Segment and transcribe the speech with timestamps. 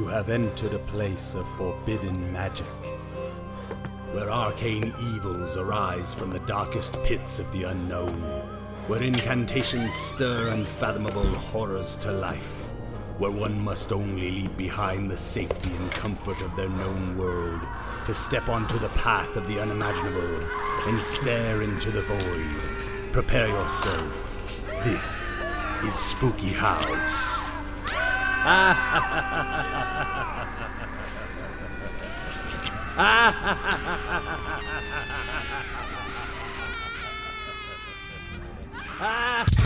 [0.00, 2.64] You have entered a place of forbidden magic,
[4.12, 8.22] where arcane evils arise from the darkest pits of the unknown,
[8.86, 12.62] where incantations stir unfathomable horrors to life,
[13.18, 17.60] where one must only leave behind the safety and comfort of their known world
[18.06, 20.48] to step onto the path of the unimaginable
[20.86, 23.12] and stare into the void.
[23.12, 24.64] Prepare yourself.
[24.82, 25.36] This
[25.84, 27.39] is Spooky House.
[28.42, 28.56] Ah!
[39.00, 39.46] ah.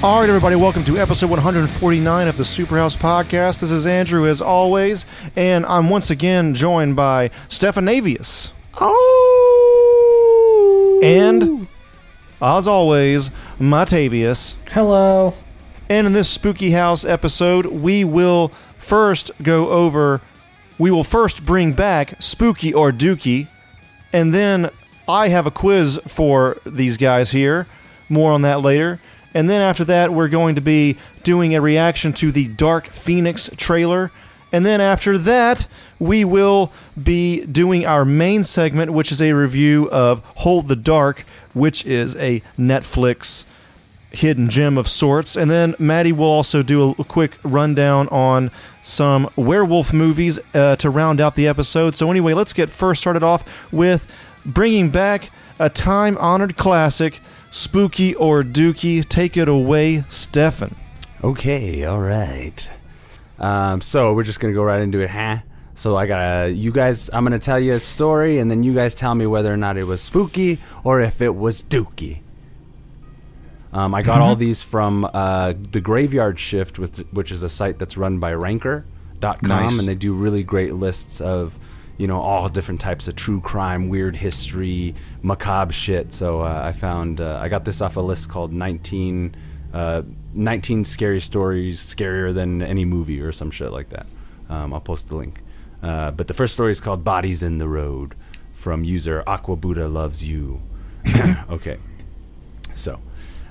[0.00, 3.58] All right, everybody, welcome to episode 149 of the Superhouse Podcast.
[3.60, 8.52] This is Andrew, as always, and I'm once again joined by Stefan Navius.
[8.80, 9.00] Oh!
[11.02, 11.66] And,
[12.40, 14.54] as always, Matavius.
[14.70, 15.34] Hello.
[15.88, 20.20] And in this Spooky House episode, we will first go over,
[20.78, 23.48] we will first bring back Spooky or Dookie,
[24.12, 24.70] and then
[25.08, 27.66] I have a quiz for these guys here.
[28.08, 29.00] More on that later.
[29.38, 33.48] And then after that, we're going to be doing a reaction to the Dark Phoenix
[33.56, 34.10] trailer.
[34.50, 35.68] And then after that,
[36.00, 41.24] we will be doing our main segment, which is a review of Hold the Dark,
[41.54, 43.44] which is a Netflix
[44.10, 45.36] hidden gem of sorts.
[45.36, 48.50] And then Maddie will also do a, quick rundown on
[48.82, 51.94] some werewolf movies uh, to round out the episode.
[51.94, 54.12] So, anyway, let's get first started off with
[54.44, 55.30] bringing back
[55.60, 59.06] a time honored classic, Spooky or Dookie.
[59.08, 60.74] Take it away, Stefan.
[61.24, 62.70] Okay, all right.
[63.38, 65.38] Um, so we're just gonna go right into it, huh?
[65.74, 68.94] So I gotta, you guys, I'm gonna tell you a story, and then you guys
[68.94, 72.20] tell me whether or not it was spooky or if it was dookie.
[73.72, 77.78] Um, I got all these from uh, the Graveyard Shift, with, which is a site
[77.78, 79.78] that's run by Ranker.com, Nice.
[79.78, 81.58] and they do really great lists of,
[81.98, 86.12] you know, all different types of true crime, weird history, macabre shit.
[86.12, 89.34] So uh, I found, uh, I got this off a list called 19,
[89.74, 94.06] uh, 19 Scary Stories Scarier Than Any Movie or some shit like that.
[94.48, 95.42] Um, I'll post the link.
[95.82, 98.14] Uh, but the first story is called Bodies in the Road
[98.52, 100.62] from user Aqua Buddha Loves You.
[101.50, 101.78] okay.
[102.74, 103.00] So,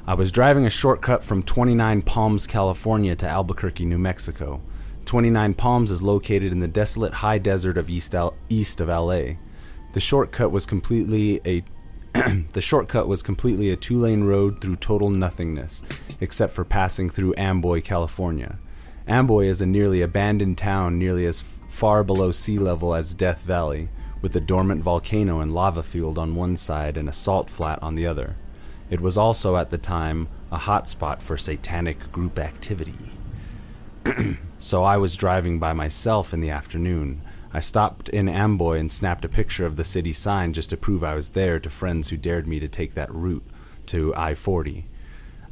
[0.05, 4.61] I was driving a shortcut from 29 Palms, California to Albuquerque, New Mexico.
[5.07, 9.35] 29 Palms is located in the desolate high desert of east, L- east of LA.
[9.93, 11.63] The shortcut was completely a
[12.51, 15.81] the shortcut was completely a two-lane road through total nothingness,
[16.19, 18.59] except for passing through Amboy, California.
[19.07, 23.87] Amboy is a nearly abandoned town nearly as far below sea level as Death Valley,
[24.21, 27.95] with a dormant volcano and lava field on one side and a salt flat on
[27.95, 28.35] the other.
[28.89, 33.16] It was also at the time a hotspot for satanic group activity.
[34.59, 37.21] So I was driving by myself in the afternoon.
[37.53, 41.03] I stopped in Amboy and snapped a picture of the city sign just to prove
[41.03, 43.45] I was there to friends who dared me to take that route
[43.87, 44.85] to I 40.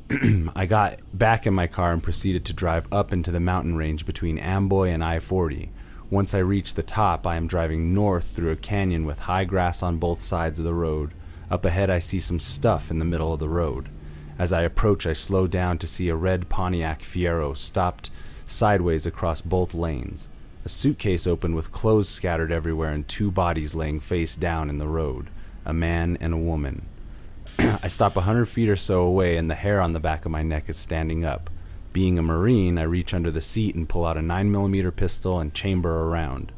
[0.56, 4.06] I got back in my car and proceeded to drive up into the mountain range
[4.06, 5.70] between Amboy and I 40.
[6.10, 9.84] Once I reach the top, I am driving north through a canyon with high grass
[9.84, 11.12] on both sides of the road.
[11.50, 13.90] Up ahead, I see some stuff in the middle of the road.
[14.38, 18.10] As I approach, I slow down to see a red Pontiac Fiero stopped
[18.46, 20.30] sideways across both lanes.
[20.64, 24.88] A suitcase open with clothes scattered everywhere and two bodies laying face down in the
[24.88, 25.30] road
[25.66, 26.86] a man and a woman.
[27.60, 30.32] I stop a hundred feet or so away, and the hair on the back of
[30.32, 31.50] my neck is standing up.
[31.92, 35.54] Being a Marine, I reach under the seat and pull out a 9mm pistol and
[35.54, 36.52] chamber around.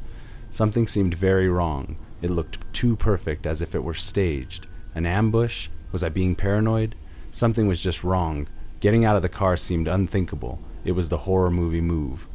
[0.50, 1.98] Something seemed very wrong.
[2.22, 4.68] It looked too perfect, as if it were staged.
[4.96, 5.69] An ambush?
[5.92, 6.96] Was I being paranoid?
[7.31, 8.48] Something was just wrong.
[8.80, 10.60] Getting out of the car seemed unthinkable.
[10.88, 12.28] It was the horror movie move.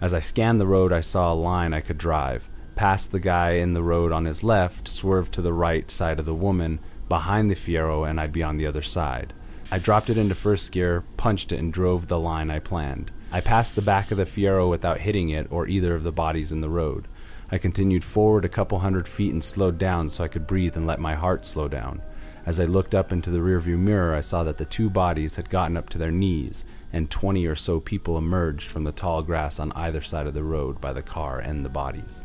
[0.00, 2.50] As I scanned the road, I saw a line I could drive.
[2.74, 6.26] Past the guy in the road on his left, swerve to the right side of
[6.26, 9.32] the woman, behind the Fiero, and I'd be on the other side.
[9.70, 13.12] I dropped it into first gear, punched it, and drove the line I planned.
[13.30, 16.50] I passed the back of the Fiero without hitting it or either of the bodies
[16.50, 17.06] in the road.
[17.52, 20.88] I continued forward a couple hundred feet and slowed down so I could breathe and
[20.88, 22.02] let my heart slow down.
[22.44, 25.48] As I looked up into the rearview mirror, I saw that the two bodies had
[25.48, 29.58] gotten up to their knees, and 20 or so people emerged from the tall grass
[29.58, 32.24] on either side of the road by the car and the bodies.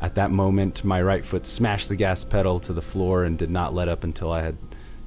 [0.00, 3.50] At that moment, my right foot smashed the gas pedal to the floor and did
[3.50, 4.56] not let up until I had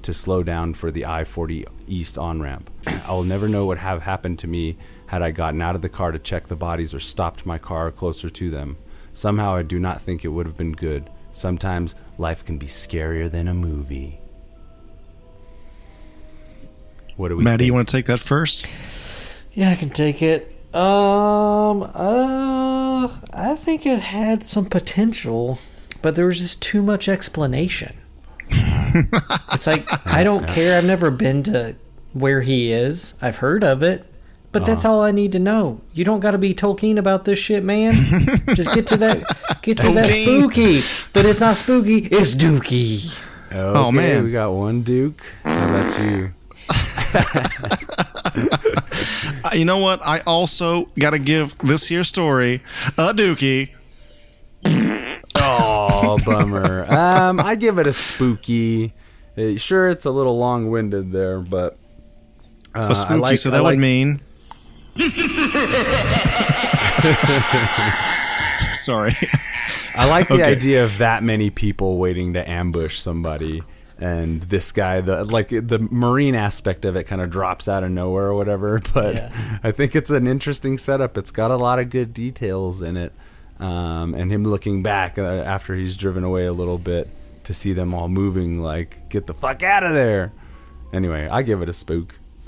[0.01, 2.69] to slow down for the I 40 East on ramp.
[2.87, 5.89] I will never know what have happened to me had I gotten out of the
[5.89, 8.77] car to check the bodies or stopped my car closer to them.
[9.13, 11.09] Somehow I do not think it would have been good.
[11.31, 14.20] Sometimes life can be scarier than a movie.
[17.17, 17.67] What do we Maddie, think?
[17.67, 18.65] you want to take that first?
[19.53, 20.47] Yeah, I can take it.
[20.73, 25.59] Um, uh, I think it had some potential,
[26.01, 27.93] but there was just too much explanation.
[28.49, 30.77] it's like I don't care.
[30.77, 31.75] I've never been to
[32.13, 33.17] where he is.
[33.21, 34.05] I've heard of it,
[34.53, 35.81] but that's all I need to know.
[35.93, 37.93] You don't got to be Tolkien about this shit, man.
[38.55, 40.81] just get to that, get to that spooky.
[41.13, 41.99] But it's not spooky.
[41.99, 43.17] It's dooky.
[43.51, 44.23] Okay, Oh, man.
[44.23, 45.21] we got one Duke.
[45.43, 46.33] How about you?
[49.53, 49.99] You know what?
[50.05, 52.63] I also got to give this here story
[52.97, 53.69] a dookie.
[55.35, 56.85] Oh, bummer.
[56.89, 58.93] Um, I give it a spooky.
[59.37, 61.77] Uh, sure, it's a little long-winded there, but
[62.73, 64.21] uh, A spooky, like, so that like- would mean.
[68.73, 69.13] Sorry.
[69.95, 70.43] I like the Okay.
[70.43, 73.61] idea of that many people waiting to ambush somebody,
[74.01, 77.91] and this guy, the like the marine aspect of it, kind of drops out of
[77.91, 78.81] nowhere or whatever.
[78.93, 79.59] But Yeah.
[79.63, 81.17] I think it's an interesting setup.
[81.17, 83.13] It's got a lot of good details in it,
[83.59, 87.07] um, and him looking back uh, after he's driven away a little bit
[87.43, 90.33] to see them all moving, like get the fuck out of there.
[90.91, 92.17] Anyway, I give it a spook.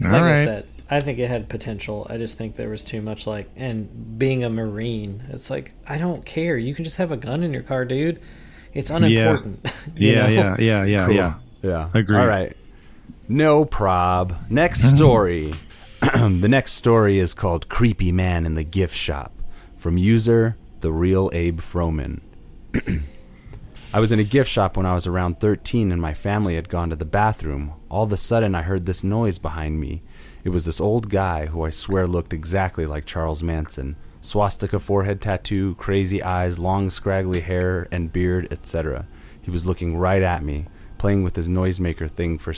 [0.00, 0.32] Like right.
[0.32, 2.06] I said, I think it had potential.
[2.10, 5.98] I just think there was too much like, and being a marine, it's like I
[5.98, 6.56] don't care.
[6.58, 8.20] You can just have a gun in your car, dude.
[8.74, 9.72] It's unimportant.
[9.96, 11.14] you yeah, yeah, yeah, yeah, Cool.
[11.14, 11.34] yeah.
[11.62, 11.88] Yeah.
[11.94, 12.18] Agreed.
[12.18, 12.56] All right.
[13.28, 14.36] No prob.
[14.50, 14.96] Next mm-hmm.
[14.96, 15.54] story.
[16.00, 19.32] the next story is called Creepy Man in the Gift Shop
[19.78, 22.20] from user The Real Abe Froman.
[23.94, 26.68] I was in a gift shop when I was around 13 and my family had
[26.68, 27.72] gone to the bathroom.
[27.88, 30.02] All of a sudden, I heard this noise behind me.
[30.42, 33.96] It was this old guy who I swear looked exactly like Charles Manson.
[34.24, 39.04] Swastika forehead tattoo, crazy eyes, long scraggly hair and beard, etc.
[39.42, 40.64] He was looking right at me,
[40.96, 42.54] playing with his noisemaker thing for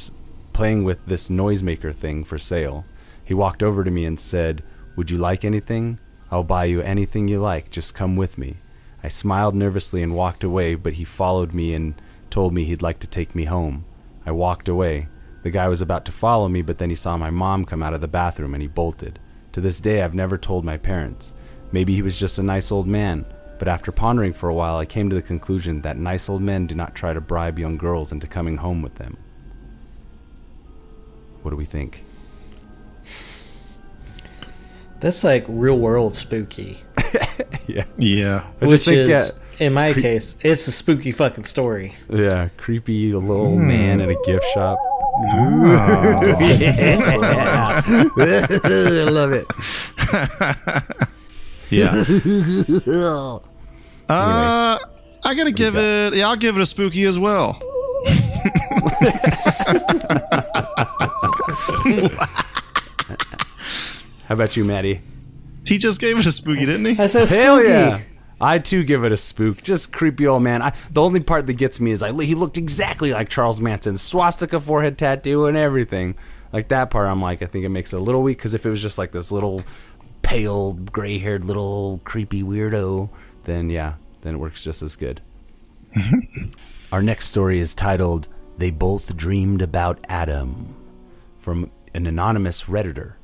[0.53, 2.85] playing with this noisemaker thing for sale.
[3.25, 4.63] He walked over to me and said,
[4.95, 5.99] "Would you like anything?
[6.31, 7.69] I'll buy you anything you like.
[7.69, 8.59] Just come with me."
[9.03, 11.95] I smiled nervously and walked away, but he followed me and
[12.31, 13.85] told me he'd like to take me home.
[14.25, 15.09] I walked away.
[15.43, 17.93] The guy was about to follow me, but then he saw my mom come out
[17.93, 19.19] of the bathroom and he bolted.
[19.51, 21.35] To this day, I've never told my parents.
[21.77, 23.27] Maybe he was just a nice old man,
[23.59, 26.67] but after pondering for a while, I came to the conclusion that nice old men
[26.67, 29.19] do not try to bribe young girls into coming home with them.
[31.43, 32.03] What do we think?
[35.01, 36.79] That's like real world spooky.
[37.67, 37.85] yeah.
[37.99, 38.47] Yeah.
[38.63, 41.93] I which think, is, yeah, in my cre- case, it's a spooky fucking story.
[42.09, 43.69] yeah, creepy little hmm.
[43.69, 44.79] man in a gift shop.
[45.27, 46.21] Ah.
[48.17, 49.47] I love it.
[51.71, 53.39] Yeah.
[54.09, 54.79] Uh,
[55.25, 56.15] I gotta give it.
[56.15, 57.55] Yeah, I'll give it a spooky as well.
[64.27, 65.01] How about you, Maddie?
[65.65, 66.97] He just gave it a spooky, didn't he?
[67.03, 67.69] I said spooky.
[67.69, 68.01] Yeah.
[68.41, 69.63] I too give it a spook.
[69.63, 70.63] Just creepy old man.
[70.63, 73.97] I, the only part that gets me is like he looked exactly like Charles Manson,
[73.97, 76.15] swastika forehead tattoo and everything.
[76.53, 78.65] Like that part, I'm like, I think it makes it a little weak because if
[78.67, 79.65] it was just like this little
[80.27, 83.09] pale, gray-haired little creepy weirdo,
[83.45, 85.21] then yeah, then it works just as good.
[86.93, 88.27] Our next story is titled
[88.59, 90.75] "They Both Dreamed About Adam"
[91.39, 93.15] from an anonymous redditor.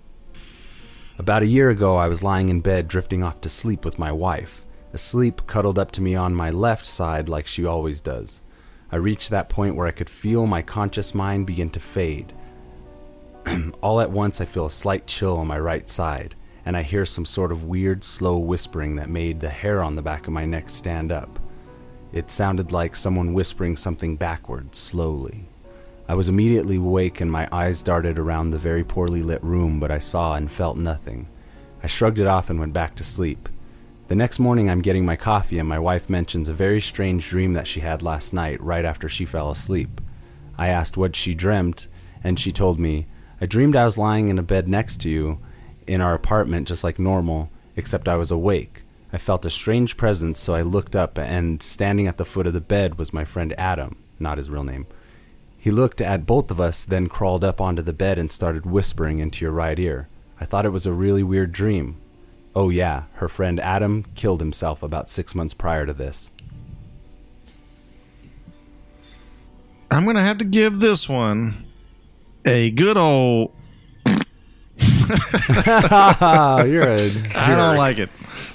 [1.18, 4.12] About a year ago, I was lying in bed drifting off to sleep with my
[4.12, 8.42] wife, asleep cuddled up to me on my left side like she always does.
[8.92, 12.32] I reached that point where I could feel my conscious mind begin to fade.
[13.82, 17.04] All at once, I feel a slight chill on my right side, and I hear
[17.04, 20.44] some sort of weird, slow whispering that made the hair on the back of my
[20.44, 21.38] neck stand up.
[22.12, 25.46] It sounded like someone whispering something backwards, slowly.
[26.08, 29.90] I was immediately awake and my eyes darted around the very poorly lit room, but
[29.90, 31.28] I saw and felt nothing.
[31.82, 33.48] I shrugged it off and went back to sleep.
[34.08, 37.54] The next morning, I'm getting my coffee, and my wife mentions a very strange dream
[37.54, 40.00] that she had last night, right after she fell asleep.
[40.58, 41.88] I asked what she dreamt,
[42.22, 43.06] and she told me,
[43.40, 45.38] I dreamed I was lying in a bed next to you
[45.86, 48.82] in our apartment just like normal, except I was awake.
[49.12, 52.54] I felt a strange presence, so I looked up, and standing at the foot of
[52.54, 54.86] the bed was my friend Adam, not his real name.
[55.58, 59.18] He looked at both of us, then crawled up onto the bed and started whispering
[59.18, 60.08] into your right ear.
[60.40, 61.98] I thought it was a really weird dream.
[62.54, 66.32] Oh, yeah, her friend Adam killed himself about six months prior to this.
[69.90, 71.66] I'm gonna have to give this one
[72.46, 73.52] a good old.
[76.66, 77.36] you're a jerk.
[77.36, 78.10] I don't like it.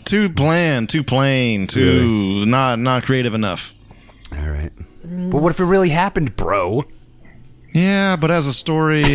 [0.06, 3.74] Too bland, too plain, too not not creative enough.
[4.32, 4.72] All right.
[5.04, 6.84] But what if it really happened, bro?
[7.74, 9.08] Yeah, but as a story, uh,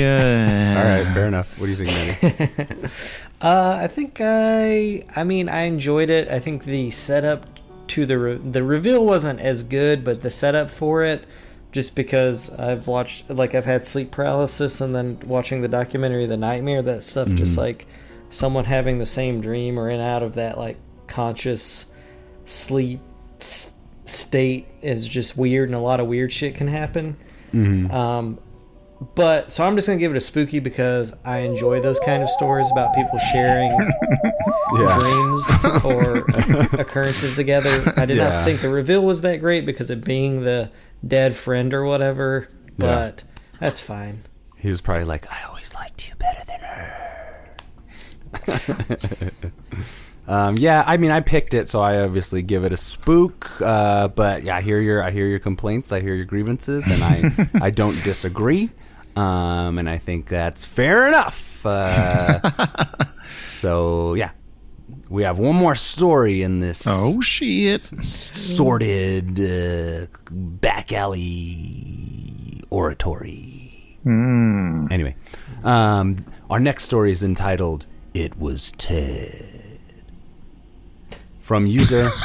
[0.78, 1.58] All right, fair enough.
[1.58, 1.90] What do you think,
[2.22, 2.88] Maddie?
[3.42, 5.02] Uh, I think I.
[5.16, 6.28] I mean, I enjoyed it.
[6.28, 7.44] I think the setup
[7.88, 11.24] to the re- the reveal wasn't as good, but the setup for it,
[11.72, 16.36] just because I've watched like I've had sleep paralysis, and then watching the documentary The
[16.36, 17.86] Nightmare, that stuff just like
[18.30, 20.76] someone having the same dream or in out of that like
[21.06, 21.94] conscious
[22.44, 23.00] sleep
[23.40, 27.16] s- state is just weird, and a lot of weird shit can happen.
[27.90, 28.38] Um,
[29.14, 32.30] but so I'm just gonna give it a spooky because I enjoy those kind of
[32.30, 33.70] stories about people sharing
[34.78, 34.98] Yeah.
[34.98, 36.18] dreams or
[36.80, 37.70] occurrences together.
[37.96, 38.28] I did Yeah.
[38.30, 40.70] not think the reveal was that great because of being the
[41.06, 43.24] dead friend or whatever, but
[43.58, 44.22] that's fine.
[44.56, 47.02] He was probably like, I always liked you better than her.
[50.28, 53.60] um, yeah, I mean, I picked it, so I obviously give it a spook.
[53.60, 57.02] Uh, but yeah, I hear your, I hear your complaints, I hear your grievances, and
[57.02, 58.70] I, I don't disagree.
[59.16, 61.66] Um, and I think that's fair enough.
[61.66, 62.40] Uh,
[63.40, 64.30] so yeah,
[65.12, 67.84] we have one more story in this oh shit!
[67.84, 73.98] sordid uh, back alley oratory.
[74.90, 75.14] Anyway,
[75.64, 76.16] um,
[76.48, 79.78] our next story is entitled "It Was Ted."
[81.40, 82.08] From user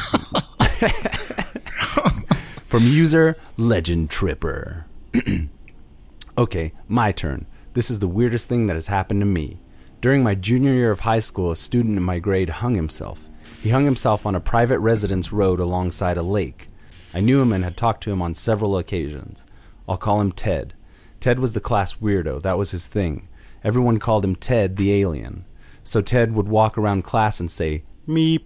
[2.68, 4.86] from user Legend Tripper.
[6.38, 7.48] okay, my turn.
[7.74, 9.60] This is the weirdest thing that has happened to me.
[10.00, 13.28] During my junior year of high school, a student in my grade hung himself.
[13.62, 16.70] He hung himself on a private residence road alongside a lake.
[17.16, 19.44] I knew him and had talked to him on several occasions.
[19.90, 20.76] I'll call him Ted.
[21.20, 23.28] Ted was the class weirdo, that was his thing.
[23.64, 25.46] Everyone called him Ted the alien.
[25.84, 28.44] So Ted would walk around class and say, Meep.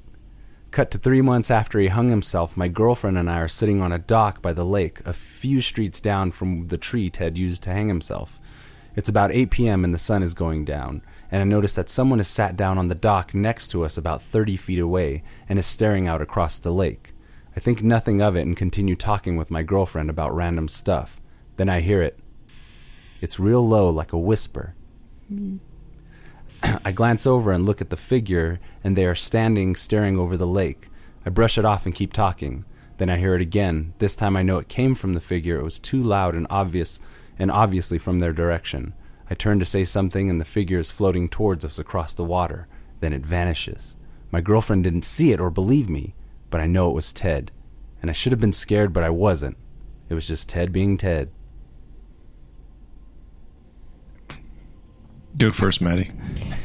[0.72, 3.91] Cut to three months after he hung himself, my girlfriend and I are sitting on
[3.91, 7.72] a dock by the lake, a few streets down from the tree Ted used to
[7.72, 8.39] hang himself.
[8.96, 9.84] It's about 8 p.m.
[9.84, 12.89] and the sun is going down, and I notice that someone has sat down on
[12.89, 16.71] the dock next to us about 30 feet away and is staring out across the
[16.71, 17.13] lake.
[17.55, 21.21] I think nothing of it and continue talking with my girlfriend about random stuff.
[21.55, 22.19] Then I hear it.
[23.21, 24.75] It's real low, like a whisper.
[26.63, 30.47] I glance over and look at the figure, and they are standing staring over the
[30.47, 30.89] lake.
[31.25, 32.65] I brush it off and keep talking.
[32.97, 33.93] Then I hear it again.
[34.00, 35.59] This time I know it came from the figure.
[35.59, 37.00] It was too loud and obvious,
[37.39, 38.93] and obviously from their direction.
[39.31, 42.67] I turn to say something, and the figure is floating towards us across the water.
[43.00, 43.95] Then it vanishes.
[44.29, 46.15] My girlfriend didn't see it or believe me,
[46.50, 47.50] but I know it was Ted.
[48.01, 49.55] And I should have been scared, but I wasn't.
[50.09, 51.31] It was just Ted being Ted.
[55.38, 56.11] Go first, Maddie.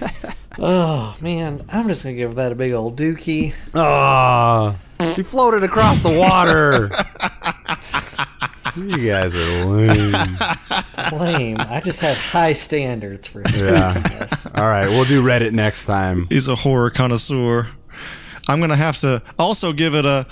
[0.58, 3.54] Oh man, I'm just gonna give that a big old dookie.
[3.75, 4.75] Ah,
[5.15, 6.91] she floated across the water.
[8.76, 10.12] you guys are lame.
[11.12, 11.57] Lame.
[11.61, 13.95] I just have high standards for Yeah.
[13.95, 14.59] spookiness.
[14.59, 16.26] All right, we'll do Reddit next time.
[16.29, 17.69] He's a horror connoisseur.
[18.49, 20.26] I'm gonna have to also give it a.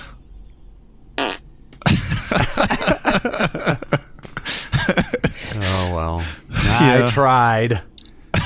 [5.56, 6.24] Oh well,
[6.80, 7.06] I Yeah.
[7.08, 7.80] tried.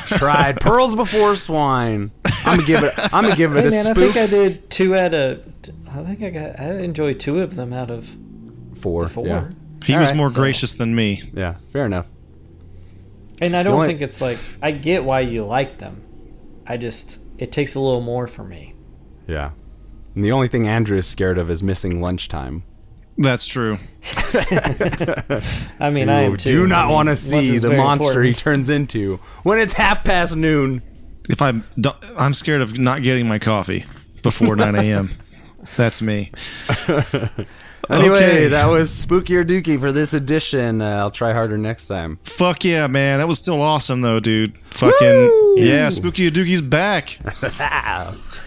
[0.09, 2.11] Tried pearls before swine.
[2.45, 2.95] I'm gonna give it.
[3.13, 5.45] I'm gonna give it Hey a man, I think I did two out of.
[5.91, 6.59] I think I got.
[6.61, 8.17] I enjoyed two of them out of
[8.75, 9.09] four.
[9.09, 9.27] four.
[9.27, 9.51] Yeah.
[9.85, 11.23] He All was right, more so- gracious than me.
[11.35, 12.07] yeah, fair enough.
[13.41, 16.03] And I don't only- think it's like I get why you like them.
[16.67, 18.75] I just it takes a little more for me.
[19.27, 19.51] Yeah.
[20.15, 22.65] And the only thing Andrew is scared of is missing lunchtime.
[23.19, 23.79] That's true.
[25.81, 26.51] I mean, I am too.
[26.51, 29.75] do I not mean, want to see the very monster he turns into when it's
[29.75, 30.83] half past noon.
[31.29, 31.65] If I'm,
[32.17, 33.85] I'm scared of not getting my coffee
[34.23, 35.11] before 9 a.m.
[35.77, 36.31] That's me.
[37.91, 38.49] Anyway, Okay.
[38.49, 40.83] that was Spooky or Dookie for this edition.
[40.83, 42.19] Uh, I'll try harder next time.
[42.23, 43.19] Fuck yeah, man.
[43.19, 44.59] That was still awesome, though, dude.
[44.59, 45.55] Fucking Woo!
[45.59, 47.19] yeah, Spooky or Dookie's back.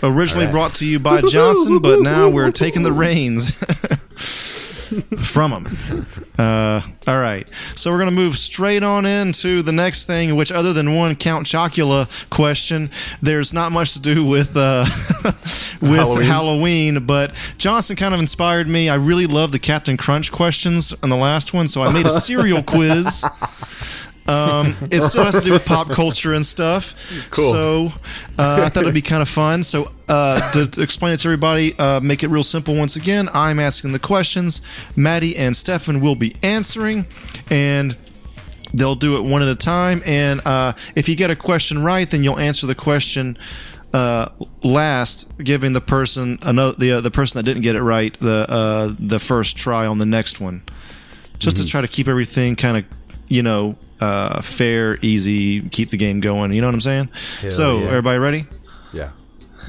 [0.03, 0.51] Originally All right.
[0.51, 3.57] brought to you by Johnson, but now we're taking the reins
[5.17, 6.05] from them.
[6.37, 10.73] Uh, all right, so we're gonna move straight on into the next thing, which other
[10.73, 12.89] than one Count Chocula question,
[13.21, 14.85] there's not much to do with uh,
[15.81, 16.25] with Halloween.
[16.25, 17.05] Halloween.
[17.05, 18.89] But Johnson kind of inspired me.
[18.89, 22.09] I really love the Captain Crunch questions on the last one, so I made a
[22.21, 23.25] cereal quiz.
[24.27, 27.29] Um, it still has to do with pop culture and stuff.
[27.31, 27.51] Cool.
[27.51, 27.85] So
[28.37, 29.63] uh, I thought it'd be kind of fun.
[29.63, 32.75] So uh, to, to explain it to everybody, uh, make it real simple.
[32.75, 34.61] Once again, I'm asking the questions.
[34.95, 37.07] Maddie and Stefan will be answering,
[37.49, 37.97] and
[38.73, 42.09] They'll do it one at a time, and uh, if you get a question right,
[42.09, 43.37] then you'll answer the question
[43.93, 44.29] uh,
[44.63, 48.49] last, giving the person another the uh, the person that didn't get it right the
[48.49, 50.61] uh, the first try on the next one,
[51.37, 52.85] just to try to keep everything kind of
[53.27, 56.51] you know uh, fair, easy, keep the game going.
[56.51, 57.13] You know what I'm saying?
[57.49, 57.87] so, yeah.
[57.87, 58.45] everybody ready?
[58.93, 59.11] Yeah.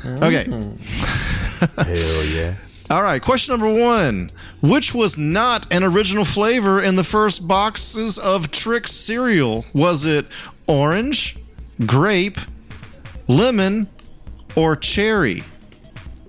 [0.04, 0.44] Okay.
[1.76, 2.54] Hell yeah.
[2.90, 4.30] All right, question number one.
[4.60, 9.64] Which was not an original flavor in the first boxes of Trick cereal?
[9.72, 10.28] Was it
[10.66, 11.36] orange,
[11.86, 12.38] grape,
[13.28, 13.88] lemon,
[14.56, 15.44] or cherry?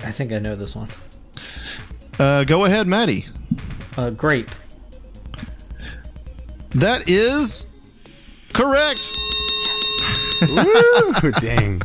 [0.06, 0.88] I think I know this one.
[2.20, 3.26] Uh, go ahead, Maddie.
[3.98, 4.52] Uh, grape.
[6.72, 7.70] That is
[8.54, 9.14] correct.
[10.42, 10.50] Yes.
[11.24, 11.82] Ooh, dang.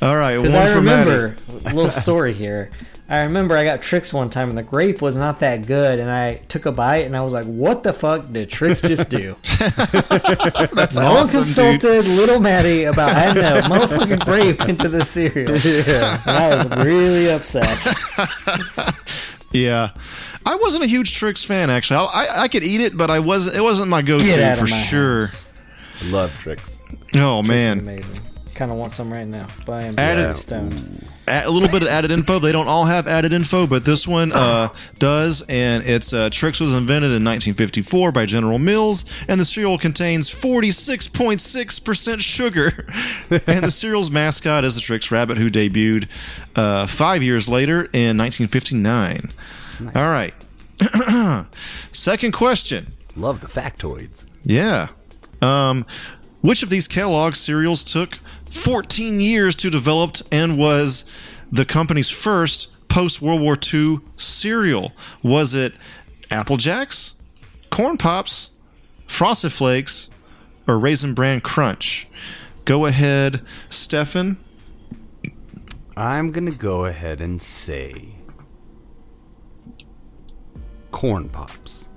[0.02, 1.10] All right, one Because I for Maddie.
[1.10, 1.36] remember,
[1.74, 2.70] little story here.
[3.08, 6.10] I remember I got Trix one time and the grape was not that good, and
[6.10, 9.36] I took a bite and I was like, "What the fuck did Trix just do?"
[9.58, 11.80] That's No one awesome, dude.
[11.80, 15.56] consulted little Maddie about adding a motherfucking grape into the cereal.
[15.86, 16.20] Yeah.
[16.26, 17.78] I was really upset.
[19.52, 19.92] Yeah,
[20.44, 21.98] I wasn't a huge Trix fan actually.
[21.98, 23.56] I, I, I could eat it, but I wasn't.
[23.56, 25.26] It wasn't my go-to for sure.
[25.26, 25.44] house.
[26.06, 26.78] Love Trix.
[27.14, 28.20] Oh Trix man, amazing.
[28.54, 31.08] Kind of want some right now, but I am Add very it- stoned.
[31.28, 32.38] A little bit of added info.
[32.38, 34.68] They don't all have added info, but this one uh,
[34.98, 39.78] does, and it's uh, Trix was invented in 1954 by General Mills, and the cereal
[39.78, 42.66] contains 46.6 percent sugar.
[43.46, 46.08] and the cereal's mascot is the Trix Rabbit, who debuted
[46.54, 49.32] uh, five years later in 1959.
[49.94, 50.34] All right.
[51.92, 52.92] Second question.
[53.16, 54.26] Love the factoids.
[54.42, 54.88] Yeah.
[55.42, 55.86] Um,
[56.40, 58.18] which of these Kellogg cereals took
[58.50, 61.04] 14 years to develop and was
[61.50, 64.92] the company's first post World War II cereal?
[65.22, 65.74] Was it
[66.30, 67.14] Apple Jacks,
[67.70, 68.58] Corn Pops,
[69.06, 70.10] Frosted Flakes,
[70.66, 72.08] or Raisin Bran Crunch?
[72.64, 74.38] Go ahead, Stefan.
[75.96, 78.08] I'm gonna go ahead and say
[80.90, 81.88] corn pops.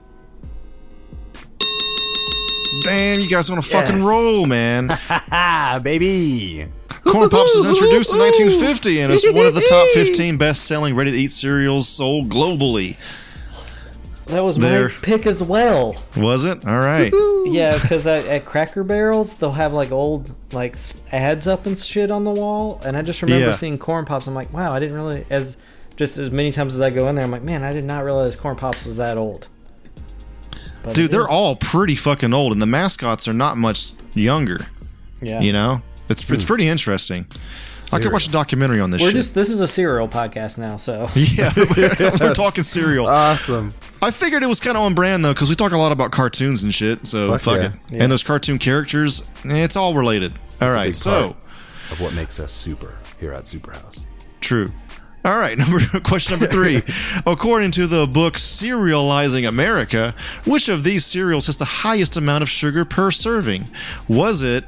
[2.84, 4.06] Damn, you guys want to fucking Yes.
[4.06, 4.88] roll, man.
[5.84, 6.68] Baby.
[7.04, 11.32] Corn Pops was introduced in 1950 and is one of the top 15 best-selling ready-to-eat
[11.32, 12.98] cereals sold globally.
[14.28, 15.96] That was my pick as well.
[16.16, 16.68] Was it?
[16.68, 17.12] All right.
[17.46, 20.76] Yeah, because at, at Cracker Barrels they'll have like old like
[21.12, 23.54] ads up and shit on the wall, and I just remember Yeah.
[23.54, 24.28] seeing Corn Pops.
[24.28, 25.58] I'm like, wow, I didn't really as
[25.96, 27.26] just as many times as I go in there.
[27.26, 29.48] I'm like, man, I did not realize Corn Pops was that old.
[30.84, 31.28] But Dude, they're is.
[31.30, 34.60] all pretty fucking old, and the mascots are not much younger.
[35.22, 35.40] yeah.
[35.42, 37.26] You know, it's it's pretty interesting.
[37.92, 39.16] I could watch a documentary on this We're shit.
[39.16, 41.52] just this is a cereal podcast now, so yeah,
[42.20, 43.08] we're talking cereal.
[43.08, 43.74] Awesome.
[44.02, 46.12] I figured it was kind of on brand though, because we talk a lot about
[46.12, 47.08] cartoons and shit.
[47.08, 47.66] So Fuck fuck yeah.
[47.66, 47.72] it.
[47.90, 48.04] Yeah.
[48.04, 50.38] And those cartoon characters, eh, it's all related.
[50.62, 51.36] All a big so part.
[51.92, 54.06] Of what makes us super here at Superhouse.
[54.40, 54.72] True.
[55.26, 56.82] All right, number question number three.
[57.26, 60.14] According to the book Cerealizing America,
[60.46, 63.70] which of these cereals has the highest amount of sugar per serving?
[64.08, 64.66] Was it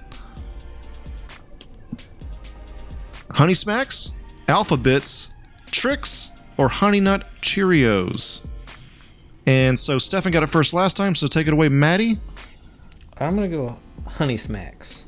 [3.31, 4.13] Honey Smacks,
[4.47, 5.33] Alphabets,
[5.71, 8.45] Trix, or Honey Nut Cheerios?
[9.45, 12.19] And so Stefan got it first last time, so take it away, Maddie.
[13.17, 15.05] I'm gonna go Honey Smacks.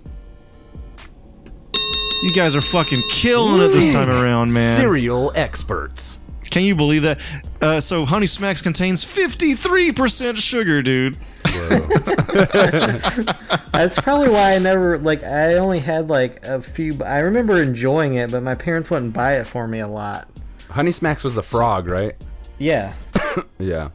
[2.23, 4.77] You guys are fucking killing it this time around, man.
[4.77, 6.21] Cereal experts.
[6.49, 7.19] Can you believe that?
[7.61, 11.17] Uh, so Honey Smacks contains 53% sugar, dude.
[13.73, 15.23] That's probably why I never like.
[15.23, 16.97] I only had like a few.
[17.03, 20.27] I remember enjoying it, but my parents wouldn't buy it for me a lot.
[20.69, 22.15] Honey Smacks was a frog, right?
[22.57, 22.93] Yeah,
[23.59, 23.89] Yeah.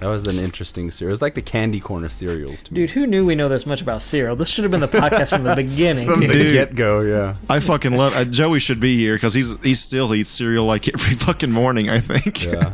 [0.00, 1.10] That was an interesting cereal.
[1.10, 2.76] It was like the candy corner cereals to me.
[2.76, 4.36] dude, who knew we know this much about cereal?
[4.36, 6.06] This should have been the podcast from the beginning.
[6.06, 7.34] From the get go, yeah.
[7.50, 8.16] I fucking love.
[8.16, 11.90] Uh, Joey should be here because he's he still eats cereal like every fucking morning.
[11.90, 12.44] I think.
[12.44, 12.72] Yeah.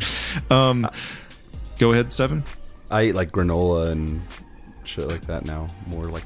[0.50, 0.88] um,
[1.78, 2.44] go ahead, Stefan.
[2.90, 4.20] I eat like granola and
[4.84, 5.68] shit like that now.
[5.86, 6.24] More like,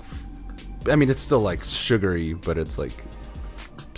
[0.90, 3.04] I mean, it's still like sugary, but it's like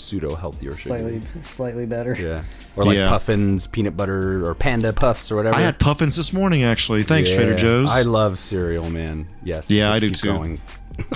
[0.00, 0.98] pseudo healthier sugar.
[0.98, 2.16] slightly, slightly better.
[2.18, 2.42] Yeah.
[2.76, 3.06] Or like Yeah.
[3.08, 5.56] puffins, peanut butter, or panda puffs or whatever.
[5.56, 6.62] I had puffins this morning.
[6.64, 7.90] Actually, thanks, Trader Joe's.
[7.90, 9.28] I love cereal, man.
[9.44, 9.70] Yes.
[9.70, 10.26] Yeah, I do keep too.
[10.32, 10.60] Going.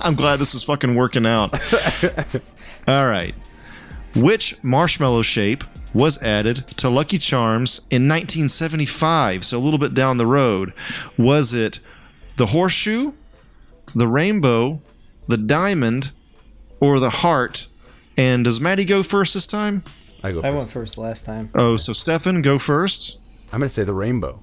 [0.00, 1.52] I'm glad this is fucking working out.
[2.88, 3.34] All right.
[4.14, 9.44] Which marshmallow shape was added to Lucky Charms in 1975?
[9.44, 10.72] So a little bit down the road.
[11.16, 11.80] Was it
[12.36, 13.12] the horseshoe,
[13.94, 14.82] the rainbow,
[15.28, 16.10] the diamond,
[16.80, 17.66] or the heart?
[18.16, 19.84] And does Maddie go first this time?
[20.22, 20.38] I go.
[20.40, 20.56] I First.
[20.56, 21.50] went first last time.
[21.54, 23.18] Oh, so Stefan, go first.
[23.52, 24.40] I'm gonna say the rainbow.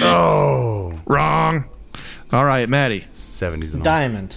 [0.00, 0.98] Oh.
[1.06, 1.64] Wrong.
[2.32, 3.00] All right, Maddie.
[3.00, 3.82] 70s and all.
[3.82, 4.36] Diamond.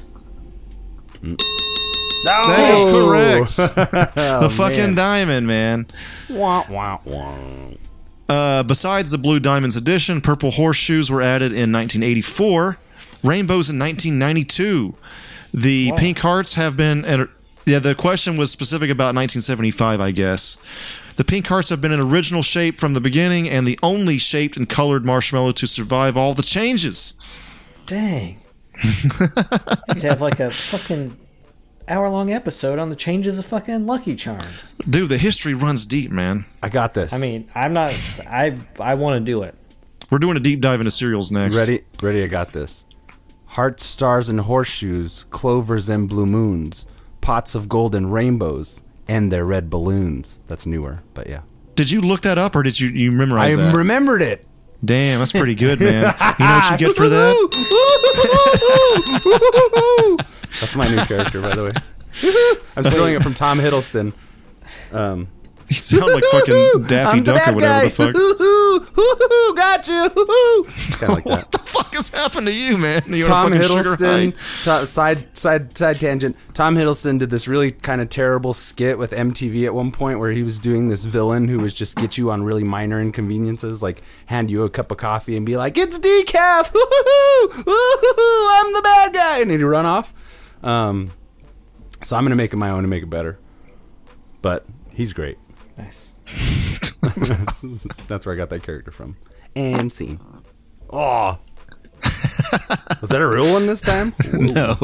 [2.23, 4.17] That is correct.
[4.17, 5.87] Oh, the fucking diamond, man.
[6.29, 7.37] Wah, wah, wah.
[8.29, 12.77] Uh, besides the Blue Diamonds edition, purple horseshoes were added in 1984,
[13.23, 14.95] rainbows in 1992.
[15.53, 17.03] The pink hearts have been.
[17.05, 17.27] and-
[17.65, 20.57] Yeah, the question was specific about 1975, I guess.
[21.17, 24.57] The pink hearts have been an original shape from the beginning and the only shaped
[24.57, 27.13] and colored marshmallow to survive all the changes.
[27.85, 28.39] Dang.
[29.93, 31.17] You'd have like a fucking
[31.87, 34.73] hour long episode on the changes of fucking Lucky Charms.
[34.89, 36.45] Dude, the history runs deep, man.
[36.63, 37.13] I got this.
[37.13, 37.91] I mean, I'm not.
[38.29, 39.53] I I want to do it.
[40.09, 41.57] We're doing a deep dive into cereals next.
[41.57, 41.81] ready?
[42.01, 42.23] Ready?
[42.23, 42.85] I got this.
[43.51, 46.85] Hearts, stars, and horseshoes, clovers and blue moons,
[47.19, 50.39] pots of gold and rainbows, and their red balloons.
[50.47, 51.41] That's newer, but yeah.
[51.75, 53.75] Did you look that up or did you, you I memorize that?
[53.75, 54.45] remembered it.
[54.83, 56.13] Damn, that's pretty good, man.
[56.39, 57.35] You know what you get for that?
[60.61, 61.71] That's my new character, by the way.
[62.77, 64.13] I'm stealing it from Tom Hiddleston.
[64.93, 65.27] Um,
[65.71, 67.83] You sound like fucking Daffy I'm Duck or whatever guy.
[67.85, 68.13] the fuck.
[68.13, 70.09] Hoo-hoo, got you.
[70.09, 71.25] Kind of like that.
[71.25, 73.01] What the fuck has happened to you, man?
[73.07, 74.63] You Tom a fucking sugar Hiddleston.
[74.65, 76.35] To- side side side tangent.
[76.53, 80.31] Tom Hiddleston did this really kind of terrible skit with MTV at one point where
[80.31, 84.01] he was doing this villain who was just get you on really minor inconveniences, like
[84.25, 87.63] hand you a cup of coffee and be like, "It's decaf, Woo-hoo-hoo!
[87.65, 88.47] Woo-hoo-hoo!
[88.65, 90.13] I'm the bad guy," and he'd run off.
[90.65, 91.11] Um,
[92.03, 93.39] so I'm gonna make it my own to make it better.
[94.41, 95.37] But he's great.
[95.81, 96.11] Nice.
[98.07, 99.17] That's where I got that character from.
[99.55, 100.19] And scene.
[100.89, 101.39] Oh.
[103.01, 104.13] Was that a real one this time?
[104.33, 104.75] No.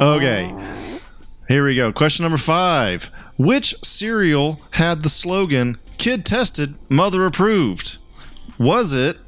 [0.16, 0.54] okay.
[1.48, 1.92] Here we go.
[1.92, 3.04] Question number five.
[3.36, 7.98] Which cereal had the slogan Kid tested, mother approved?
[8.58, 9.18] Was it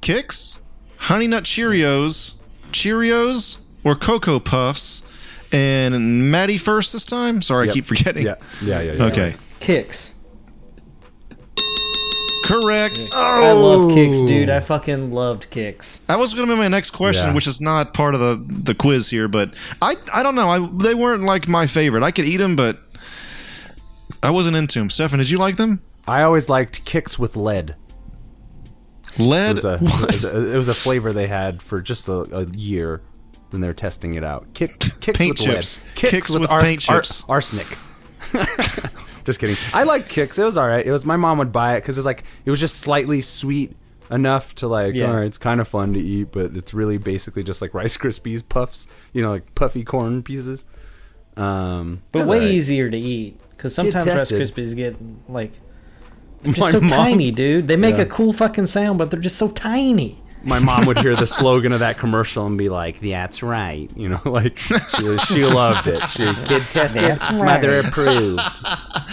[0.00, 0.60] Kix,
[0.96, 2.36] Honey Nut Cheerios,
[2.70, 5.02] Cheerios, or Cocoa Puffs?
[5.56, 7.40] And Maddie first this time?
[7.40, 8.26] Sorry, I keep forgetting.
[8.26, 8.92] Yeah, yeah, yeah.
[8.92, 9.04] yeah.
[9.04, 9.36] Okay.
[9.58, 10.14] Kix.
[12.44, 13.10] Correct.
[13.14, 13.88] I love oh.
[13.88, 14.50] Kix, dude.
[14.50, 16.04] I fucking loved Kix.
[16.06, 17.34] That was going to be my next question, Yeah.
[17.34, 20.48] which is not part of the the quiz here, but I I don't know.
[20.48, 22.02] I they weren't like my favorite.
[22.02, 22.78] I could eat them, but
[24.22, 24.90] I wasn't into them.
[24.90, 25.80] Stefan, did you like them?
[26.06, 27.76] I always liked Kix with lead.
[29.14, 29.54] It Lead.
[29.54, 32.46] was a, it was a, it was a flavor they had for just a, a
[32.50, 33.00] year
[33.56, 34.46] when they're testing it out.
[34.52, 35.84] Kick, Kix Paint with chips.
[36.02, 36.12] lead.
[36.12, 37.24] Kix with paint ar- chips.
[37.26, 37.66] arsenic.
[39.24, 39.56] just kidding.
[39.72, 40.38] I like Kix.
[40.38, 40.84] It was all right.
[40.84, 43.74] It was my mom would buy it because it's like it was just slightly sweet
[44.10, 44.94] enough to like.
[44.94, 45.06] Yeah.
[45.08, 47.96] All right, it's kind of fun to eat, but it's really basically just like Rice
[47.96, 48.88] Krispies puffs.
[49.14, 50.66] You know, like puffy corn pieces.
[51.36, 52.50] Um, But way all right.
[52.50, 54.30] easier to eat because sometimes Rice.
[54.32, 54.96] Krispies get
[55.28, 55.52] like
[56.42, 57.68] they're just My so mom- tiny, dude.
[57.68, 58.02] They make Yeah.
[58.02, 60.22] a cool fucking sound, but they're just so tiny.
[60.46, 64.08] My mom would hear the slogan of that commercial and be like, "That's right," you
[64.08, 66.00] know, like she, she loved it.
[66.10, 67.60] She kid tested, That's right.
[67.60, 68.42] mother approved.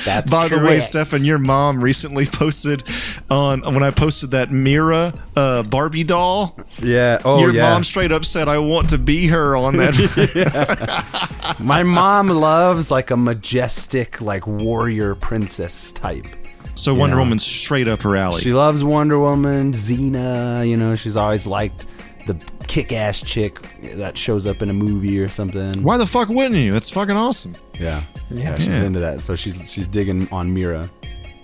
[0.06, 0.84] That's By the way, correct.
[0.84, 2.84] Stefan, your mom recently posted
[3.30, 6.58] on when I posted that Mera uh, Barbie doll.
[6.80, 7.22] Yeah.
[7.24, 7.70] Oh, your yeah.
[7.70, 11.56] mom straight up said, "I want to be her" on that.
[11.60, 16.26] my mom loves like a majestic, like warrior princess type.
[16.76, 17.22] So Wonder Yeah.
[17.22, 18.42] Woman's straight up her alley.
[18.42, 20.68] She loves Wonder Woman, Xena.
[20.68, 21.86] You know, she's always liked
[22.26, 22.36] the
[22.68, 23.60] kick-ass chick
[23.96, 25.84] that shows up in a movie or something.
[25.84, 26.76] Why the fuck wouldn't you?
[26.76, 27.56] It's fucking awesome.
[27.80, 28.02] Yeah.
[28.30, 28.40] Yeah.
[28.52, 28.84] Yeah, she's Yeah.
[28.84, 29.20] into that.
[29.22, 30.90] So she's she's digging on Mera.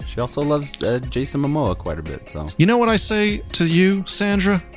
[0.05, 2.27] She also loves uh, Jason Momoa quite a bit.
[2.27, 4.63] So You know what I say to you, Sandra?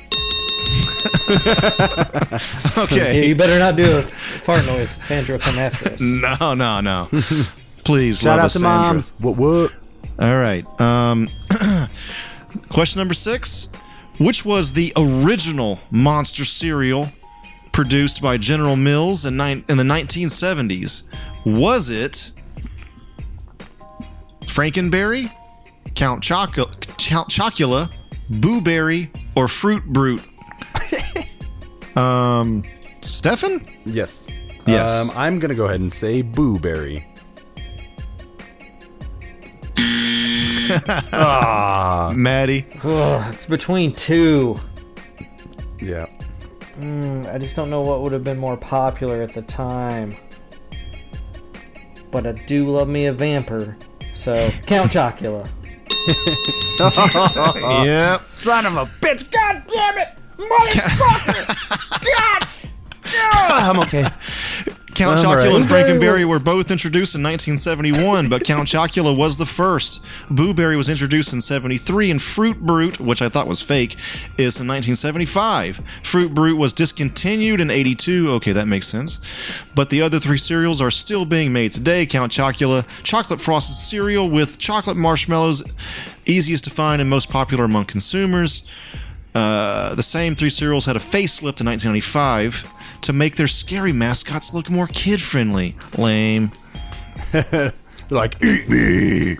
[1.23, 3.27] Yeah, okay.
[3.27, 4.89] you better not do a fart noise.
[4.89, 6.01] Sandra come after us.
[6.39, 7.07] No, no, no.
[7.83, 8.87] Please, shout love out us, to Sandra.
[8.93, 9.13] moms.
[9.19, 9.71] What what?
[10.19, 10.65] All right.
[10.79, 11.27] Um,
[12.69, 13.69] question number six.
[14.19, 17.09] Which was the original monster cereal
[17.71, 21.03] produced by General Mills in, nine, in the 1970s?
[21.45, 22.31] Was it
[24.41, 25.29] Frankenberry,
[25.95, 27.91] Count, Choco- Count Chocula,
[28.29, 30.21] Boo Berry, or Fruit Brute?
[31.97, 32.63] um,
[33.01, 33.61] Stefan?
[33.83, 34.29] Yes.
[34.67, 35.09] Yes.
[35.09, 37.05] Um, I'm gonna go ahead and say Boo Berry.
[41.11, 42.11] Ah.
[42.15, 42.65] Maddie?
[42.83, 44.59] Ugh, it's between two.
[45.79, 46.05] Yeah.
[46.75, 50.11] Hmm, I just don't know what would have been more popular at the time.
[52.11, 53.77] But I do love me a vamper.
[54.13, 54.33] So,
[54.65, 55.49] Count Chocula.
[57.85, 58.27] yep.
[58.27, 59.31] Son of a bitch!
[59.31, 61.47] God damn it, motherfucker!
[62.17, 62.47] God!
[63.15, 64.07] I'm okay.
[64.95, 70.05] Count Chocula and Frankenberry were both introduced in 1971, but Count Chocula was the first.
[70.29, 73.93] Boo Berry was introduced in 73, and Fruit Brute, which I thought was fake,
[74.37, 75.77] is in 1975.
[76.03, 78.31] Fruit Brute was discontinued in 82.
[78.33, 79.19] Okay, that makes sense.
[79.73, 82.05] But the other three cereals are still being made today.
[82.05, 85.63] Count Chocula, chocolate frosted cereal with chocolate marshmallows,
[86.25, 88.63] easiest to find and most popular among consumers.
[89.35, 94.53] Uh, the same three cereals had a facelift in 1995 to make their scary mascots
[94.53, 95.75] look more kid friendly.
[95.97, 96.51] Lame.
[98.09, 99.37] like, eat me.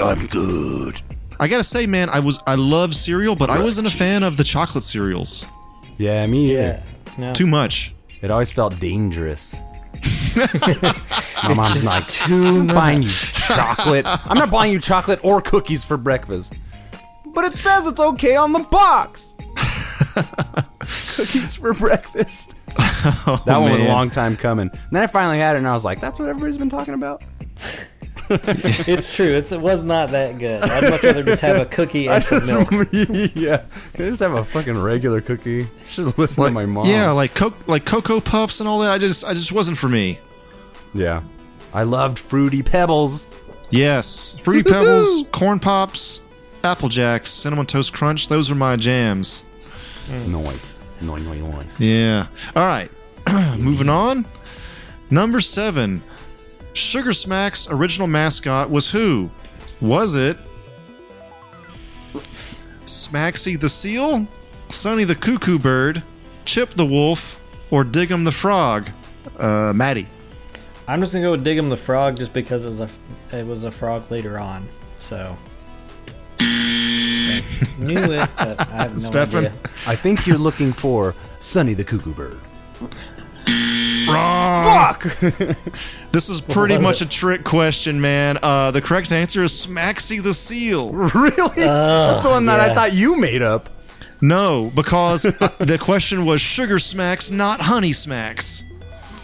[0.00, 1.00] I'm good.
[1.38, 4.36] I gotta say, man, I was I love cereal, but I wasn't a fan of
[4.36, 5.44] the chocolate cereals.
[5.98, 6.60] Yeah, me either.
[6.62, 6.82] Yeah.
[7.18, 7.32] No.
[7.34, 7.94] Too much.
[8.22, 9.56] It always felt dangerous.
[10.36, 14.04] My mom's just like, too buying you chocolate.
[14.06, 16.54] I'm not buying you chocolate or cookies for breakfast.
[17.36, 19.34] But it says it's okay on the box.
[21.16, 22.54] cookies for breakfast.
[22.78, 23.92] Oh, that one was a man.
[23.92, 24.68] long time coming.
[24.72, 26.94] And then I finally had it, and I was like, "That's what everybody's been talking
[26.94, 27.22] about."
[28.28, 29.26] It's true.
[29.28, 30.60] It's, it was not that good.
[30.60, 32.68] I'd much rather just have a cookie and some milk.
[33.36, 33.62] yeah,
[33.94, 35.68] can I just have a fucking regular cookie?
[35.86, 36.86] Should have listened to my mom.
[36.88, 38.90] Yeah, like co- like cocoa puffs and all that.
[38.90, 40.18] I just I just wasn't for me.
[40.92, 41.22] yeah.
[41.72, 43.28] I loved fruity pebbles.
[43.70, 46.22] Yes, fruity pebbles, corn pops,
[46.66, 48.28] apple jacks, cinnamon toast crunch.
[48.28, 49.44] Those are my jams.
[50.26, 51.80] Noise, noise, noise, noise.
[51.80, 52.26] Yeah.
[52.54, 52.90] All right.
[53.58, 54.26] Moving on.
[55.08, 56.02] Number seven.
[56.74, 59.30] Sugar Smack's original mascot was who?
[59.80, 60.36] Was it
[62.84, 64.26] Smaxy the Seal,
[64.68, 66.02] Sonny the Cuckoo Bird,
[66.44, 68.90] Chip the Wolf, or Dig'em the Frog?
[69.38, 70.08] Uh, Maddie.
[70.88, 72.88] I'm just gonna go with Dig'em the Frog just because it was a
[73.32, 74.66] it was a frog later on.
[74.98, 75.36] So
[77.78, 79.46] knew it, but I have no Stefan?
[79.46, 79.58] idea.
[79.86, 82.40] I think you're looking for Sonny the Cuckoo Bird.
[84.08, 84.94] Wrong.
[84.94, 85.56] Fuck!
[86.12, 87.08] This is pretty was much it?
[87.08, 88.38] a trick question, man.
[88.42, 90.90] Uh, the correct answer is Smaxy the Seal.
[90.92, 91.56] really?
[91.56, 92.74] That's the one that I yeah.
[92.74, 93.68] thought you made up.
[94.22, 95.22] No, because
[95.58, 98.64] the question was Sugar Smacks, not Honey Smacks.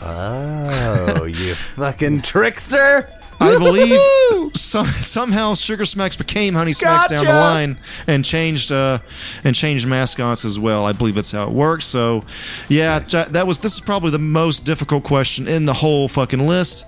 [0.03, 3.09] Oh, you fucking trickster!
[3.43, 8.99] I believe some, somehow Sugar Smacks became Honey Smacks down the line and changed uh,
[9.45, 10.85] and changed mascots as well.
[10.85, 11.85] I believe that's how it works.
[11.85, 12.25] So,
[12.69, 16.47] yeah, that, that was this is probably the most difficult question in the whole fucking
[16.47, 16.87] list.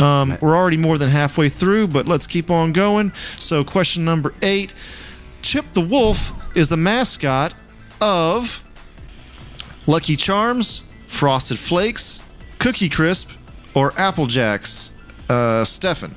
[0.00, 3.12] Um, we're already more than halfway through, but let's keep on going.
[3.36, 4.74] So, question number eight:
[5.42, 7.54] Chip the Wolf is the mascot
[8.00, 8.62] of
[9.86, 12.22] Lucky Charms, Frosted Flakes,
[12.58, 13.30] Cookie Crisp,
[13.74, 14.92] or Apple Jacks.
[15.28, 16.14] Uh, Stefan.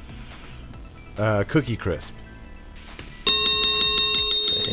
[1.17, 2.13] Uh, Cookie Crisp.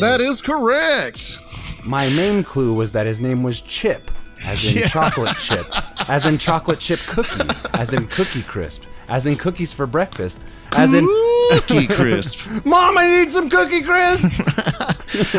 [0.01, 1.38] That is correct.
[1.87, 4.11] My main clue was that his name was Chip,
[4.47, 4.88] as in Yeah.
[4.88, 5.66] chocolate chip,
[6.09, 10.40] as in chocolate chip cookie, as in Cookie Crisp, as in cookies for breakfast,
[10.73, 11.07] as in
[11.53, 12.64] Cookie Crisp.
[12.64, 14.42] Mom, I need some Cookie Crisp.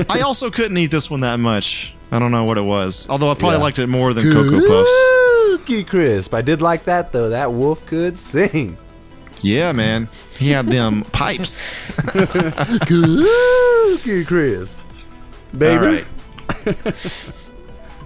[0.10, 1.94] I also couldn't eat this one that much.
[2.12, 3.08] I don't know what it was.
[3.10, 3.64] Although I probably Yeah.
[3.64, 5.58] liked it more than Cocoa Puffs.
[5.58, 6.34] Cookie Crisp.
[6.34, 7.30] I did like that though.
[7.30, 8.78] That wolf could sing.
[9.44, 10.08] Yeah, man.
[10.40, 11.92] He had them pipes.
[12.88, 14.80] Cookie Crisp.
[15.56, 15.76] Baby.
[15.76, 16.06] All right.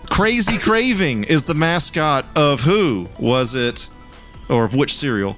[0.09, 3.07] Crazy Craving is the mascot of who?
[3.19, 3.87] Was it,
[4.49, 5.37] or of which cereal?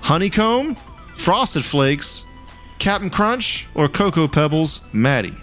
[0.00, 0.76] Honeycomb,
[1.14, 2.24] Frosted Flakes,
[2.78, 4.80] Captain Crunch, or Cocoa Pebbles?
[4.92, 5.34] Maddie.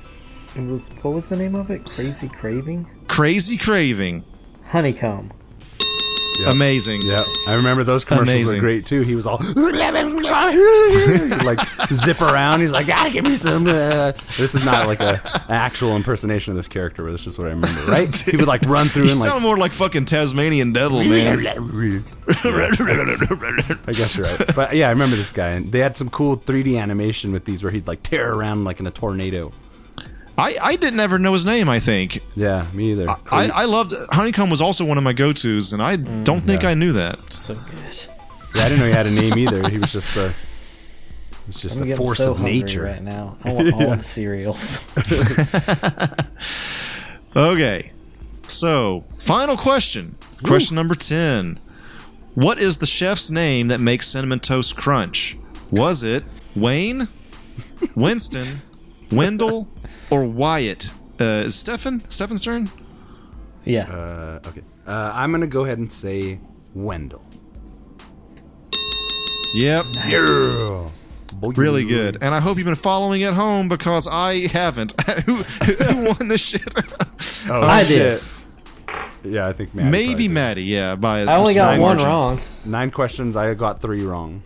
[0.56, 1.86] It was what was the name of it?
[1.86, 2.86] Crazy Craving?
[3.08, 4.24] Crazy Craving.
[4.68, 5.32] Honeycomb.
[6.48, 7.02] Amazing.
[7.04, 8.58] Yeah, I remember those commercials Amazing.
[8.58, 9.02] are great too.
[9.02, 9.38] He was all
[11.44, 11.60] like
[11.92, 12.62] zip around.
[12.62, 14.12] He's like, "Gotta give me some." Uh.
[14.12, 17.48] This is not like a an actual impersonation of this character, but it's just what
[17.48, 17.82] I remember.
[17.84, 18.08] Right?
[18.32, 19.44] He would like run through You and sound like.
[19.44, 21.40] more like fucking Tasmanian devil, man.
[21.40, 21.44] I
[23.94, 26.80] guess you're right, but yeah, I remember this guy, and they had some cool 3D
[26.80, 29.52] animation with these where he'd like tear around like in a tornado.
[30.38, 32.24] I, I didn't ever know his name, I think.
[32.36, 33.10] Yeah, me either.
[33.10, 36.24] I, I loved Honeycomb was also one of my go tos, and I mm.
[36.24, 36.70] don't think yeah.
[36.70, 37.34] I knew that.
[37.34, 38.08] So good.
[38.56, 39.70] yeah, I didn't know he had a name either.
[39.70, 40.34] He was just a.
[41.48, 42.84] It's just I'm a getting force so of nature.
[42.84, 43.38] right now.
[43.44, 44.88] I want all the cereals.
[47.36, 47.92] Okay.
[48.48, 50.16] So, final question.
[50.44, 51.60] Question number 10.
[52.34, 55.38] What is the chef's name that makes Cinnamon Toast Crunch?
[55.70, 56.24] Was it
[56.56, 57.08] Wayne,
[57.96, 58.62] Winston,
[59.12, 59.70] Wendell,
[60.12, 60.94] or Wyatt?
[61.20, 62.08] Uh, is Stefan?
[62.10, 62.70] Stefan's turn?
[63.66, 63.90] yeah.
[63.92, 66.40] Uh, okay, uh, I'm gonna go ahead and say
[66.76, 67.24] Wendell.
[69.54, 69.86] Yep.
[70.08, 70.90] Yeah.
[71.42, 72.18] Really good.
[72.22, 74.94] And I hope you've been following at home because I haven't.
[75.26, 76.62] who, who won this shit?
[77.50, 78.22] Oh, I did.
[79.24, 80.34] Yeah, I think Maddie Maybe probably did.
[80.34, 80.96] Maddie, yeah.
[80.96, 82.08] By I only got one margin.
[82.08, 82.42] wrong.
[82.66, 83.36] Nine questions.
[83.36, 84.42] I got three wrong.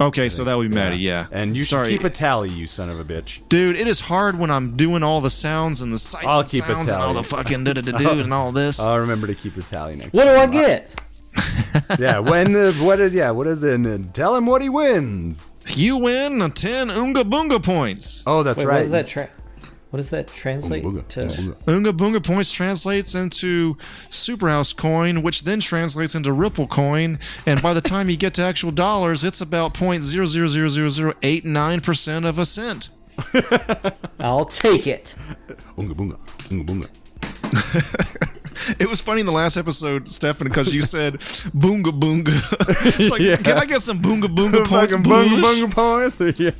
[0.00, 1.26] Okay, so that would be Maddie, yeah.
[1.30, 1.90] And you Sorry.
[1.90, 3.40] should keep a tally, you son of a bitch.
[3.48, 6.48] Dude, it is hard when I'm doing all the sounds and the sights I'll and
[6.48, 7.22] keep a sounds and all tally.
[7.22, 8.78] the fucking da da da do and all this.
[8.78, 10.12] I'll remember to keep the tally next.
[10.12, 10.90] What do I get?
[11.98, 13.74] yeah, when the what is yeah, what is it?
[13.74, 15.50] And tell him what he wins.
[15.66, 18.22] You win 10 Oonga Boonga points.
[18.26, 18.76] Oh, that's Wait, right.
[18.76, 19.30] What is that tra-
[19.90, 21.20] What does that translate Booga, to?
[21.26, 21.64] booga.
[21.64, 23.76] Oonga Boonga points translates into
[24.10, 28.42] Superhouse coin, which then translates into Ripple coin, and by the time you get to
[28.42, 32.44] actual dollars, it's about point zero zero zero zero zero eight nine percent of a
[32.44, 32.88] cent.
[34.18, 35.14] I'll take it.
[35.78, 36.18] Oonga boonga,
[36.48, 38.42] oonga boonga.
[38.80, 42.32] It was funny in the last episode, Stefan, because you said "boonga boonga."
[42.98, 43.36] it's like, Yeah.
[43.36, 44.96] can I get some boonga boonga points?
[44.96, 45.30] Bush?
[45.32, 46.40] bunga points.
[46.40, 46.52] Yeah.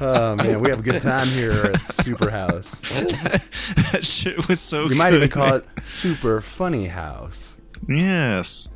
[0.00, 2.80] oh man, we have a good time here at Superhouse.
[3.92, 4.86] That shit was so.
[4.88, 5.62] We might even call man.
[5.76, 7.58] it Super Funny House.
[7.88, 8.68] Yes.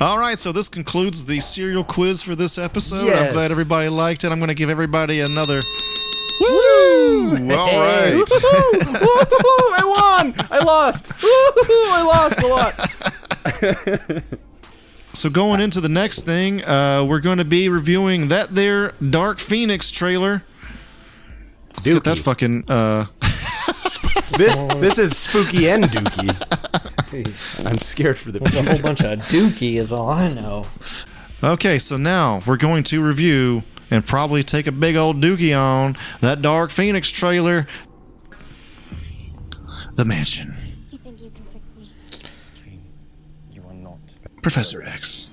[0.00, 3.08] All right, so this concludes the serial quiz for this episode.
[3.10, 4.30] I'm glad everybody liked it.
[4.32, 5.62] I'm going to give everybody another.
[6.40, 7.30] Woo!
[7.54, 8.14] All right.
[8.14, 8.78] Woo-hoo!
[8.78, 9.74] Woo-hoo!
[9.74, 10.34] I won.
[10.50, 11.08] I lost.
[11.22, 11.84] Woo-hoo!
[11.92, 14.22] I lost a lot.
[15.16, 19.38] So going into the next thing, uh, we're going to be reviewing that there Dark
[19.38, 20.42] Phoenix trailer.
[21.70, 22.64] Let's get that fucking.
[22.68, 23.06] Uh,
[24.36, 27.66] This this is spooky and dookie.
[27.66, 30.66] I'm scared for the There's a whole bunch of dookie is all I know.
[31.42, 35.96] okay, so now we're going to review and probably take a big old dookie on
[36.20, 37.66] that Dark Phoenix trailer.
[39.94, 40.52] The Mansion.
[40.90, 41.90] You think you can fix me?
[43.50, 43.98] You are not.
[44.42, 45.30] Professor X.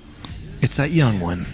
[0.61, 1.45] It's that young one.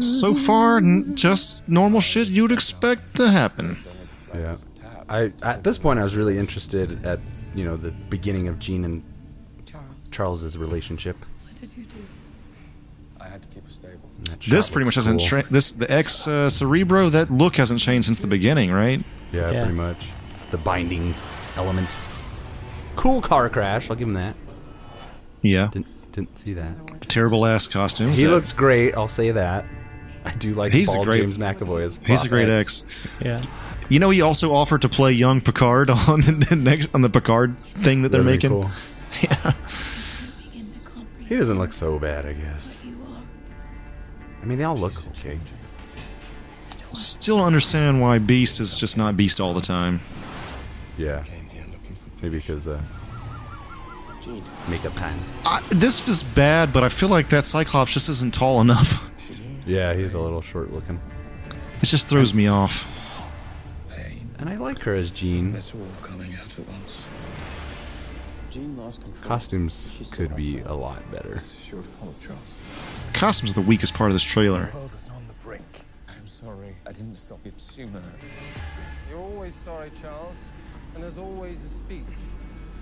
[0.00, 3.78] So far, n- just normal shit you'd expect to happen.
[4.34, 4.56] Yeah.
[5.08, 7.18] I at this point I was really interested at
[7.54, 9.02] you know the beginning of Jean and
[9.64, 10.10] Charles.
[10.10, 11.16] Charles's relationship.
[11.44, 11.96] What did you do?
[13.24, 14.10] I had to keep her stable.
[14.46, 15.20] This pretty much looks hasn't.
[15.20, 15.28] cool.
[15.28, 17.08] Tra- this the X uh, Cerebro.
[17.08, 19.02] That look hasn't changed since the beginning, right?
[19.32, 19.60] Yeah, Yeah.
[19.64, 20.08] pretty much.
[20.32, 21.14] It's the binding
[21.56, 21.98] element.
[22.96, 23.90] Cool car crash.
[23.90, 24.34] I'll give him that.
[25.42, 25.68] Yeah.
[25.72, 27.00] Didn't didn't see that.
[27.00, 28.18] Terrible ass costumes.
[28.18, 28.94] He That- looks great.
[28.96, 29.64] I'll say that.
[30.24, 32.84] I do like He's a great- James McAvoy as He's a great X.
[33.20, 33.44] Yeah.
[33.90, 37.58] You know, he also offered to play young Picard on the next on the Picard
[37.58, 38.50] thing that they're Very making.
[38.50, 38.70] cool.
[39.20, 42.83] Begin to comprehend He doesn't look so bad, I guess.
[44.44, 44.56] Who you are.
[44.56, 45.38] I mean, they all look okay.
[46.92, 50.00] Still don't understand why Beast is just not Beast all the time.
[50.96, 52.80] Yeah, Came here looking for maybe because uh,
[54.68, 55.18] makeup time.
[55.44, 59.10] I, this was bad, but I feel like that Cyclops just isn't tall enough.
[59.66, 61.00] Yeah, he's a little short looking,
[61.80, 63.22] It just throws me off.
[64.38, 65.54] and I like her as Jean.
[65.54, 66.96] It's all coming out at once.
[68.50, 69.24] Jean lost control.
[69.26, 71.34] Costumes could be a lot better.
[71.34, 72.54] This is your fault, Charles.
[73.14, 74.66] Costumes are the weakest part of this trailer.
[74.66, 75.64] The world is on the brink.
[76.08, 78.02] I'm sorry I didn't stop it sooner.
[79.08, 80.50] You're always sorry, Charles.
[80.94, 82.04] And there's always a speech.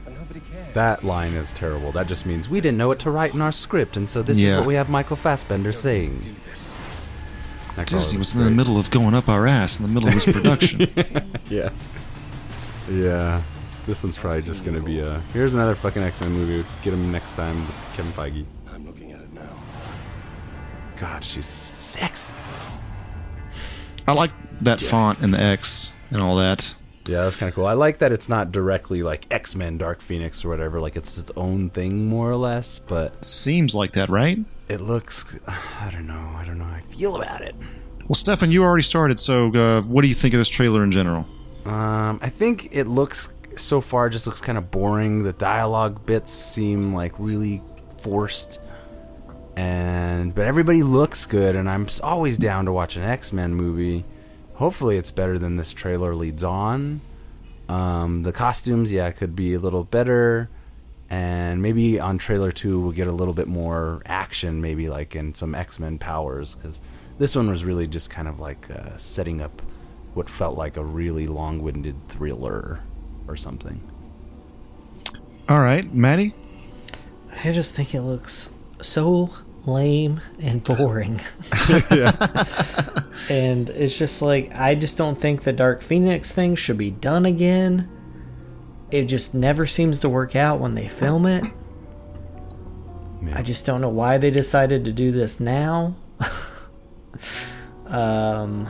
[0.04, 0.72] But nobody cares.
[0.72, 1.92] That line is terrible.
[1.92, 4.42] That just means we didn't know what to write in our script, and so this
[4.42, 6.36] is what we have Michael Fassbender saying.
[7.76, 10.08] Nightcrawler Disney was looks in the middle of going up our ass in the middle
[10.08, 10.86] of this production.
[11.48, 11.70] Yeah.
[12.90, 13.42] Yeah.
[13.84, 15.20] This one's probably just gonna be a.
[15.32, 16.66] Here's another fucking X Men movie.
[16.82, 18.44] Get him next time, with Kevin Feige.
[21.02, 22.32] God, she's sexy.
[24.06, 26.76] I like that font and the X and all that.
[27.06, 27.66] Yeah, that's kind of cool.
[27.66, 30.78] I like that it's not directly like X Men Dark Phoenix or whatever.
[30.80, 32.78] Like it's its own thing, more or less.
[32.78, 34.38] But Seems like that, right?
[34.68, 35.40] it looks.
[35.48, 36.34] I don't know.
[36.36, 37.56] I don't know how I feel about it.
[38.06, 40.92] Well, Stefan, you already started, so uh, what do you think of this trailer in
[40.92, 41.26] general?
[41.64, 45.24] Um, I think it looks so far just looks kind of boring.
[45.24, 47.60] The dialogue bits seem like really
[47.98, 48.60] forced,
[49.56, 54.04] and but everybody looks good, and I'm always down to watch an X Men movie.
[54.54, 57.00] Hopefully, it's better than this trailer leads on.
[57.68, 60.48] Um, the costumes, yeah, could be a little better,
[61.08, 65.34] and maybe on trailer two we'll get a little bit more action, maybe like in
[65.34, 66.80] some X Men powers, because
[67.18, 69.62] this one was really just kind of like uh, setting up
[70.14, 72.82] what felt like a really long-winded thriller
[73.26, 73.80] or something.
[75.48, 76.34] All right, Maddie?
[77.44, 78.52] I just think it looks
[78.82, 79.30] so
[79.64, 81.20] lame and boring.
[83.30, 87.26] and it's just like I just don't think the Dark Phoenix thing should be done
[87.26, 87.88] again.
[88.90, 91.44] It just never seems to work out when they film it.
[93.24, 93.38] Yeah.
[93.38, 95.94] I just don't know why they decided to do this now.
[97.86, 98.68] um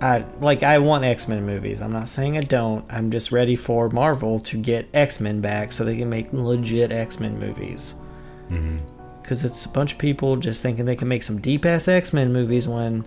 [0.00, 1.80] I like I want X Men movies.
[1.80, 2.84] I'm not saying I don't.
[2.88, 6.92] I'm just ready for Marvel to get X Men back so they can make legit
[6.92, 7.94] X Men movies.
[9.22, 12.12] Because it's a bunch of people just thinking they can make some deep ass X
[12.12, 13.06] Men movies when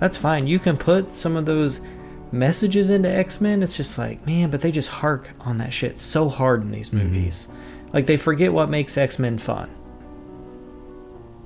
[0.00, 0.46] that's fine.
[0.46, 1.80] You can put some of those
[2.32, 3.62] messages into X Men.
[3.62, 6.92] It's just like, man, but they just hark on that shit so hard in these
[6.92, 7.48] movies.
[7.92, 9.70] Like they forget what makes X Men fun.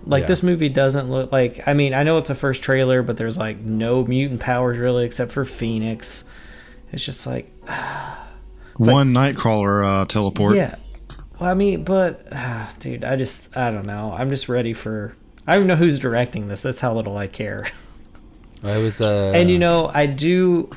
[0.06, 0.28] Like Yeah.
[0.28, 1.66] this movie doesn't look like.
[1.66, 5.04] I mean, I know it's a first trailer, but there's like no mutant powers really,
[5.04, 6.24] except for Phoenix.
[6.92, 7.50] It's just like,
[8.76, 10.56] One Nightcrawler uh, teleport.
[10.56, 10.76] yeah.
[11.40, 14.12] Well, I mean, but ah, dude, I just, I don't know.
[14.16, 15.16] I'm just ready for.
[15.46, 16.62] I don't know who's directing this.
[16.62, 17.66] That's how little I care.
[18.62, 20.70] I was, uh, And you know, I do.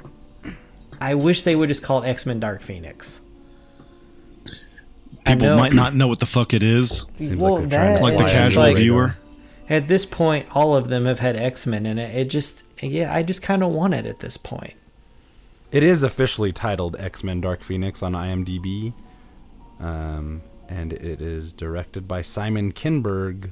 [1.01, 3.19] I wish they would just call it X Men Dark Phoenix.
[5.25, 7.05] People know- might not know what the fuck it is.
[7.15, 9.15] seems well, like they're trying that- to Like the it's fly just casual like- viewer.
[9.69, 12.13] At this point, all of them have had X Men in it.
[12.15, 14.73] It just, yeah, I just kind of want it at this point.
[15.71, 18.93] It is officially titled X Men Dark Phoenix on IMDb.
[19.79, 20.41] Um,
[20.73, 23.51] and it is directed by Simon Kinberg.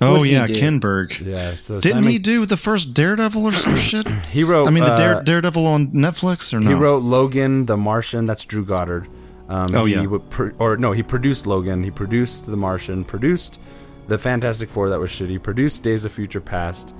[0.00, 0.46] Oh What'd yeah.
[0.46, 1.24] Kinberg.
[1.24, 4.08] Yeah, so Didn't Simon, he do the first Daredevil or some shit?
[4.30, 4.66] He wrote.
[4.66, 6.68] I mean, the uh, Dare, Daredevil on Netflix or no?
[6.68, 8.26] He wrote Logan, The Martian.
[8.26, 9.08] That's Drew Goddard.
[9.48, 10.06] Um, Oh, he yeah.
[10.06, 11.82] would pro- or no, he produced Logan.
[11.84, 13.04] He produced The Martian.
[13.04, 13.60] Produced
[14.08, 14.88] the Fantastic Four.
[14.90, 15.40] That was shitty.
[15.42, 16.94] Produced Days of Future Past.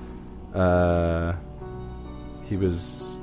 [0.55, 1.33] Uh,
[2.45, 3.19] he was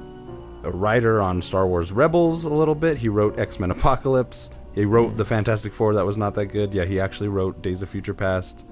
[0.63, 2.97] a writer on Star Wars Rebels a little bit.
[2.97, 4.51] He wrote X Men Apocalypse.
[4.75, 5.95] He wrote the Fantastic Four.
[5.95, 6.73] That was not that good.
[6.73, 8.65] Yeah, he actually wrote Days of Future Past.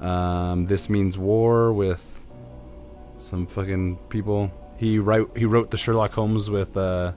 [0.00, 2.24] Um, this means war with
[3.18, 4.50] some fucking people.
[4.76, 7.12] He write he wrote the Sherlock Holmes with uh,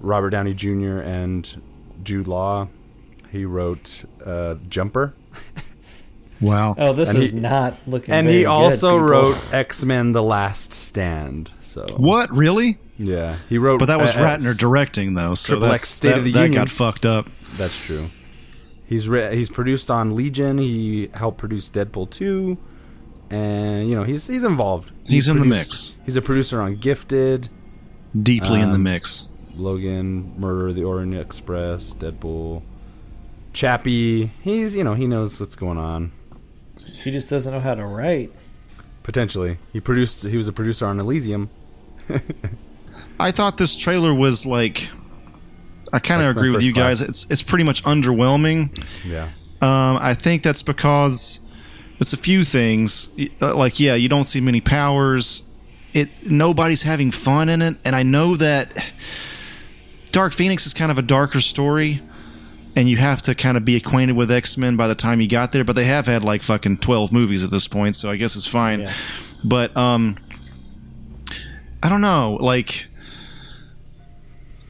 [0.00, 0.98] Robert Downey Jr.
[1.00, 1.62] and
[2.02, 2.68] Jude Law.
[3.30, 5.14] He wrote uh, Jumper,
[6.40, 6.74] wow.
[6.78, 8.14] Oh, this And is he- not looking.
[8.14, 9.06] and very he also people.
[9.08, 11.50] wrote X Men: The Last Stand.
[11.60, 12.78] So What really?
[12.98, 13.78] Yeah, he wrote.
[13.80, 16.32] But that was uh, Ratner directing though, so Triple that's, X State that, of the
[16.32, 16.60] that Union.
[16.62, 17.28] got fucked up.
[17.56, 18.10] That's true.
[18.86, 20.58] He's re- he's produced on Legion.
[20.58, 22.58] He helped produce Deadpool two,
[23.30, 24.92] and you know he's he's involved.
[25.06, 25.96] He He's in the mix.
[26.04, 27.48] He's a producer on Gifted,
[28.20, 29.28] Deeply in the Um, mix.
[29.56, 32.62] Logan, Murder of the Orient Express, Deadpool,
[33.52, 34.26] Chappie.
[34.42, 36.12] He's you know he knows what's going on.
[37.02, 38.32] He just doesn't know how to write.
[39.02, 40.26] Potentially, he produced.
[40.26, 41.50] He was a producer on Elysium.
[43.18, 44.88] I thought this trailer was like.
[45.92, 47.00] I kind of agree with you guys.
[47.00, 48.76] It's it's pretty much underwhelming.
[49.04, 49.28] Yeah.
[49.60, 51.38] Um, I think that's because
[52.00, 53.10] it's a few things.
[53.40, 55.42] Uh, Like, yeah, you don't see many powers.
[55.92, 58.90] It nobody's having fun in it, and I know that
[60.10, 62.02] Dark Phoenix is kind of a darker story,
[62.74, 65.28] and you have to kind of be acquainted with X Men by the time you
[65.28, 65.62] got there.
[65.62, 68.46] But they have had like fucking twelve movies at this point, so I guess it's
[68.48, 68.80] fine.
[68.80, 68.92] Yeah.
[69.44, 70.16] But um,
[71.84, 72.88] I don't know, like.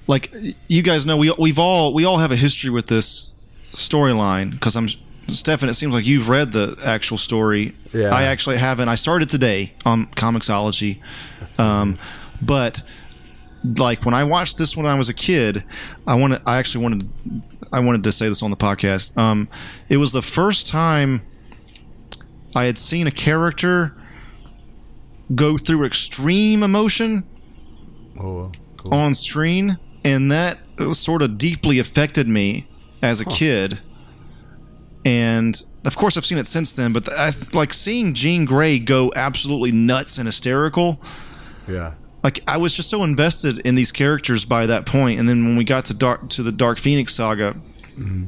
[0.07, 0.33] Like
[0.69, 3.33] you guys know, we we've all we all have a history with this
[3.73, 4.89] storyline because I'm
[5.29, 5.69] Stefan.
[5.69, 7.75] It seems like you've read the actual story.
[7.93, 8.11] Yeah.
[8.11, 8.89] I actually haven't.
[8.89, 11.01] I started today on Comixology,
[11.59, 11.99] um,
[12.43, 12.83] but
[13.79, 15.65] like when I watched this when I was a kid,
[16.07, 16.43] I wanted.
[16.45, 17.09] I actually wanted.
[17.73, 19.17] I wanted to say this on the podcast.
[19.17, 19.49] Um,
[19.89, 21.23] it was the first time
[22.55, 23.97] I had seen a character
[25.35, 27.25] go through extreme emotion
[28.21, 28.93] Oh, cool.
[28.95, 30.59] on screen, and that
[30.93, 32.69] sort of deeply affected me
[33.03, 33.81] as a kid.
[35.05, 36.93] And of course, I've seen it since then.
[36.93, 41.01] But I like seeing Jean Grey go absolutely nuts and hysterical.
[41.69, 41.95] Yeah.
[42.23, 45.57] Like I was just so invested in these characters by that point, and then when
[45.57, 48.27] we got to dark to the Dark Phoenix saga, mm-hmm.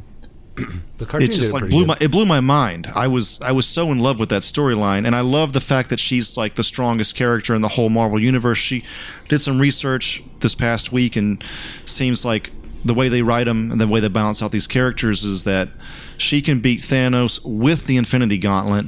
[0.99, 1.89] The cartoon it just like blew good.
[1.89, 2.91] my it blew my mind.
[2.95, 5.91] I was I was so in love with that storyline, and I love the fact
[5.91, 8.57] that she's like the strongest character in the whole Marvel universe.
[8.57, 8.83] She
[9.29, 11.45] did some research this past week, and
[11.85, 12.51] seems like
[12.83, 15.69] the way they write them and the way they balance out these characters is that
[16.17, 18.87] she can beat Thanos with the Infinity Gauntlet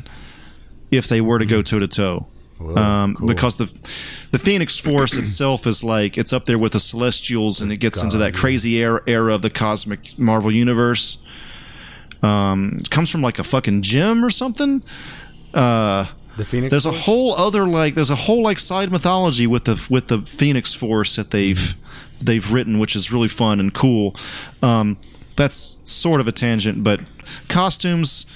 [0.91, 2.29] if they were to go toe to toe.
[2.61, 3.29] Um, cool.
[3.29, 3.67] Because the
[4.33, 8.03] the Phoenix Force itself is like it's up there with the Celestials, and it gets
[8.03, 11.19] into that crazy era, era of the cosmic Marvel universe.
[12.23, 14.83] Um, it comes from like a fucking gym or something.
[15.55, 16.07] Uh,
[16.37, 16.71] The Phoenix.
[16.71, 20.23] there's a whole other like there's a whole like side mythology with the with the
[20.23, 21.77] Phoenix Force that they've
[22.21, 24.15] they've written, which is really fun and cool.
[24.63, 24.97] Um,
[25.37, 27.01] that's sort of a tangent, but
[27.49, 28.27] costumes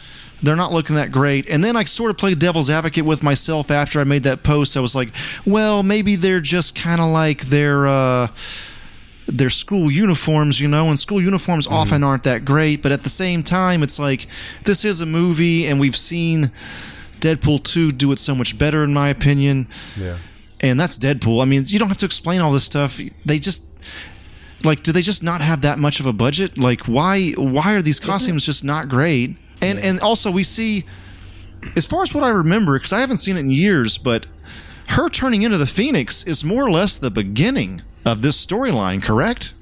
[0.44, 1.48] they're not looking that great.
[1.48, 4.76] And then I sort of played devil's advocate with myself after I made that post.
[4.76, 5.10] I was like,
[5.46, 8.26] well, maybe they're just kind of like their uh,
[9.32, 11.76] their school uniforms, you know, and school uniforms mm-hmm.
[11.76, 12.82] often aren't that great.
[12.82, 14.26] But at the same time, it's like
[14.64, 16.50] this is a movie, and we've seen
[17.20, 19.68] Deadpool two do it so much better, in my opinion.
[19.98, 20.18] Yeah.
[20.60, 21.42] and that's Deadpool.
[21.42, 23.00] I mean, you don't have to explain all this stuff.
[23.24, 23.64] They just
[24.64, 26.56] like, do they just not have that much of a budget?
[26.56, 29.36] Like, why why are these costumes just not great?
[29.60, 30.84] And and also we see,
[31.76, 34.26] as far as what I remember, because I haven't seen it in years, but
[34.88, 39.54] her turning into the Phoenix is more or less the beginning of this storyline, correct?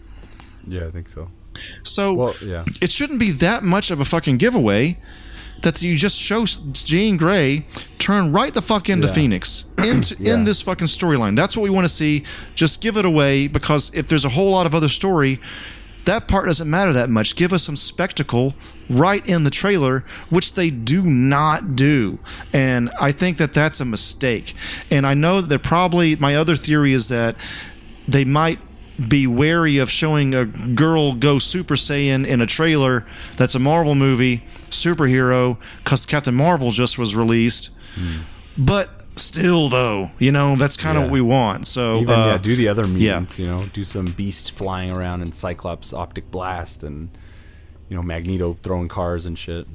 [0.67, 1.31] Yeah, I think so.
[1.83, 2.65] So Well, yeah.
[2.81, 4.99] it shouldn't be that much of a fucking giveaway
[5.63, 7.67] that you just show Jean Grey
[7.99, 9.13] turn right the fuck into Yeah.
[9.13, 10.35] Phoenix into Yeah.
[10.35, 11.37] in this fucking storyline.
[11.37, 12.25] That's what we want to see.
[12.55, 15.39] Just give it away because if there's a whole lot of other story,
[16.07, 17.37] that part doesn't matter that much.
[17.37, 18.55] Give us some spectacle
[18.89, 22.21] right in the trailer, which they do not do.
[22.55, 24.55] And I think that that's a mistake.
[24.91, 27.37] And I know that probably my other theory is that
[28.11, 28.59] they might
[29.09, 33.07] be wary of showing a girl go Super Saiyan in a trailer
[33.37, 34.39] that's a Marvel movie,
[34.71, 37.71] superhero, because Captain Marvel just was released.
[38.59, 41.05] But still, though, you know, that's kind of.
[41.05, 41.07] Yeah.
[41.07, 41.67] what we want.
[41.67, 42.89] So, Even uh, yeah, do the other yeah.
[43.21, 43.39] mutants.
[43.39, 47.11] You know, do some beast flying around and Cyclops optic blast, and
[47.89, 49.67] you know Magneto throwing cars and shit.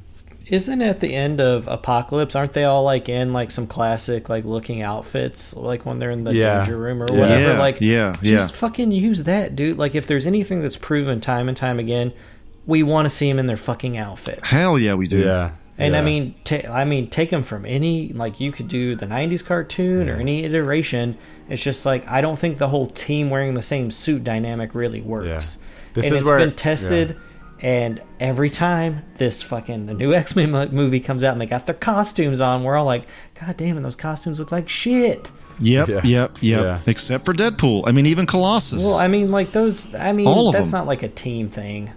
[0.47, 2.35] Isn't at the end of Apocalypse?
[2.35, 6.23] Aren't they all like in like some classic like looking outfits, like when they're in
[6.23, 6.59] the Yeah.
[6.59, 7.19] danger room or Yeah.
[7.19, 7.53] whatever?
[7.53, 8.37] Yeah, like, yeah, yeah.
[8.37, 9.77] just fucking use that, dude.
[9.77, 12.11] Like, if there's anything that's proven time and time again,
[12.67, 14.49] we want to see them in their fucking outfits.
[14.51, 15.19] hell yeah, we do.
[15.21, 18.95] Yeah, And I mean, ta- I mean, take them from any like you could do
[18.95, 21.17] the '90s cartoon or any iteration.
[21.49, 25.01] It's just like I don't think the whole team wearing the same suit dynamic really
[25.01, 25.57] works.
[25.93, 27.15] This and is it's where- been tested,
[27.61, 31.65] and every time this fucking the new X Men movie comes out and they got
[31.65, 33.07] their costumes on, we're all like,
[33.39, 35.31] God damn it, those costumes look like shit.
[35.61, 36.01] Yep, Yeah.
[36.03, 36.37] yep, yep.
[36.41, 36.79] Yeah.
[36.85, 37.83] Except for Deadpool.
[37.87, 38.83] I mean, even Colossus.
[38.83, 39.95] Well, I mean, like those.
[39.95, 40.79] I mean, All of that's them.
[40.81, 41.91] not like a team thing.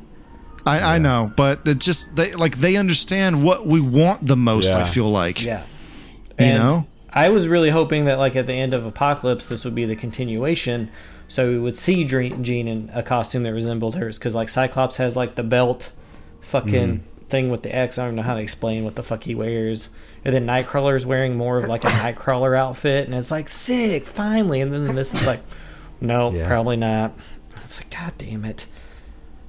[0.64, 4.74] I, I know, but it just they like they understand what we want the most.
[4.74, 5.42] I feel like.
[5.44, 5.62] Yeah.
[6.38, 6.86] You And know?
[7.10, 9.96] I was really hoping that, like, at the end of Apocalypse, this would be the
[9.96, 10.90] continuation.
[11.28, 14.18] So we would see Jean in a costume that resembled hers.
[14.18, 15.92] Because, like, Cyclops has, like, the belt
[16.40, 17.24] fucking mm-hmm.
[17.26, 17.98] thing with the X.
[17.98, 19.90] I don't know how to explain what the fuck he wears.
[20.24, 23.04] And then Nightcrawler's wearing more of, like, a Nightcrawler outfit.
[23.06, 24.62] And it's like, sick, finally.
[24.62, 25.40] And then this is like,
[26.00, 26.46] no, Yeah.
[26.46, 27.12] probably not.
[27.62, 28.66] It's like, God damn it.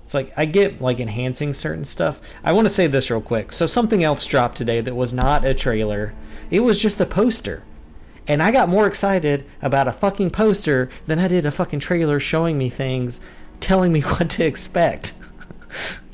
[0.10, 2.20] It's like I get like enhancing certain stuff.
[2.44, 3.54] I want to say this real quick.
[3.54, 6.16] So something else dropped today that was not a trailer.
[6.50, 7.62] It was just a poster.
[8.30, 12.20] And I got more excited about a fucking poster than I did a fucking trailer
[12.20, 13.20] showing me things,
[13.60, 15.14] telling me what to expect.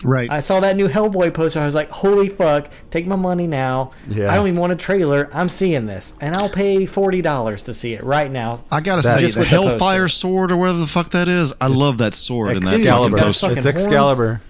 [0.04, 0.30] Right.
[0.30, 1.60] I saw that new Hellboy poster.
[1.60, 3.92] I was like, holy fuck, take my money now.
[4.08, 4.32] Yeah.
[4.32, 5.30] I don't even want a trailer.
[5.34, 6.18] I'm seeing this.
[6.22, 8.64] And I'll pay $40 to see it right now.
[8.72, 11.28] I gotta That- say, Just the with the Hellfire sword or whatever the fuck that
[11.28, 13.26] is, I love that sword in that Dude, fucking it's got Excalibur.
[13.26, 13.48] poster.
[13.48, 13.66] fucking It's.
[13.66, 14.42] Excalibur.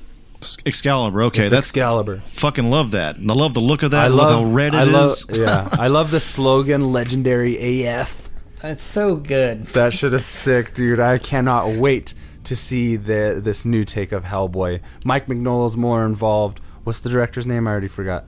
[0.66, 1.24] Excalibur.
[1.24, 2.18] Okay, It's that's Excalibur.
[2.24, 3.18] fucking love that.
[3.18, 4.02] And I love the look of that.
[4.02, 5.30] I I love love how red it I is.
[5.30, 8.30] love, yeah, I love the slogan "Legendary AF."
[8.64, 9.68] It's so good.
[9.68, 11.00] That shit is sick, dude.
[11.00, 12.14] I cannot wait
[12.46, 14.82] to see the this new take of Hellboy.
[15.04, 16.60] Mike Mignola's more involved.
[16.84, 17.68] What's the director's name?
[17.68, 18.26] I already forgot.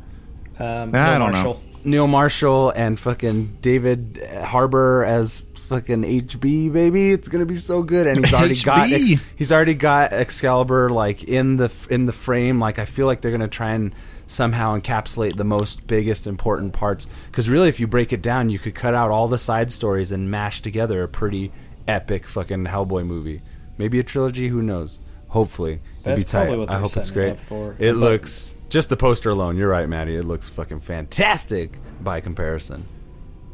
[0.59, 1.43] Um, I Neil don't know.
[1.43, 1.63] Marshall.
[1.83, 7.11] Neil Marshall and fucking David Harbour as fucking HB baby.
[7.11, 8.89] It's gonna be so good, and he's already got
[9.35, 12.59] he's already got Excalibur like in the in the frame.
[12.59, 13.93] Like I feel like they're gonna try and
[14.25, 17.05] somehow encapsulate the most biggest important parts.
[17.27, 20.11] Because really, if you break it down, you could cut out all the side stories
[20.11, 21.51] and mash together a pretty
[21.87, 23.41] epic fucking Hellboy movie.
[23.77, 24.47] Maybe a trilogy.
[24.49, 24.99] Who knows?
[25.29, 26.57] Hopefully, it'd be tight.
[26.57, 27.39] what I hope it's setting it great.
[27.39, 27.71] for.
[27.79, 29.55] It But- looks just the poster alone.
[29.57, 30.15] You're right, Maddie.
[30.15, 32.85] It looks fucking fantastic by comparison.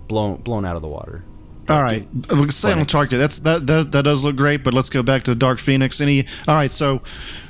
[0.07, 1.23] Blown blown out of the water.
[1.69, 2.91] All right, let's stay on Phoenix.
[2.91, 3.19] target.
[3.19, 6.01] That's that, that that does look great, but let's go back to Dark Phoenix.
[6.01, 6.25] Any?
[6.47, 7.01] All right, so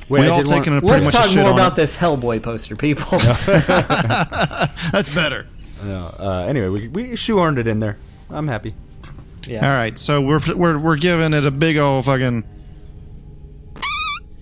[0.07, 1.51] Wait, we I all did want- taking a pretty Let's much a talk shit more
[1.53, 1.75] about it.
[1.77, 3.17] this Hellboy poster, people.
[4.91, 5.47] That's better.
[5.83, 7.97] No, uh, anyway, we we shoehorned it in there.
[8.29, 8.71] I'm happy.
[9.47, 9.65] yeah.
[9.67, 12.43] All right, so we're we're we're giving it a big old fucking.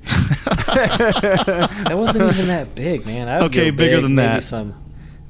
[0.74, 3.28] That wasn't even that big, man.
[3.28, 4.43] I would Okay, go bigger big, than maybe that.
[4.43, 4.74] Some,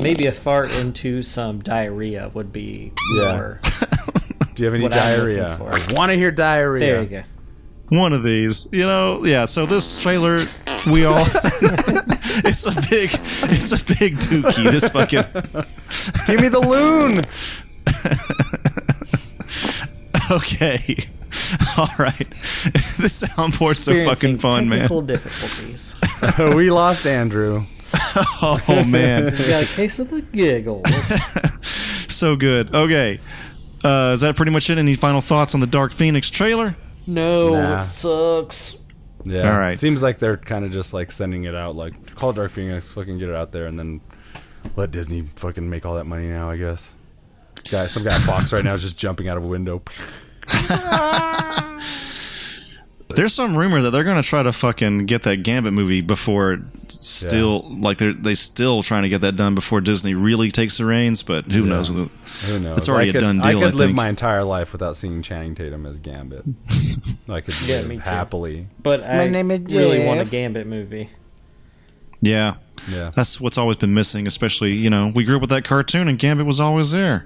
[0.02, 3.32] maybe a fart into some diarrhea would be Yeah.
[3.32, 3.60] more.
[4.56, 5.58] Do you have any What diarrhea?
[5.60, 6.80] I want to hear diarrhea.
[6.86, 7.24] There you go.
[7.90, 8.68] one of these.
[8.72, 9.46] You know, yeah.
[9.46, 10.40] So this trailer,
[10.94, 14.72] we all, it's a big, it's a big dookie.
[14.72, 15.24] This fucking.
[16.28, 17.22] Give me the loon.
[20.32, 20.96] Okay,
[21.78, 22.30] all right.
[22.30, 24.88] This soundboard's so fucking fun, man.
[25.06, 25.96] difficulties.
[26.56, 27.66] we lost Andrew.
[28.42, 30.88] Oh man, We got a case of the giggles.
[32.14, 32.74] so good.
[32.74, 33.20] Okay,
[33.84, 34.78] uh, is that pretty much it?
[34.78, 36.76] Any final thoughts on the Dark Phoenix trailer?
[37.08, 37.78] No, Nah.
[37.78, 38.78] it sucks.
[39.24, 39.52] Yeah.
[39.52, 39.78] All right.
[39.78, 42.92] Seems like they're kind of just like sending it out, like call it Dark Phoenix,
[42.94, 44.02] fucking get it out there, and then
[44.76, 46.50] let Disney fucking make all that money now.
[46.50, 46.96] I guess.
[47.70, 49.84] Guy, some guy Fox right now is just jumping out of a window.
[53.16, 57.06] There's some rumor that they're gonna try to fucking get that Gambit movie before it's
[57.06, 60.86] still like they're they still trying to get that done before Disney really takes the
[60.86, 61.24] reins.
[61.24, 61.88] But who knows?
[61.90, 62.10] Who
[62.60, 62.78] knows?
[62.78, 63.96] It's already I a could, done I could I live think.
[63.96, 66.44] my entire life without seeing Channing Tatum as Gambit.
[67.30, 68.04] I could Yeah, live me too.
[68.06, 68.68] happily.
[68.82, 71.10] But I name is really want a Gambit movie.
[72.20, 72.56] Yeah,
[72.92, 73.12] Yeah.
[73.16, 74.28] that's what's always been missing.
[74.28, 77.26] Especially you know we grew up with that cartoon and Gambit was always there.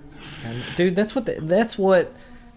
[0.76, 2.14] Dude, that's what the, that's what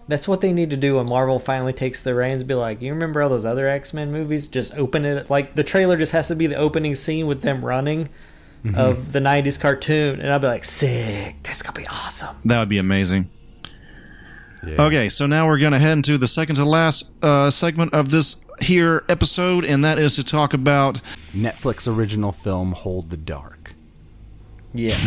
[0.09, 2.43] that's what they need to do when Marvel finally takes the reins.
[2.43, 4.47] Be like, you remember all those other X Men movies?
[4.47, 7.63] Just open it like the trailer just has to be the opening scene with them
[7.63, 8.09] running
[8.75, 11.43] of the '90s cartoon, and I'll be like, sick.
[11.43, 12.35] This is gonna be awesome.
[12.43, 13.29] That would be amazing.
[14.65, 14.81] Yeah.
[14.81, 18.11] Okay, so now we're going to head into the second to last uh, segment of
[18.11, 20.99] this here episode, and that is to talk about
[21.31, 23.73] Netflix original film Hold the Dark.
[24.73, 24.97] Yeah,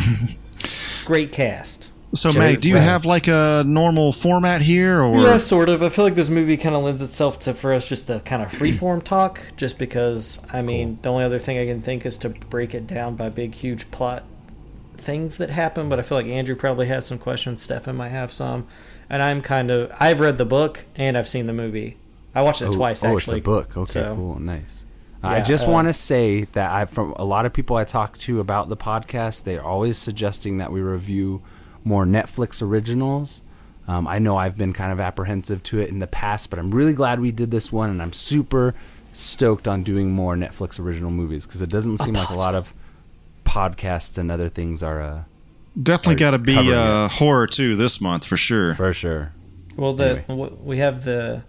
[1.04, 1.91] great cast.
[2.14, 2.90] So, Jerry Maddie, do you Vance.
[2.90, 5.82] have like a normal format here, or Yeah, sort of.
[5.82, 8.42] I feel like this movie kind of lends itself to for us just to kind
[8.42, 10.44] of freeform talk, just because.
[10.52, 13.30] I mean, the only other thing I can think is to break it down by
[13.30, 14.24] big, huge plot
[14.96, 15.88] things that happen.
[15.88, 17.62] But I feel like Andrew probably has some questions.
[17.62, 18.68] Stefan might have some,
[19.08, 19.90] and I'm kind of.
[19.98, 21.96] I've read the book and I've seen the movie.
[22.34, 23.38] I watched it oh, twice oh, actually.
[23.38, 23.76] it's a book.
[23.76, 24.86] Okay, So, cool, nice.
[25.22, 28.18] I just uh, want to say that I, from a lot of people I talk
[28.18, 31.42] to about the podcast, they're always suggesting that we review
[31.84, 33.42] more Netflix originals.
[33.88, 36.70] Um, I know I've been kind of apprehensive to it in the past, but I'm
[36.70, 38.74] really glad we did this one, and I'm super
[39.12, 42.72] stoked on doing more Netflix original movies because it doesn't seem like a lot of
[43.44, 45.24] podcasts and other things are uh,
[45.80, 48.74] definitely got to be covering uh, horror too this month for sure.
[48.74, 49.32] for sure.
[49.76, 50.24] Well, the Anyway.
[50.28, 51.42] w- we have the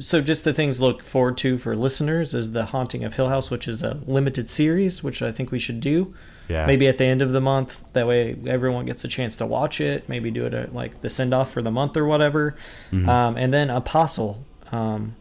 [0.00, 3.28] so just the things to look forward to for listeners is the Haunting of Hill
[3.28, 6.14] House, which is a limited series, which I think we should do.
[6.48, 9.44] Yeah, Maybe at the end of the month, that way everyone gets a chance to
[9.46, 10.08] watch it.
[10.08, 12.56] Maybe do it at like the send off for the month or whatever.
[12.90, 13.06] Mm-hmm.
[13.08, 14.42] Um, and then Apostle,
[14.72, 15.14] um,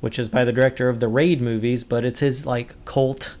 [0.00, 3.36] which is by the director of the Raid movies, but it's his like cult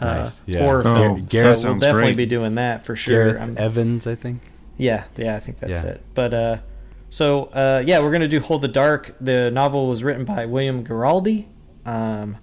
[0.00, 0.42] uh, Nice.
[0.46, 0.60] Yeah.
[0.60, 1.26] horror Oh, film.
[1.30, 2.16] that so we'll definitely great.
[2.16, 3.26] be doing that for sure.
[3.32, 4.40] Gareth I'm- Evans, I think.
[4.78, 5.90] yeah, yeah, I think that's Yeah.
[5.90, 6.00] it.
[6.14, 6.56] But uh,
[7.10, 9.14] so uh, yeah, we're gonna do Hold the Dark.
[9.20, 11.46] The novel was written by William Giraldi.
[11.84, 12.38] Um,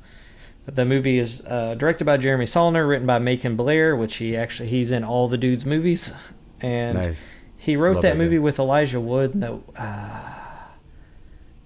[0.66, 4.70] the movie is uh, directed by Jeremy Saulnier, written by Macon Blair, which he actually
[4.70, 6.14] he's in all the dudes' movies,
[6.62, 7.38] and Nice.
[7.58, 9.34] he wrote Love that that movie with Elijah Wood.
[9.34, 10.34] No, uh,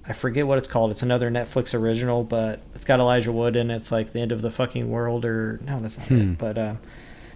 [0.07, 0.91] I forget what it's called.
[0.91, 3.75] It's another Netflix original, but it's got Elijah Wood in it.
[3.77, 6.21] It's like the end of the fucking world, or no, that's not Hmm.
[6.33, 6.37] it.
[6.37, 6.79] But um,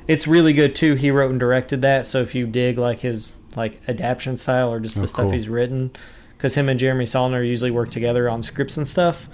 [0.08, 0.96] it's really good too.
[0.96, 2.06] He wrote and directed that.
[2.06, 5.32] So if you dig like his like adaptation style or just the Oh, stuff cool.
[5.32, 5.92] he's written,
[6.38, 9.30] because him and Jeremy Saulnier usually work together on scripts and stuff.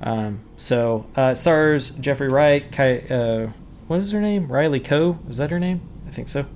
[0.00, 2.70] Um, so uh, stars Jeffrey Wright.
[2.70, 3.50] Kai, uh,
[3.86, 4.48] what is her name?
[4.50, 5.18] Riley Coe.
[5.28, 5.80] Is that her name?
[6.06, 6.46] I think so.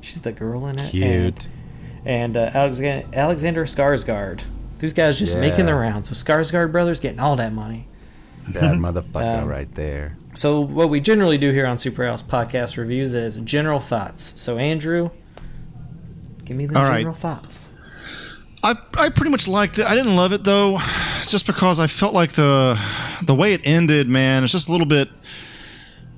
[0.00, 0.90] She's the girl in it.
[0.90, 1.04] Cute.
[1.04, 1.48] And,
[2.04, 4.40] and uh, Alexander, Alexander Skarsgård.
[4.78, 6.08] These guys just making the rounds.
[6.08, 7.88] So Skarsgård brothers getting all that money.
[8.54, 10.16] Bad motherfucker Um, right there.
[10.34, 14.40] So what we generally do here on Super House podcast reviews is general thoughts.
[14.40, 15.10] So Andrew,
[16.48, 17.00] give me the All right.
[17.04, 17.68] general thoughts.
[18.64, 19.86] I I pretty much liked it.
[19.86, 20.78] I didn't love it though,
[21.28, 22.80] just because I felt like the
[23.24, 25.08] the way it ended, man, it's just a little bit.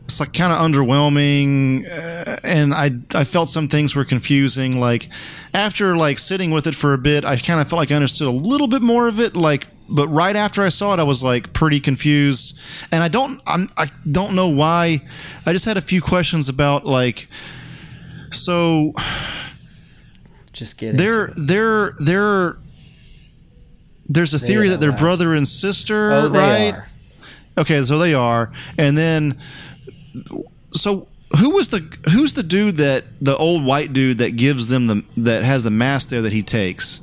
[0.04, 4.80] It's like kind of underwhelming, uh, and I I felt some things were confusing.
[4.80, 5.08] Like
[5.52, 8.28] after like sitting with it for a bit, I kind of felt like I understood
[8.28, 9.36] a little bit more of it.
[9.36, 12.58] Like, but right after I saw it, I was like pretty confused,
[12.90, 15.02] and I don't I'm I don't know why.
[15.44, 17.28] I just had a few questions about like
[18.32, 18.94] so
[20.60, 22.58] Just get they're they're they're
[24.06, 26.74] there's a Say theory that they're brother and sister, Oh, they right?
[26.74, 26.86] are.
[27.56, 29.38] Okay, so they are, and then
[30.74, 31.08] so
[31.38, 31.80] who was the
[32.12, 35.70] who's the dude that the old white dude that gives them the that has the
[35.70, 37.00] mask there that he takes?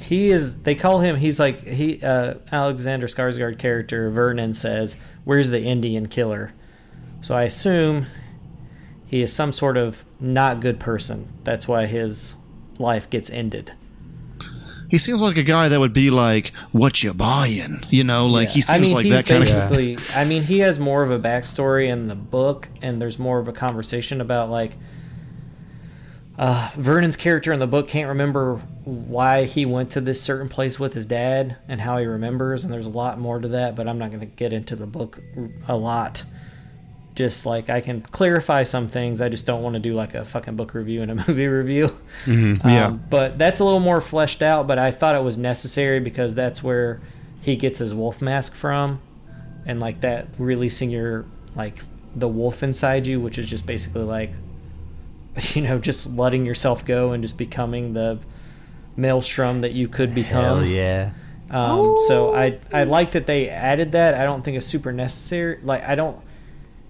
[0.00, 0.62] He is.
[0.62, 1.16] They call him.
[1.16, 2.02] He's like he.
[2.02, 6.52] Uh, Alexander Skarsgård character Vernon says, "Where's the Indian killer?"
[7.20, 8.06] So I assume
[9.06, 11.28] he is some sort of not good person.
[11.44, 12.34] That's why his
[12.78, 13.72] life gets ended.
[14.90, 18.50] He seems like a guy that would be like, "What you buying?" You know, like
[18.50, 18.64] he Yeah.
[18.66, 19.48] seems like that kind of.
[19.70, 23.38] basically, I mean, he has more of a backstory in the book, and there's more
[23.38, 24.72] of a conversation about like
[26.38, 30.80] uh, Vernon's character in the book can't remember why he went to this certain place
[30.80, 33.74] with his dad and how he remembers, and there's a lot more to that.
[33.76, 35.20] But I'm not going to get into the book
[35.68, 36.24] a lot.
[37.14, 40.24] Just like I can clarify some things, I just don't want to do like a
[40.24, 41.96] fucking book review and a movie review.
[42.26, 42.86] Yeah.
[42.86, 44.66] Um, but that's a little more fleshed out.
[44.66, 47.00] But I thought it was necessary because that's where
[47.40, 49.00] he gets his wolf mask from,
[49.64, 51.80] and like that releasing your like
[52.16, 54.30] the wolf inside you, which is just basically like
[55.54, 58.18] you know, just letting yourself go and just becoming the
[58.96, 60.42] maelstrom that you could become.
[60.42, 61.12] Hell yeah.
[61.50, 64.14] Um, so I I like that they added that.
[64.14, 65.60] I don't think it's super necessary.
[65.62, 66.20] Like I don't.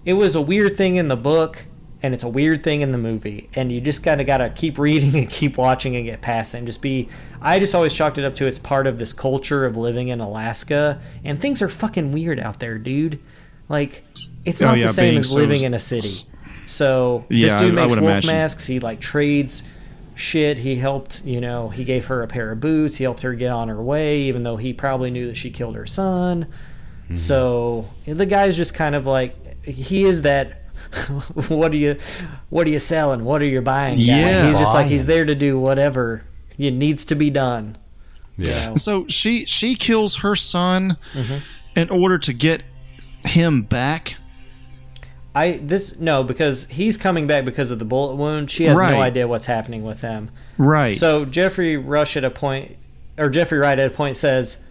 [0.05, 1.65] It was a weird thing in the book,
[2.03, 4.77] and it's a weird thing in the movie, and you just kind of gotta keep
[4.87, 7.09] reading and keep watching and get past it, and just be.
[7.41, 10.19] I just always chalked it up to it's part of this culture of living in
[10.19, 13.19] Alaska, and things are fucking weird out there, dude.
[13.67, 14.03] Like
[14.45, 16.07] it's Oh, not yeah, the same as so living in a city.
[16.67, 18.31] So Yeah, this dude I makes would wolf imagine.
[18.31, 18.65] masks.
[18.67, 19.63] He like trades
[20.15, 20.59] shit.
[20.59, 22.97] He helped, you know, he gave her a pair of boots.
[22.97, 25.75] He helped her get on her way, even though he probably knew that she killed
[25.75, 26.45] her son.
[27.05, 27.15] Mm-hmm.
[27.15, 29.35] So the guy's just kind of like
[29.65, 30.61] he is that.
[31.49, 31.97] what are you,
[32.49, 33.25] what are you selling?
[33.25, 33.95] What are you buying?
[33.97, 34.03] Guy.
[34.03, 34.47] Yeah.
[34.47, 36.23] he's just like he's there to do whatever
[36.57, 37.77] it needs to be done.
[38.37, 38.69] you Yeah.
[38.69, 38.75] know?
[38.75, 41.37] So she she kills her son Mm-hmm.
[41.75, 42.61] in order to get
[43.25, 44.17] him back.
[45.33, 48.49] I this no because he's coming back because of the bullet wound.
[48.49, 48.91] She has Right.
[48.93, 50.29] no idea what's happening with him.
[50.57, 50.95] Right.
[50.95, 52.77] So Jeffrey Rush at a point,
[53.17, 54.63] or Jeffrey Wright at a point says,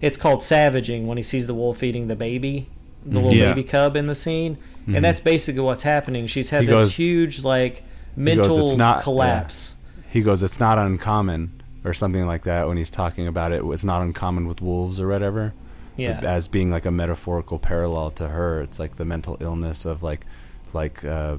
[0.00, 2.68] it's called savaging when he sees the wolf eating the baby,
[3.04, 3.50] the little Yeah.
[3.54, 6.26] baby cub in the scene, and that's basically what's happening.
[6.26, 7.82] She's had He this goes- huge like goes,
[8.16, 9.74] mental "It's not- collapse.
[10.10, 11.52] He goes, "It's not uncommon,"
[11.84, 13.62] or something like that when he's talking about it.
[13.64, 15.54] It's not uncommon with wolves or whatever.
[15.96, 16.20] Yeah.
[16.22, 18.60] As being like a metaphorical parallel to her.
[18.60, 20.24] It's like the mental illness of like,
[20.72, 21.36] like uh,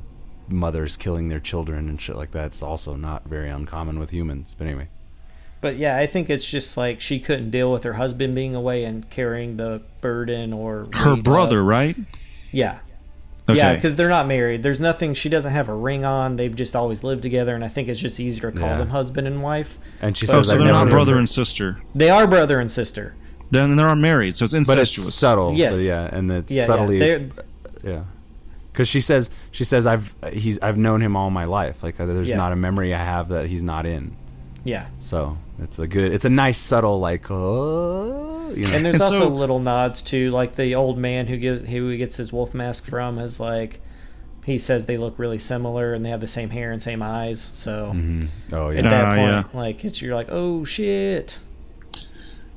[0.47, 2.45] mothers killing their children and shit like that.
[2.47, 4.55] It's also not very uncommon with humans.
[4.57, 4.89] But anyway,
[5.63, 8.83] But yeah, I think it's just like she couldn't deal with her husband being away
[8.83, 11.95] and carrying the burden or her weight of- brother, right?
[12.51, 12.79] Yeah.
[13.47, 13.57] Okay.
[13.57, 14.61] Yeah, because they're not married.
[14.61, 15.13] There's nothing.
[15.13, 16.35] She doesn't have a ring on.
[16.35, 18.77] They've just always lived together, and I think it's just easier to call Yeah.
[18.79, 19.79] them husband and wife.
[20.01, 21.77] and she oh, says, so they're not brother and sister.
[21.95, 23.15] They are brother and sister.
[23.51, 25.53] Then they're not married, so it's but it's subtle.
[25.53, 25.73] Yes.
[25.73, 27.19] but yeah, and it's Yeah, subtly, yeah.
[27.83, 28.03] yeah,
[28.71, 31.83] Because she says, she says, I've he's I've known him all my life.
[31.83, 32.37] Like uh, there's Yeah.
[32.37, 34.15] not a memory I have that he's not in.
[34.63, 34.87] Yeah.
[34.99, 38.73] So it's a good, it's a nice subtle like, oh, you know.
[38.73, 41.89] And there's And also so- little nods to like the old man who gives who
[41.89, 43.79] he gets his wolf mask from is like
[44.45, 47.49] he says they look really similar and they have the same hair and same eyes.
[47.53, 48.25] So mm-hmm.
[48.53, 48.89] Oh yeah, at yeah.
[48.89, 49.59] that Ah, point, yeah.
[49.59, 51.39] like it's you're like, oh shit,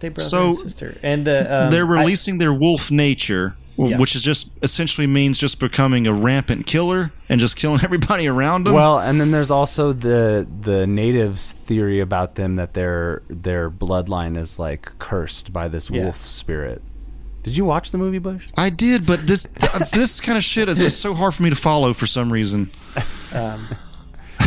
[0.00, 3.65] they brother So, and sister, and the um, they're I- releasing their wolf nature, w-
[3.78, 3.98] Yeah.
[3.98, 8.64] which is just essentially means just becoming a rampant killer and just killing everybody around
[8.64, 8.74] them.
[8.74, 14.36] Well, and then there's also the the natives' theory about them that their their bloodline
[14.38, 16.04] is like cursed by this Yeah.
[16.04, 16.82] wolf spirit.
[17.42, 18.48] Did you watch the movie Bush?
[18.56, 21.50] I did, but this th- this kind of shit is just so hard for me
[21.50, 22.70] to follow for some reason.
[23.32, 23.68] um,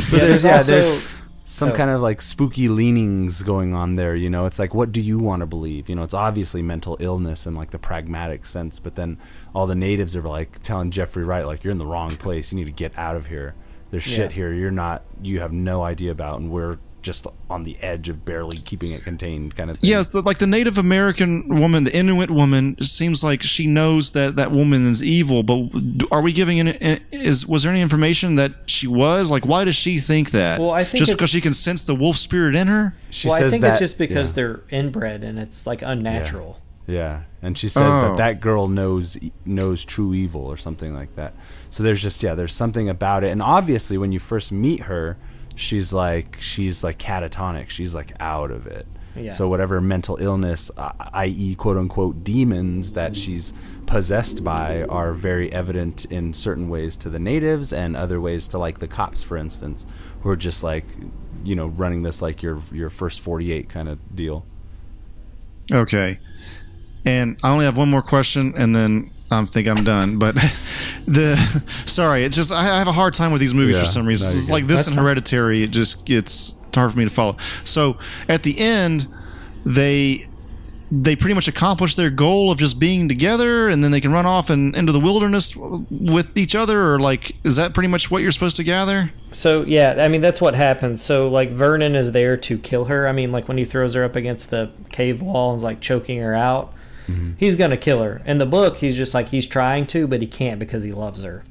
[0.02, 1.19] So yeah, there's, there's yeah, also there's
[1.50, 1.74] some oh.
[1.74, 4.16] kind of like spooky leanings going on there.
[4.16, 5.89] You know, it's like, what do you want to believe?
[5.89, 9.18] You know, it's obviously mental illness in like the pragmatic sense, but then
[9.56, 12.52] all the natives are like telling Jeffrey Wright, like, you're in the wrong place.
[12.52, 13.56] You need to get out of here.
[13.89, 17.78] There's shit here you're not, you have no idea about, and we're just on the
[17.82, 19.89] edge of barely keeping it contained, kind of thing.
[19.89, 24.52] Yeah, like the Native American woman, the Inuit woman, seems like she knows that that
[24.52, 25.43] woman is evil.
[25.43, 26.72] But are we giving any?
[26.82, 29.45] Eh, is was there any information that she was like?
[29.45, 30.60] Why does she think that?
[30.60, 32.95] Well, I think just because she can sense the wolf spirit in her.
[33.10, 34.36] She well, I says think that, it's just because yeah.
[34.36, 36.60] they're inbred and it's like unnatural.
[36.88, 38.02] Yeah, and she says Oh.
[38.02, 41.34] that that girl knows knows true evil or something like that.
[41.70, 45.16] So there's just yeah, there's something about it, and obviously when you first meet her,
[45.60, 47.70] she's like she's like catatonic.
[47.70, 48.88] She's like out of it.
[49.16, 49.32] Yeah.
[49.32, 53.53] So whatever mental illness, uh, i.e., quote unquote demons that she's
[53.86, 58.57] possessed by, are very evident in certain ways to the natives and other ways to
[58.57, 59.86] like the cops, for instance,
[60.22, 60.86] who are just like
[61.43, 64.45] you know running this like your your first 48 kind of deal.
[65.72, 66.20] Okay.
[67.05, 70.18] And I only have one more question, and then I think I'm done.
[70.18, 70.36] But
[71.06, 71.36] the
[71.86, 74.06] sorry, it's just I I have a hard time with these movies Yeah, for some
[74.08, 74.28] reason.
[74.28, 74.54] no, you're it's good.
[74.54, 75.00] like this That's and.
[75.00, 75.64] Hereditary.
[75.64, 77.38] It just gets hard for me to follow.
[77.64, 79.08] So at the end,
[79.66, 80.26] they
[80.92, 84.26] they pretty much accomplish their goal of just being together, and then they can run
[84.26, 86.94] off and into the wilderness with each other.
[86.94, 89.12] Or like, is that pretty much what you're supposed to gather?
[89.32, 91.04] So yeah, I mean that's what happens.
[91.04, 93.08] So like Vernon is there to kill her.
[93.08, 95.80] I mean like when he throws her up against the cave wall and is like
[95.80, 96.74] choking her out,
[97.10, 97.32] Mm-hmm.
[97.38, 98.22] he's gonna kill her.
[98.26, 101.24] In the book, he's just like he's trying to, but he can't because he loves
[101.24, 101.43] her.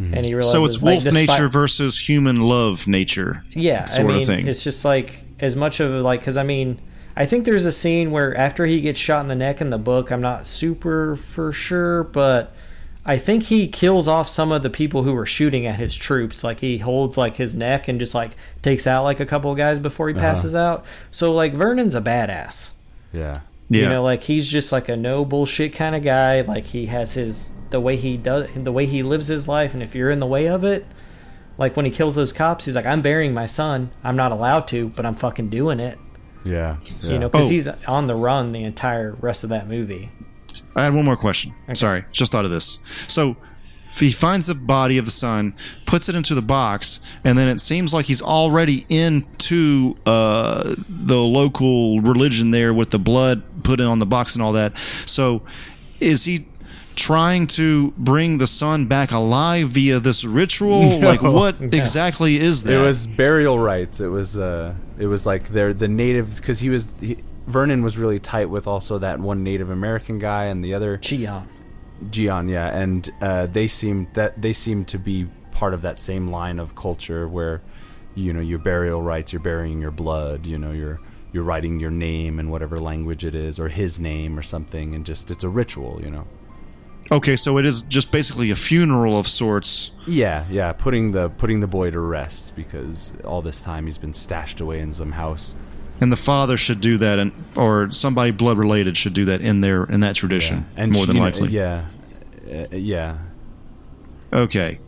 [0.00, 0.14] Mm-hmm.
[0.14, 3.44] And he realizes So it's like, wolf despite- nature versus human love nature.
[3.52, 4.48] yeah, sort I mean of thing.
[4.48, 6.80] it's just like as much of like because I mean
[7.16, 9.78] I think there's a scene where after he gets shot in the neck in the
[9.78, 12.52] book, I'm not super for sure, but
[13.06, 16.42] I think he kills off some of the people who were shooting at his troops.
[16.42, 19.56] Like he holds like his neck and just like takes out like a couple of
[19.56, 20.84] guys before he passes out.
[21.12, 22.72] So like Vernon's a badass.
[23.12, 23.42] Yeah.
[23.68, 23.82] Yeah.
[23.82, 26.42] You know, like he's just like a no bullshit kind of guy.
[26.42, 29.82] Like he has his the way he does the way he lives his life, and
[29.82, 30.86] if you're in the way of it,
[31.56, 33.90] Like when he kills those cops, he's like, "I'm burying my son.
[34.02, 35.98] I'm not allowed to, but I'm fucking doing it."
[36.44, 37.50] Yeah, You know, because Oh.
[37.50, 40.10] he's on the run the entire rest of that movie.
[40.76, 41.54] I had one more question.
[41.74, 42.80] Sorry, just thought of this.
[43.06, 43.36] So
[44.00, 45.54] he finds the body of the son,
[45.86, 51.18] puts it into the box, and then it seems like he's already into uh, the
[51.18, 54.76] local religion there with the blood put in on the box and all that.
[54.76, 55.42] So
[56.00, 56.46] is he
[56.96, 61.00] trying to bring the son back alive via this ritual?
[61.04, 62.72] Like what exactly is that?
[62.72, 64.00] It was burial rites.
[64.00, 67.98] It was uh, it was like they're the natives because he was he, Vernon was
[67.98, 71.46] really tight with also that one Native American guy and the other Cheon.
[72.10, 76.28] Gian, yeah, and uh, they seem that they seem to be part of that same
[76.28, 77.62] line of culture where,
[78.14, 81.00] you know, your burial rites, you're burying your blood, you know, you're
[81.32, 85.04] you're writing your name in whatever language it is, or his name or something, and
[85.04, 86.26] just it's a ritual, you know.
[87.10, 89.90] okay, so it is just basically a funeral of sorts.
[90.06, 94.14] Yeah, yeah, putting the putting the boy to rest because all this time he's been
[94.14, 95.56] stashed away in some house.
[96.00, 99.60] And the father should do that, and or somebody blood related should do that in
[99.60, 101.48] their in that tradition, and more than you know, likely.
[101.50, 101.86] yeah,
[102.54, 103.18] Uh, yeah,
[104.32, 104.78] Okay,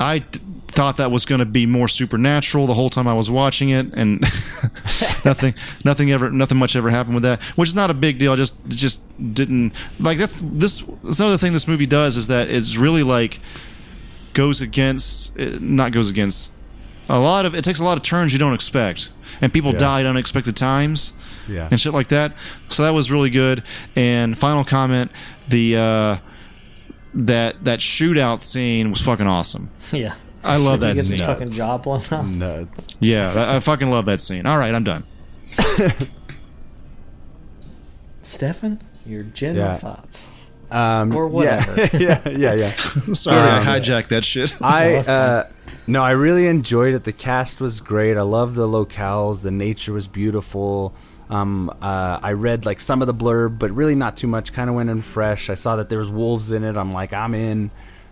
[0.00, 3.30] I d- thought that was going to be more supernatural the whole time I was
[3.30, 4.20] watching it, and
[5.24, 5.54] nothing,
[5.84, 8.32] nothing ever, nothing much ever happened with that, which is not a big deal.
[8.32, 9.02] I just, just
[9.34, 10.82] didn't like that's this.
[11.02, 13.38] That's another thing this movie does is that it's really like
[14.32, 16.52] goes against, eh, not goes against.
[17.08, 19.12] A lot of it takes a lot of turns you don't expect,
[19.42, 19.78] and people Yeah.
[19.78, 21.12] die unexpected times
[21.48, 21.68] yeah.
[21.70, 22.32] and shit like that.
[22.70, 23.62] So that was really good.
[23.94, 25.12] And final comment:
[25.48, 26.16] the uh,
[27.14, 29.70] that that shootout scene was fucking awesome.
[29.92, 30.14] Yeah.
[30.42, 31.26] I love He that gets his scene.
[31.26, 32.26] fucking jaw blown off.
[32.26, 32.96] Nuts.
[33.00, 34.44] Yeah, I, I fucking love that scene.
[34.46, 35.04] All right, I'm done.
[38.22, 39.76] Stefan, your general Yeah.
[39.76, 40.30] thoughts.
[40.70, 41.82] Um, Or whatever.
[41.96, 42.54] Yeah, yeah, yeah.
[42.54, 42.68] yeah.
[43.12, 44.60] Sorry, I hijacked that shit.
[44.62, 45.50] I that's uh,
[45.86, 47.04] no, I really enjoyed it.
[47.04, 48.16] The cast was great.
[48.16, 49.42] I love the locales.
[49.42, 50.94] The nature was beautiful.
[51.30, 54.52] Um, uh, I read like some of the blurb, but really not too much.
[54.52, 55.50] Kind of went in fresh.
[55.50, 56.76] I saw that there was wolves in it.
[56.76, 57.70] I'm like, I'm in.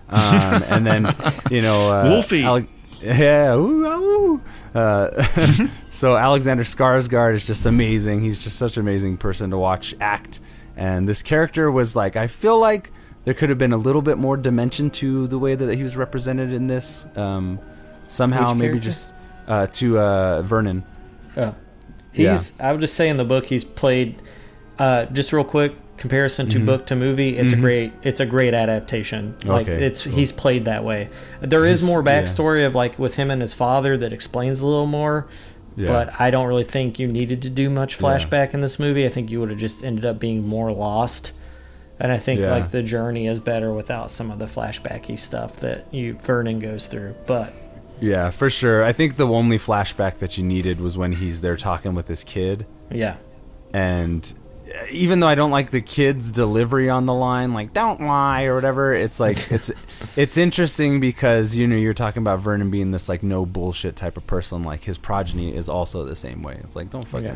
[0.09, 1.15] Um, and then
[1.51, 2.43] you know, uh, Wolfie.
[2.43, 2.67] Ale-
[3.03, 4.43] yeah, ooh, ooh.
[4.75, 5.23] Uh,
[5.91, 8.23] so Alexander Skarsgård is just amazing.
[8.23, 10.41] He's just such an amazing person to watch act.
[10.77, 12.93] And this character was like, I feel like
[13.25, 15.97] there could have been a little bit more dimension to the way that he was
[15.97, 17.07] represented in this.
[17.17, 17.59] Um,
[18.07, 18.85] somehow, Which maybe character?
[18.85, 19.15] just
[19.49, 20.85] uh, to uh, Vernon.
[21.37, 21.55] Oh,
[22.13, 22.59] he's.
[22.61, 24.21] I would just say in the book he's played.
[24.79, 27.37] Uh, just real quick comparison to book to movie.
[27.37, 27.93] It's a great.
[28.03, 29.37] It's a great adaptation.
[29.45, 31.09] Like Okay, it's he's played that way.
[31.41, 32.23] There is He's- more yeah.
[32.23, 35.29] backstory of like with him and his father that explains a little more.
[35.77, 35.87] Yeah.
[35.89, 39.07] But I don't really think you needed to do much flashback in this movie.
[39.07, 41.33] I think you would have just ended up being more lost.
[41.99, 42.51] And I think Yeah.
[42.51, 46.89] like the journey is better without some of the flashbacky stuff that you Vernon goes
[46.89, 47.15] through.
[47.27, 47.55] But
[48.03, 48.85] Yeah, for sure.
[48.85, 52.25] I think the only flashback that you needed was when he's there talking with his
[52.25, 52.67] kid.
[52.91, 53.17] yeah,
[53.73, 54.33] and
[54.67, 58.45] uh, even though I don't like the kid's delivery on the line, like "don't lie"
[58.45, 59.71] or whatever, it's like it's
[60.17, 64.17] it's interesting because you know you're talking about Vernon being this like no bullshit type
[64.17, 64.63] of person.
[64.65, 66.59] Like his progeny is also the same way.
[66.65, 67.35] It's like don't fucking Yeah.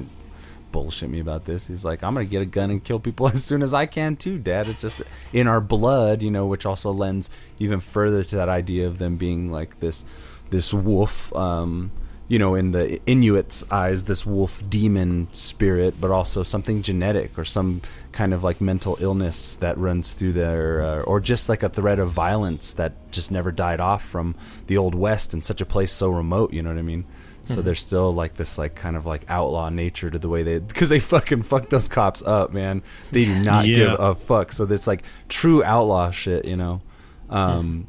[0.73, 1.69] bullshit me about this.
[1.69, 4.17] He's like I'm gonna get a gun and kill people as soon as I can
[4.17, 4.67] too, Dad.
[4.69, 5.01] It's just
[5.33, 9.17] in our blood, you know, which also lends even further to that idea of them
[9.17, 10.05] being like this
[10.51, 11.34] this wolf.
[11.34, 11.92] Um,
[12.28, 17.44] you know, in the Inuits' eyes, this wolf demon spirit, but also something genetic or
[17.44, 21.68] some kind of like mental illness that runs through their, uh, or just like a
[21.68, 24.34] thread of violence that just never died off from
[24.66, 26.53] the old west in such a place so remote.
[26.53, 27.05] You know what I mean?
[27.44, 30.59] So there's still like this like kind of like outlaw nature to the way they
[30.59, 32.82] because they fucking fuck those cops up, man.
[33.12, 33.76] They do not Yeah.
[33.76, 34.51] give a fuck.
[34.53, 36.82] So it's like true outlaw shit, you know.
[37.30, 37.86] Um,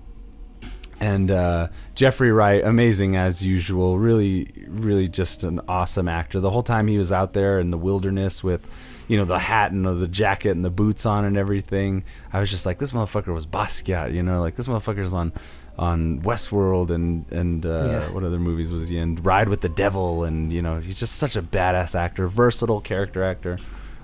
[1.00, 3.98] and uh, Jeffrey Wright, amazing as usual.
[4.00, 6.40] Really, really just an awesome actor.
[6.40, 8.68] The whole time he was out there in the wilderness with,
[9.08, 12.04] you know, the hat and the jacket and the boots on and everything.
[12.34, 15.34] I was just like, this motherfucker was Basquiat, you know, like this motherfucker's on
[15.80, 18.10] on Westworld and and uh, Yeah.
[18.10, 19.16] what other movies was he in?
[19.18, 23.24] Ride with the Devil, and you know, he's just such a badass actor, versatile character
[23.24, 23.60] actor.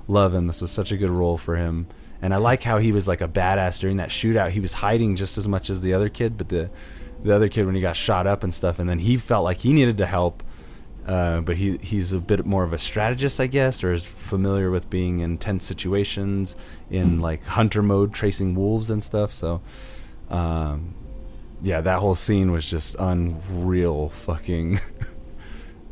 [0.08, 0.46] Love him.
[0.48, 1.88] This was such a good role for him.
[2.24, 4.52] And I like how he was like a badass during that shootout.
[4.52, 6.70] He was hiding just as much as the other kid, but the
[7.22, 9.58] the other kid when he got shot up and stuff, and then he felt like
[9.58, 10.42] he needed to help.
[11.06, 14.72] Uh, but he he's a bit more of a strategist, I guess, or is familiar
[14.72, 16.56] with being in tense situations
[16.90, 19.34] in like hunter mode, tracing wolves and stuff.
[19.34, 19.62] So,
[20.30, 20.96] um,
[21.62, 24.80] yeah, that whole scene was just unreal, fucking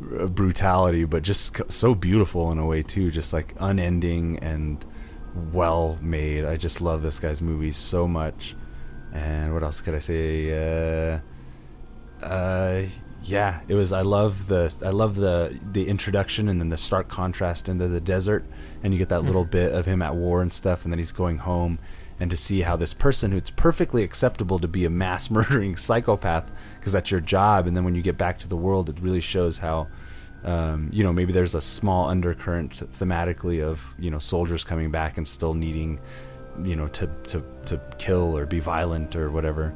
[0.00, 4.82] brutality, but just so beautiful in a way too, just like unending and
[5.34, 6.44] well made.
[6.44, 8.54] I just love this guy's movies so much.
[9.12, 11.12] And what else could I say?
[11.14, 11.20] Uh,
[12.24, 12.86] Uh,
[13.24, 13.92] yeah, it was.
[13.92, 18.00] I love the I love the the introduction and then the stark contrast into the
[18.00, 18.44] desert,
[18.82, 21.12] and you get that little bit of him at war and stuff, and then he's
[21.12, 21.78] going home,
[22.18, 26.50] and to see how this person who's perfectly acceptable to be a mass murdering psychopath
[26.78, 29.20] because that's your job, and then when you get back to the world, it really
[29.20, 29.88] shows how.
[30.44, 35.16] Um, you know, maybe there's a small undercurrent thematically of you know soldiers coming back
[35.16, 36.00] and still needing,
[36.62, 39.72] you know, to to to kill or be violent or whatever,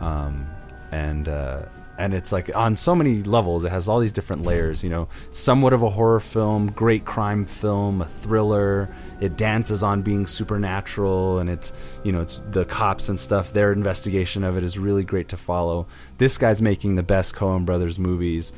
[0.00, 0.46] um,
[0.92, 1.62] and uh,
[1.98, 5.06] and it's like on so many levels it has all these different layers you know
[5.30, 8.88] somewhat of a horror film great crime film a thriller
[9.20, 13.70] it dances on being supernatural and it's you know it's the cops and stuff their
[13.70, 15.86] investigation of it is really great to follow.
[16.18, 18.52] This guy's making the best coen brothers movies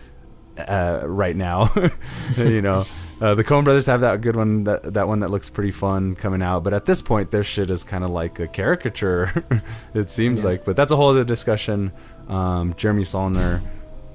[0.69, 1.69] uh, right now
[2.37, 2.85] you know
[3.23, 6.17] uh, the Coen Brothers have that good one, that that one that looks pretty fun
[6.17, 6.65] coming out.
[6.65, 9.63] But at this point, their shit is kind of like a caricature.
[9.95, 11.93] it seems like, but that's a whole other discussion.
[12.27, 13.63] Um, Jeremy Saulnier,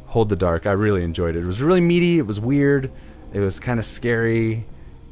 [0.08, 0.66] Hold the Dark.
[0.66, 1.44] I really enjoyed it.
[1.44, 2.20] It was really meaty.
[2.20, 2.92] It was weird.
[3.32, 4.66] It was kind of scary,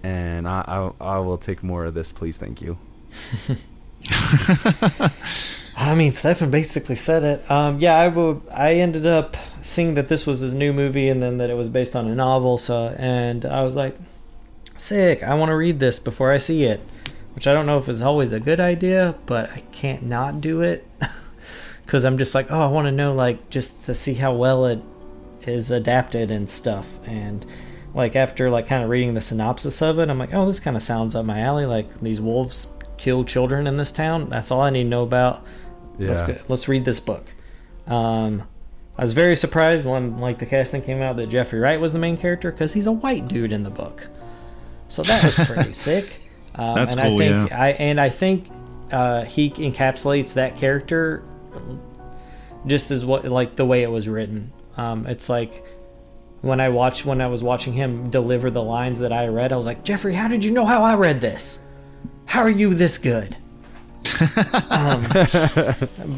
[0.03, 2.37] and I, I I will take more of this, please.
[2.37, 2.77] Thank you.
[5.77, 7.49] I mean, Stefan basically said it.
[7.49, 8.41] Um, yeah, I would.
[8.51, 11.69] I ended up seeing that this was his new movie, and then that it was
[11.69, 12.57] based on a novel.
[12.57, 13.97] So, and I was like,
[14.77, 15.23] sick.
[15.23, 16.79] I want to read this before I see it,
[17.33, 20.61] which I don't know if it's always a good idea, but I can't not do
[20.61, 20.87] it
[21.85, 24.65] because I'm just like, oh, I want to know, like, just to see how well
[24.65, 24.81] it
[25.41, 26.87] is adapted and stuff.
[27.07, 27.45] And
[27.93, 30.75] like after like kind of reading the synopsis of it, I'm like, oh, this kind
[30.75, 31.65] of sounds up my alley.
[31.65, 34.29] Like these wolves kill children in this town.
[34.29, 35.45] That's all I need to know about.
[35.99, 36.33] Let's Yeah.
[36.35, 37.25] go, let's read this book.
[37.87, 38.43] Um,
[38.97, 41.99] I was very surprised when like the casting came out that Jeffrey Wright was the
[41.99, 44.07] main character because he's a white dude in the book.
[44.87, 46.21] So that was pretty sick.
[46.55, 47.61] Um, That's and cool, I think yeah.
[47.61, 48.47] I and I think
[48.91, 51.23] uh, he encapsulates that character
[52.65, 54.53] just as what like the way it was written.
[54.77, 55.63] Um, it's like
[56.41, 59.55] when I watched when I was watching him deliver the lines that I read, I
[59.57, 61.67] was like, Jeffrey, how did you know how I read this?
[62.25, 63.35] How are you this good?
[64.69, 65.05] um,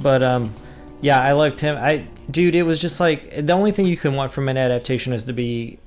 [0.02, 0.54] but um,
[1.02, 1.78] yeah, I liked him.
[1.78, 5.14] I dude, it was just like the only thing you can want from an adaptation
[5.14, 5.80] is to be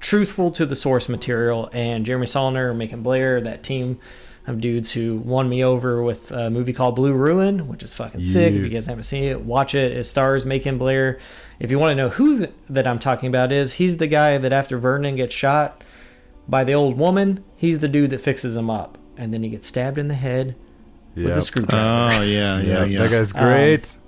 [0.00, 1.68] truthful to the source material.
[1.72, 3.98] And Jeremy Saulnier, Macon Blair, that team
[4.46, 8.22] of dudes who won me over with a movie called Blue Ruin, which is fucking
[8.22, 8.54] sick.
[8.54, 9.96] If you guys haven't seen it, watch it.
[9.96, 11.18] It stars Macon Blair.
[11.58, 14.38] If you want to know who th- that I'm talking about is, he's the guy
[14.38, 15.84] that after Vernon gets shot
[16.48, 19.68] by the old woman, he's the dude that fixes him up, and then he gets
[19.68, 20.56] stabbed in the head
[21.14, 22.14] with a screwdriver.
[22.18, 22.98] Oh yeah, yeah, Yeah, yeah.
[23.02, 23.94] that guy's great.
[23.94, 23.99] Um,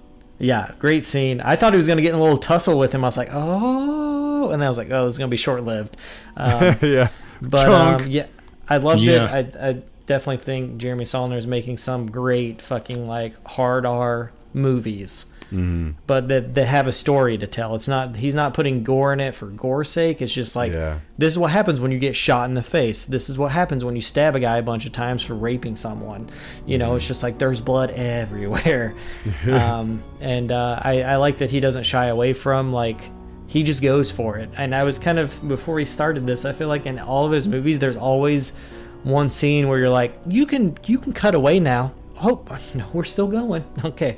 [0.43, 1.41] Yeah, great scene.
[1.41, 3.05] I thought he was going to get in a little tussle with him.
[3.05, 5.37] I was like, oh, and then I was like, oh, this is going to be
[5.37, 5.97] short lived.
[6.37, 7.09] Um, yeah,
[7.41, 8.27] but um, yeah,
[8.69, 9.37] I loved Yeah.
[9.39, 9.57] it.
[9.57, 9.73] I, I
[10.07, 15.91] definitely think Jeremy Saulnier is making some great fucking like hard R movies, Mm-hmm.
[16.07, 17.75] but that that have a story to tell.
[17.75, 20.23] It's not he's not putting gore in it for gore's sake.
[20.23, 21.01] It's just like Yeah.
[21.19, 23.05] this is what happens when you get shot in the face.
[23.05, 25.77] This is what happens when you stab a guy a bunch of times for raping
[25.77, 26.31] someone.
[26.67, 28.95] You know, it's just like there's blood everywhere.
[29.51, 33.01] um, and uh, I, I like that he doesn't shy away from like
[33.47, 34.49] he just goes for it.
[34.57, 37.33] And I was kind of before he started this, I feel like in all of
[37.33, 38.57] his movies, there's always
[39.03, 41.93] one scene where you're like, you can you can cut away now.
[42.23, 42.45] Oh
[42.75, 43.65] no, we're still going.
[43.85, 44.17] Okay,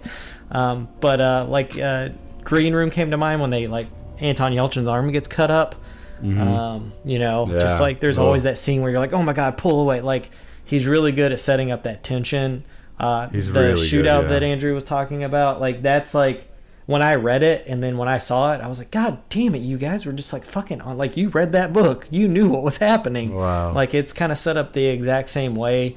[0.50, 2.10] um, but uh, like uh,
[2.42, 3.86] Green Room came to mind when they like
[4.18, 5.74] Anton Yelchin's arm gets cut up.
[6.22, 8.24] Um, you know, just like there's Ugh.
[8.24, 10.00] always that scene where you're like, oh my god, pull away.
[10.00, 10.30] Like
[10.64, 12.64] he's really good at setting up that tension.
[12.98, 14.28] Uh, He's the really good, shootout yeah.
[14.28, 16.48] that Andrew was talking about, like that's like
[16.86, 19.54] when I read it and then when I saw it, I was like, God damn
[19.54, 20.96] it, you guys were just like fucking on.
[20.96, 23.34] Like you read that book, you knew what was happening.
[23.34, 23.72] Wow.
[23.72, 25.96] Like it's kind of set up the exact same way.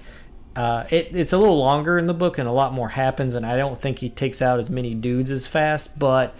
[0.57, 3.45] Uh, it, it's a little longer in the book and a lot more happens, and
[3.45, 6.33] I don't think he takes out as many dudes as fast, but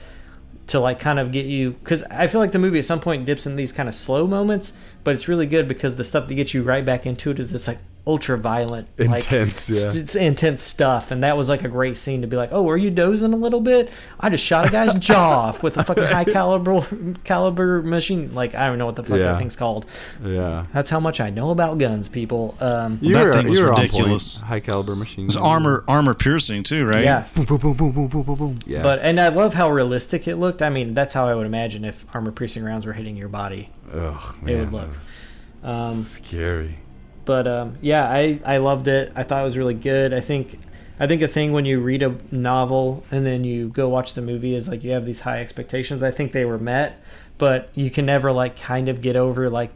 [0.66, 3.26] to like kind of get you because I feel like the movie at some point
[3.26, 6.34] dips in these kind of slow moments, but it's really good because the stuff that
[6.36, 9.88] gets you right back into it is this like ultra violent, Intense, like, yeah.
[9.90, 12.70] s- it's intense stuff, and that was like a great scene to be like, oh,
[12.70, 13.90] are you dozing a little bit?
[14.20, 16.82] I just shot a guy's jaw off with a fucking high caliber
[17.26, 18.34] caliber machine.
[18.34, 19.32] Like I don't know what the fuck Yeah.
[19.34, 19.86] that thing's called.
[20.24, 20.66] yeah.
[20.74, 22.56] That's how much I know about guns, people.
[22.60, 24.38] Um, You That were, thing was you were on ridiculous.
[24.40, 24.48] point.
[24.50, 25.26] High caliber machine.
[25.26, 27.04] It's armor armor piercing too, right?
[27.04, 27.26] yeah.
[27.36, 28.60] Boom, boom, boom, boom, boom, boom, boom, boom.
[28.66, 28.84] Yeah.
[28.84, 30.62] But and I love how realistic it looked.
[30.62, 33.70] I mean, that's how I would imagine if armor piercing rounds were hitting your body.
[33.94, 34.94] Ugh, it man, would that look.
[34.96, 35.26] was
[35.64, 36.80] Um, scary.
[37.26, 39.12] but um, yeah, I I loved it.
[39.16, 40.14] I thought it was really good.
[40.14, 40.60] I think
[41.00, 44.22] I think a thing when you read a novel and then you go watch the
[44.22, 46.04] movie is like you have these high expectations.
[46.04, 47.00] I think they were met,
[47.38, 49.72] but you can never like kind of get over like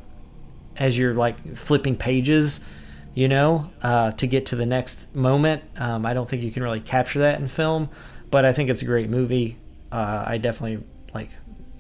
[0.78, 2.66] as you're like flipping pages,
[3.14, 5.64] you know, uh, to get to the next moment.
[5.78, 7.90] Um, I don't think you can really capture that in film,
[8.32, 9.58] but I think it's a great movie.
[9.92, 10.84] uh, I definitely
[11.14, 11.30] like.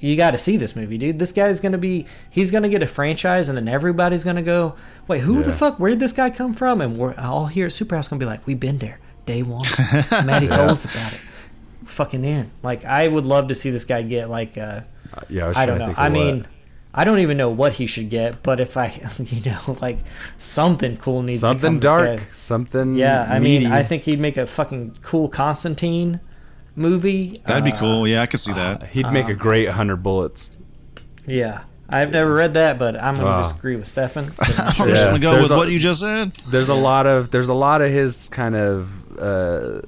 [0.01, 1.19] You got to see this movie, dude.
[1.19, 2.07] This guy's gonna be.
[2.29, 4.75] He's gonna get a franchise, and then everybody's gonna go.
[5.07, 5.79] Wait, who the fuck?
[5.79, 6.81] Where did this guy come from?
[6.81, 9.61] And we're all here at Superhouse gonna be like, we've been there day one.
[10.25, 11.19] Maddie told us about it.
[11.85, 12.51] Fucking in.
[12.63, 14.57] Like, I would love to see this guy get like.
[14.57, 14.81] Uh,
[15.29, 15.93] yeah, I, I don't know.
[15.95, 16.11] I what.
[16.11, 16.47] mean,
[16.93, 18.87] I don't even know what he should get, but if I,
[19.19, 19.99] you know, like
[20.37, 22.95] something cool needs something to dark, something.
[22.95, 23.65] Yeah, I meaty.
[23.65, 26.19] mean, I think he'd make a fucking cool Constantine
[26.75, 27.41] movie.
[27.45, 28.07] That'd be Uh, cool.
[28.07, 28.87] Yeah, I could see that.
[28.87, 30.51] he'd make a great hundred bullets.
[31.27, 33.41] Yeah, I've never read that, but I'm gonna Ah.
[33.43, 34.25] disagree with Stefan.
[34.39, 36.33] I'm just gonna go there's with a- what you just said.
[36.47, 39.81] There's a lot of there's a lot of his kind of uh,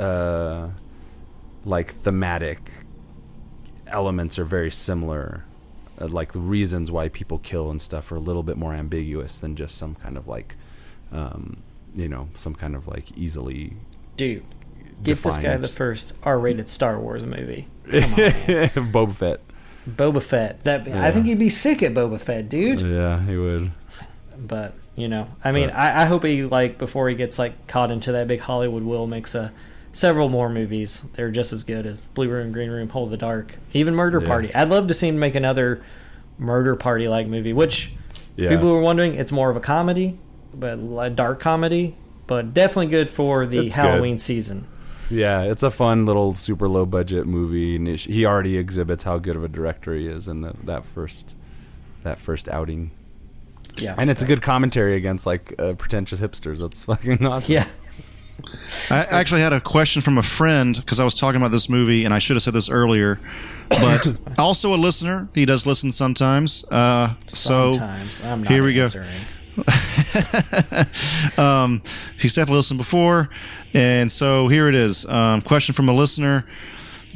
[0.00, 0.68] uh,
[1.64, 2.70] like thematic
[3.86, 5.44] elements are very similar.
[6.00, 9.38] Uh, like the reasons why people kill and stuff are a little bit more ambiguous
[9.38, 10.56] than just some kind of like,
[11.12, 11.58] um,
[11.94, 13.74] you know, some kind of like easily.
[14.16, 14.42] Dude,
[15.02, 17.66] give this guy the first R-rated Star Wars movie.
[17.86, 19.40] Boba Fett.
[19.88, 20.64] Boba Fett.
[20.64, 21.04] That Yeah.
[21.04, 22.80] I think he'd be sick at Boba Fett, dude.
[22.80, 23.70] Yeah, he would.
[24.38, 27.66] But you know, I mean, But- I, I hope he like before he gets like
[27.66, 29.52] caught into that big Hollywood will makes a
[29.92, 31.02] several more movies.
[31.14, 34.28] They're just as good as Blue Room, Green Room, Hold the Dark, even Murder Yeah.
[34.28, 34.54] Party.
[34.54, 35.82] I'd love to see him make another
[36.38, 37.52] Murder Party like movie.
[37.52, 37.92] Which
[38.36, 38.48] Yeah.
[38.50, 40.18] people were wondering, it's more of a comedy,
[40.54, 41.94] but a dark comedy,
[42.26, 43.82] but definitely good for the It's good.
[43.84, 44.66] Halloween season.
[45.14, 49.18] Yeah, it's a fun little super low budget movie, and it, he already exhibits how
[49.18, 51.34] good of a director he is in the, that first
[52.02, 52.90] that first outing.
[53.76, 56.60] Yeah, And it's a good commentary against like uh, pretentious hipsters.
[56.60, 57.54] That's fucking awesome.
[57.54, 57.66] yeah.
[58.90, 62.04] I actually had a question from a friend because I was talking about this movie,
[62.04, 63.18] and I should have said this earlier.
[63.68, 65.28] But also a listener.
[65.34, 66.64] He does listen sometimes.
[66.70, 68.82] Uh, so Sometimes I'm not here we go.
[68.82, 69.08] answering.
[71.38, 71.82] um,
[72.18, 73.28] he's definitely listened before,
[73.72, 75.06] and so here it is.
[75.06, 76.44] Um, question from a listener: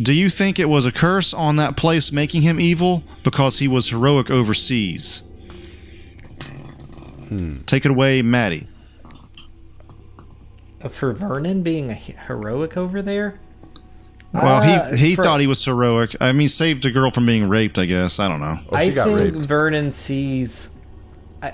[0.01, 3.69] Do you think it was a curse on that place making him evil because he
[3.69, 5.23] was heroic overseas?
[7.67, 8.67] Take it away, Maddie.
[10.89, 13.39] For Vernon being a heroic over there.
[14.33, 16.15] Well, Uh, he he for- thought he was heroic.
[16.21, 17.79] I mean, saved a girl from being raped.
[17.79, 18.57] I guess I don't know.
[18.63, 19.37] She I think raped.
[19.39, 20.71] Vernon sees.
[21.43, 21.53] I,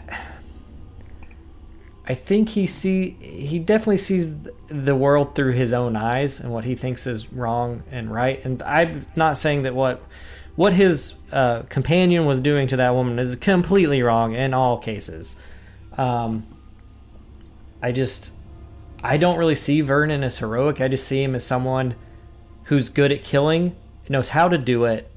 [2.06, 6.64] I think he see he definitely sees the world through his own eyes and what
[6.64, 8.44] he thinks is wrong and right.
[8.44, 10.02] And I'm not saying that what
[10.54, 15.40] what his uh, companion was doing to that woman is completely wrong in all cases.
[15.96, 16.46] Um,
[17.82, 18.32] I just
[19.02, 20.80] I don't really see Vernon as heroic.
[20.80, 21.94] I just see him as someone
[22.64, 23.76] who's good at killing,
[24.08, 25.10] knows how to do it.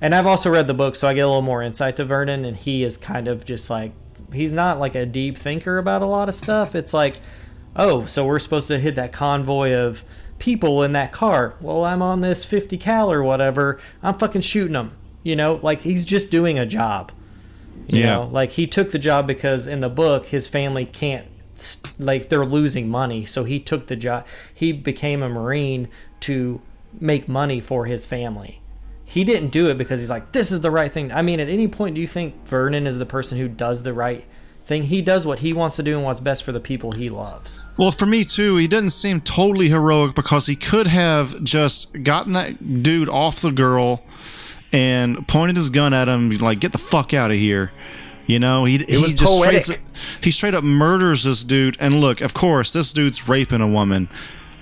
[0.00, 2.44] And I've also read the book, so I get a little more insight to Vernon,
[2.44, 3.92] and he is kind of just like
[4.32, 6.74] he's not like a deep thinker about a lot of stuff.
[6.74, 7.14] It's like,
[7.76, 10.04] oh, so we're supposed to hit that convoy of
[10.38, 11.54] people in that car.
[11.60, 13.80] Well, I'm on this 50 cal or whatever.
[14.02, 14.92] I'm fucking shooting them.
[15.22, 17.12] You know, like he's just doing a job.
[17.88, 18.14] You Yeah.
[18.16, 21.26] know, like he took the job because in the book his family can't
[21.98, 24.26] like they're losing money, so he took the job.
[24.52, 25.86] He became a marine
[26.20, 26.60] to
[26.98, 28.60] make money for his family.
[29.12, 31.12] He didn't do it because he's like this is the right thing.
[31.12, 33.92] I mean, at any point do you think Vernon is the person who does the
[33.92, 34.24] right
[34.64, 34.84] thing?
[34.84, 37.66] He does what he wants to do and what's best for the people he loves.
[37.76, 42.32] Well, for me too, he doesn't seem totally heroic because he could have just gotten
[42.32, 44.02] that dude off the girl
[44.72, 47.70] and pointed his gun at him, like, "Get the fuck out of here."
[48.26, 49.64] You know, he he just poetic.
[49.64, 49.80] straight,
[50.22, 51.76] he straight up murders this dude.
[51.78, 54.08] And look, of course, this dude's raping a woman,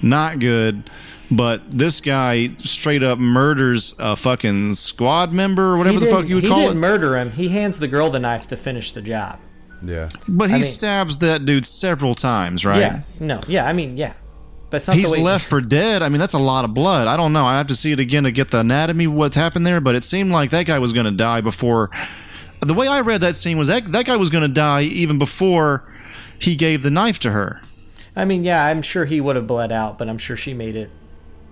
[0.02, 0.90] not good.
[1.30, 6.16] But this guy straight up murders a fucking squad member or whatever he the fuck
[6.22, 6.80] didn't- you would he call didn't it.
[6.80, 7.30] murder him.
[7.32, 9.38] He hands the girl the knife to finish the job.
[9.82, 10.08] Yeah.
[10.28, 12.80] but he I mean- stabs that dude several times, right?
[12.80, 13.64] Yeah, no, yeah.
[13.66, 14.12] I mean, yeah.
[14.70, 15.24] That's not He's the way.
[15.24, 16.02] left for dead.
[16.02, 17.08] I mean, that's a lot of blood.
[17.08, 17.44] I don't know.
[17.46, 20.04] I have to see it again to get the anatomy what's happened there, but it
[20.04, 21.90] seemed like that guy was going to die before.
[22.60, 25.18] The way I read that scene was that that guy was going to die even
[25.18, 25.82] before
[26.38, 27.62] he gave the knife to her.
[28.14, 30.76] I mean, yeah, I'm sure he would have bled out, but I'm sure she made
[30.76, 30.90] it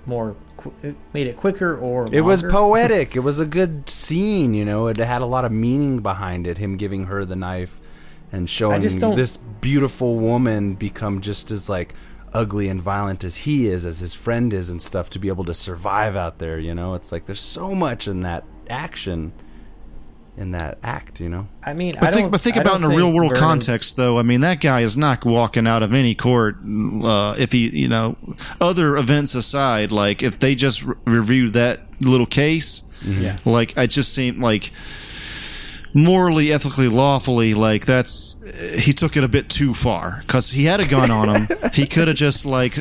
[0.09, 2.09] more, qu- it made it quicker or.
[2.11, 3.15] It was poetic.
[3.15, 4.89] It was a good scene, you know.
[4.89, 6.59] It had a lot of meaning behind it.
[6.59, 7.81] Him giving her the knife
[8.33, 11.95] and showing this beautiful woman become just as like
[12.33, 15.45] ugly and violent as he is, as his friend is, and stuff to be able
[15.45, 16.59] to survive out there.
[16.59, 19.33] You know, it's like there's so much in that action,
[20.39, 21.21] in that act.
[21.21, 21.49] You know.
[21.65, 23.31] I mean, I But think, don't- but think I about don't in a real world
[23.31, 24.19] Vernon- context, though.
[24.19, 27.89] I mean, that guy is not walking out of any court uh, if he, you
[27.89, 28.17] know,
[28.61, 29.91] other events aside.
[29.93, 33.37] Like if they just re- reviewed that little case, Yeah.
[33.45, 34.73] like it just seemed like
[35.95, 40.65] morally, ethically, lawfully, like that's uh, he took it a bit too far because he
[40.65, 41.59] had a gun on him.
[41.73, 42.77] he could have just like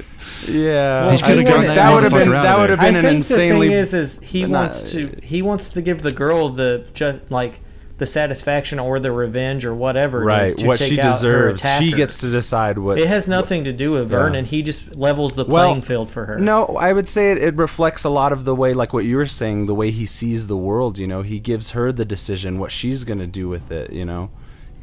[0.48, 3.00] Yeah, He coulda I- gotten that that would have been that would have been I
[3.00, 3.68] an insanely.
[3.70, 6.50] the thing is, is he but not- wants to he wants to give the girl
[6.50, 7.62] the ju- like
[7.98, 11.66] the satisfaction or the revenge or whatever right, what she deserves.
[11.78, 13.00] She gets to decide what.
[13.00, 14.46] It has nothing to do with Vernon.
[14.46, 14.52] Yeah.
[14.52, 16.38] He just levels the Well, playing field for her.
[16.38, 19.18] No, I would say it, it reflects a lot of the way, like what you
[19.18, 20.98] were saying, the way he sees the world.
[20.98, 23.92] You know, he gives her the decision what she's going to do with it.
[23.92, 24.30] You know,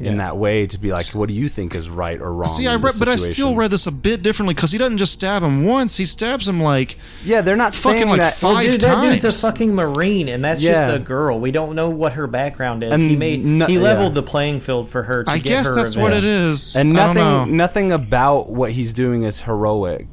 [0.06, 2.46] in that way to be like, what do you think is right or wrong?
[2.46, 2.66] see.
[2.66, 5.42] I read, but I still read this a bit differently because he doesn't just stab
[5.42, 8.34] him once; he stabs him like Yeah, they're not fucking like that.
[8.34, 10.72] five Well, dude, that dude's a fucking marine, and that's Yeah.
[10.88, 11.40] just a girl.
[11.40, 12.92] We don't know what her background is.
[12.92, 14.14] And he made no- he leveled yeah.
[14.20, 15.24] the playing field for her.
[15.24, 16.74] To I get guess her that's what it is.
[16.76, 16.90] revenge.
[16.90, 17.38] and I don't know.
[17.40, 20.06] nothing, nothing about what he's doing is heroic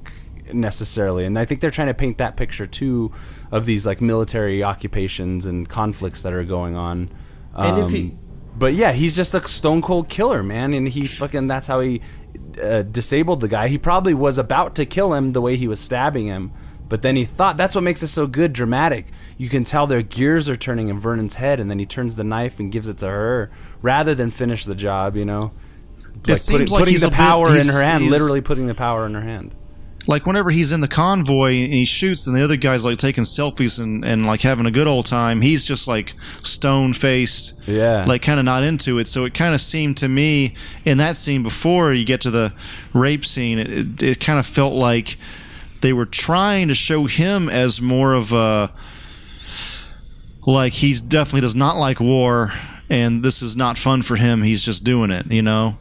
[0.54, 1.26] necessarily.
[1.26, 3.12] And I think they're trying to paint that picture too
[3.52, 7.10] of these like military occupations and conflicts that are going on.
[7.56, 8.14] And if Um, he-
[8.62, 12.00] but yeah, he's just a stone cold killer, man, and he fucking that's how he
[12.62, 13.68] uh, disabled the guy.
[13.70, 16.52] He probably was about to kill him the way he was stabbing him,
[16.88, 19.08] but then he thought that's what makes it so good, dramatic.
[19.40, 22.24] You can tell their gears are turning in Vernon's head, and then he turns the
[22.24, 23.50] knife and gives it to her
[23.82, 25.16] rather than finish the job.
[25.16, 25.54] You know,
[26.28, 28.76] It seems putting, like putting the a bit- power in her hand, literally putting the
[28.76, 29.56] power in her hand.
[30.07, 33.23] Like whenever he's in the convoy and he shoots and the other guy's like taking
[33.23, 38.03] selfies and, and like having a good old time he's just like stone faced Yeah.
[38.07, 39.07] like kind of not into it.
[39.07, 40.56] So it kind of seemed to me
[40.86, 42.53] in that scene before you get to the
[42.94, 45.18] rape scene it, it, it kind of felt like
[45.82, 48.72] they were trying to show him as more of a
[50.48, 52.52] like he's definitely does not like war
[52.90, 55.78] and this is not fun for him he's just doing it you know?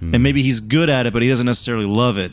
[0.00, 0.22] And hmm.
[0.22, 2.30] maybe he's good at it but he doesn't necessarily love it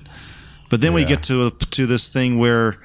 [0.74, 2.78] but then we get to to this thing where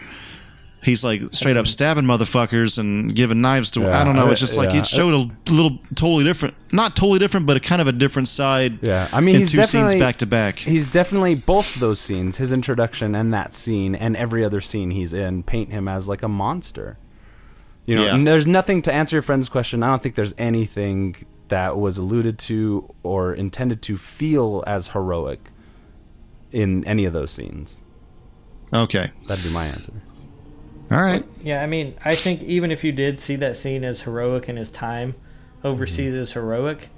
[0.82, 4.40] he's like straight up stabbing motherfuckers and giving knives to Yeah, I don't know it's
[4.40, 4.80] just like yeah.
[4.80, 8.28] it showed a little totally different not totally different but a kind of a different
[8.28, 11.98] side Yeah, I mean, in he's two scenes back to back He's definitely both those
[11.98, 16.08] scenes, his introduction and that scene, and every other scene he's in, paint him as
[16.08, 16.98] like a monster.
[17.86, 18.14] You know, Yeah.
[18.14, 19.82] and there's nothing to answer your friend's question.
[19.82, 21.16] I don't think there's anything
[21.48, 25.50] that was alluded to or intended to feel as heroic
[26.52, 27.82] in any of those scenes.
[28.72, 29.92] okay That'd be my answer.
[30.90, 34.02] all right Yeah, I mean, I think even if you did see that scene as
[34.02, 35.14] heroic in his time
[35.64, 36.20] overseas Mm-hmm.
[36.22, 36.88] as heroic,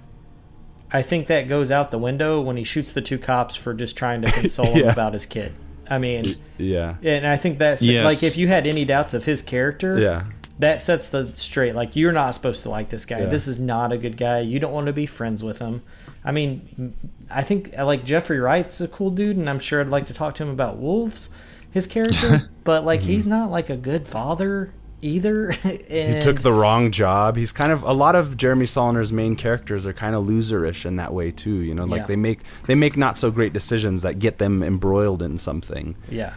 [0.93, 3.97] I think that goes out the window when he shoots the two cops for just
[3.97, 5.53] trying to console him about his kid.
[5.89, 6.97] I mean, Yeah.
[7.03, 8.05] and I think that's Yes.
[8.05, 10.25] like if you had any doubts of his character, Yeah.
[10.61, 11.75] That sets the straight.
[11.75, 13.21] Like you're not supposed to like this guy.
[13.21, 13.27] Yeah.
[13.27, 14.41] This is not a good guy.
[14.41, 15.83] You don't want to be friends with him.
[16.25, 16.95] I mean,
[17.31, 20.35] I think like Jeffrey Wright's a cool dude, and I'm sure I'd like to talk
[20.37, 21.35] to him about wolves,
[21.71, 22.51] his character.
[22.65, 23.09] but like, mm-hmm.
[23.09, 24.73] he's not like a good father
[25.03, 25.51] either.
[25.65, 27.37] and He took the wrong job.
[27.37, 30.97] He's kind of a lot of Jeremy Saulnier's main characters are kind of loserish in
[30.97, 31.57] that way too.
[31.57, 32.07] You know, like Yeah.
[32.07, 35.97] they make they make not so great decisions that get them embroiled in something.
[36.09, 36.35] yeah.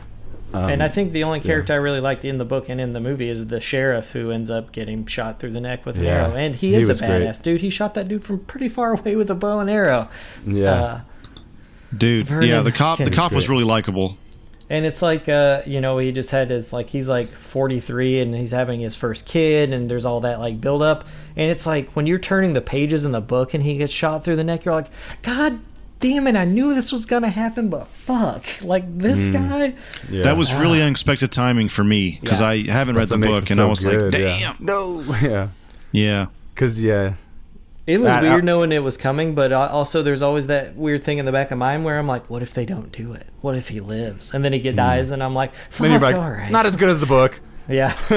[0.53, 2.91] Um, and I think the only character I really liked in the book and in
[2.91, 6.03] the movie is the sheriff who ends up getting shot through the neck with an
[6.03, 6.27] Yeah.
[6.27, 6.35] arrow.
[6.35, 7.21] And he He is was a great.
[7.23, 7.61] badass dude.
[7.61, 10.09] He shot that dude from pretty far away with a bow and arrow.
[10.45, 10.71] Yeah.
[10.73, 11.01] Uh,
[11.95, 13.15] dude Vernon yeah the cop the Kennedy.
[13.17, 14.17] cop was really likable
[14.69, 18.33] And it's like, uh, you know, he just had his like he's like 43 and
[18.33, 21.05] he's having his first kid, and there's all that like build up.
[21.35, 24.23] And it's like when you're turning the pages in the book and he gets shot
[24.23, 24.87] through the neck, you're like,
[25.21, 25.59] God
[26.03, 26.35] damn it!
[26.35, 29.33] I knew this was gonna happen, but fuck, like this Mm.
[29.33, 29.73] guy.
[30.09, 30.23] yeah.
[30.23, 32.47] that was really unexpected timing for me because Yeah.
[32.49, 34.53] I haven't read the book and so I was like damn yeah.
[34.59, 35.01] No.
[35.21, 35.47] Yeah.
[35.91, 37.13] yeah Because yeah.
[37.87, 41.03] It was I- I- weird knowing it was coming, but also there's always that weird
[41.03, 43.27] thing in the back of mind where I'm like, what if they don't do it?
[43.41, 45.99] What if he lives and then he get dies, and I'm like, fuck, Then you're
[45.99, 46.49] like, all right.
[46.51, 47.39] not as good as the book.
[47.67, 47.93] Yeah.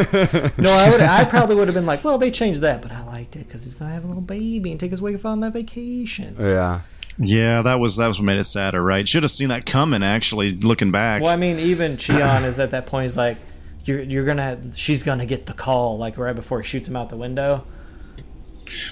[0.59, 1.01] no, I would.
[1.01, 3.63] I probably would have been like, well, they changed that, but I liked it because
[3.65, 6.35] he's gonna have a little baby and take his wife on that vacation.
[6.39, 6.81] Yeah.
[7.18, 10.02] Yeah that was that was what made it sadder right should have seen that coming
[10.02, 13.05] actually looking back Well, I mean, even Cheeon is at that point.
[13.05, 13.38] He's like,
[13.84, 17.09] you're you're gonna, she's gonna get the call like right before he shoots him out
[17.09, 17.64] the window.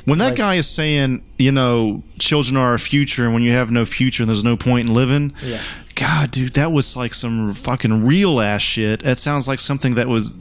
[0.04, 3.52] When that Like- guy is saying, you know, children are our future, and when you
[3.52, 5.32] have no future, there's no point in living.
[5.44, 5.58] Yeah.
[5.96, 9.04] God, dude, that was like some fucking real ass shit.
[9.04, 10.34] That sounds like something that was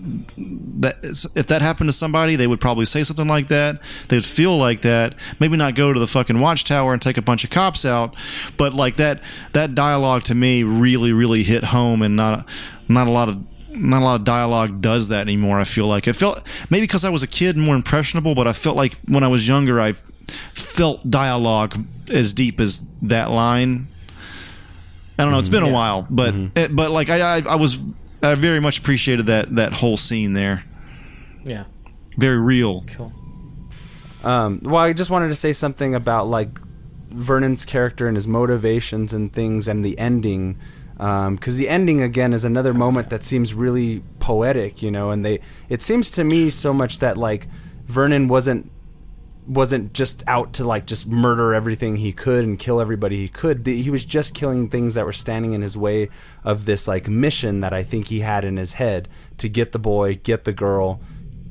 [0.80, 0.95] that
[1.35, 3.80] if that happened to somebody, they would probably say something like that.
[4.07, 5.14] They'd feel like that.
[5.39, 8.15] Maybe not go to the fucking watchtower and take a bunch of cops out,
[8.57, 12.47] but like that that dialogue to me really really hit home, and not
[12.88, 13.38] not a lot of
[13.74, 15.60] not a lot of dialogue does that anymore.
[15.60, 18.54] I feel like it felt maybe because I was a kid more impressionable, but I
[18.54, 21.78] felt like when I was younger, I felt dialogue
[22.10, 23.88] as deep as that line.
[25.18, 25.40] I don't know.
[25.40, 27.80] It's been a while, but it, but like I, I I was
[28.22, 30.64] I very much appreciated that that whole scene there.
[31.44, 31.66] Yeah.
[32.18, 32.82] Very real.
[32.95, 33.12] Cool.
[34.24, 36.60] Um, well, I just wanted to say something about like
[37.10, 40.58] Vernon's character and his motivations and things, and the ending.
[41.04, 45.12] Um, because the ending again is another moment that seems really poetic, you know.
[45.12, 47.48] And they, it seems to me so much that like
[47.88, 48.72] Vernon wasn't
[49.46, 53.66] wasn't just out to like just murder everything he could and kill everybody he could.
[53.66, 56.08] The- He was just killing things that were standing in his way
[56.46, 59.10] of this like mission that I think he had in his head
[59.40, 61.02] to get the boy, get the girl,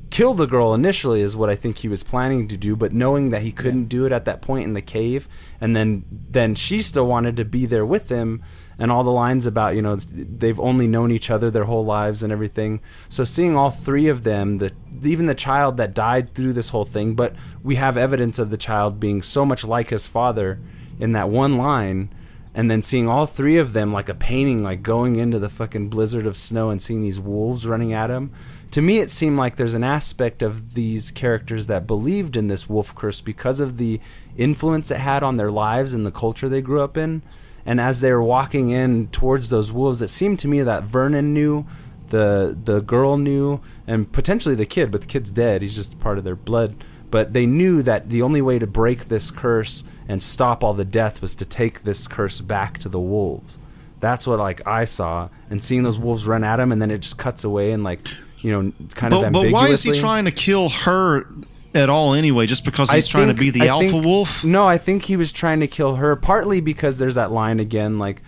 [0.08, 3.28] kill the girl initially is what I think he was planning to do, but knowing
[3.30, 5.28] that he couldn't do it at that point in the cave,
[5.60, 8.42] and then then she still wanted to be there with him,
[8.82, 12.24] and all the lines about you know they've only known each other their whole lives
[12.24, 12.80] and everything.
[13.08, 14.72] So seeing all three of them, the
[15.04, 17.32] even the child that died through this whole thing, but
[17.62, 20.58] we have evidence of the child being so much like his father
[20.98, 22.10] in that one line
[22.56, 25.88] and then seeing all three of them like a painting like going into the fucking
[25.88, 28.30] blizzard of snow and seeing these wolves running at him
[28.70, 32.68] to me it seemed like there's an aspect of these characters that believed in this
[32.68, 33.98] wolf curse because of the
[34.36, 37.22] influence it had on their lives and the culture they grew up in
[37.64, 41.32] and as they were walking in towards those wolves it seemed to me that vernon
[41.32, 41.66] knew
[42.12, 45.62] the the girl knew and potentially the kid but the kid's dead.
[45.62, 46.76] He's just part of their blood.
[47.10, 50.84] But they knew that the only way to break this curse and stop all the
[50.84, 53.58] death was to take this curse back to the wolves.
[54.00, 55.28] That's what like i saw.
[55.50, 58.00] And seeing those wolves run at him and then it just cuts away and like
[58.38, 61.26] you know kind But, of but why is he trying to kill her
[61.74, 62.46] at all anyway?
[62.46, 64.44] Just because he's trying to be the I alpha think- wolf?
[64.44, 67.98] No, I think he was trying to kill her partly because there's that line again,
[67.98, 68.22] like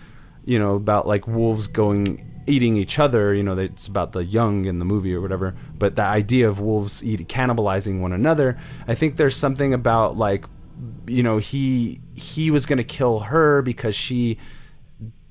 [0.45, 3.33] you know about like wolves going eating each other.
[3.33, 5.55] You know, it's about the young in the movie or whatever.
[5.77, 8.57] But the idea of wolves eat cannibalizing one another,
[8.87, 10.45] I think there's something about like
[11.07, 14.37] you know he he was going to kill her because she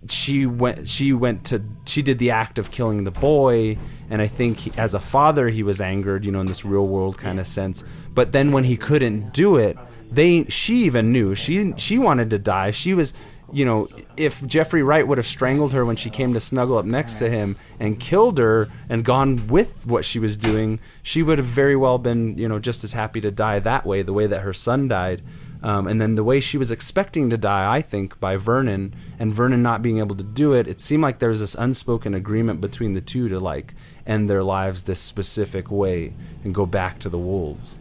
[0.09, 3.78] she went she went to she did the act of killing the boy
[4.10, 6.86] and i think he, as a father he was angered you know in this real
[6.86, 7.85] world kind of sense.
[8.14, 9.76] But then when he couldn't do it
[10.10, 11.35] they she even knew.
[11.35, 12.70] She she wanted to die.
[12.70, 13.14] She was
[13.52, 13.86] you know
[14.16, 17.28] if jeffrey wright would have strangled her when she came to snuggle up next to
[17.28, 21.76] him and killed her and gone with what she was doing she would have very
[21.76, 24.55] well been you know just as happy to die that way the way that her
[24.55, 25.22] son died
[25.65, 29.32] um, and then the way she was expecting to die, I think, by Vernon, and
[29.32, 32.61] Vernon not being able to do it, it seemed like there was this unspoken agreement
[32.61, 33.73] between the two to like
[34.07, 36.12] end their lives this specific way
[36.45, 37.78] and go back to the wolves.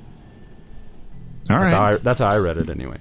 [1.50, 3.00] All That's, how I, that's how I read it anyway.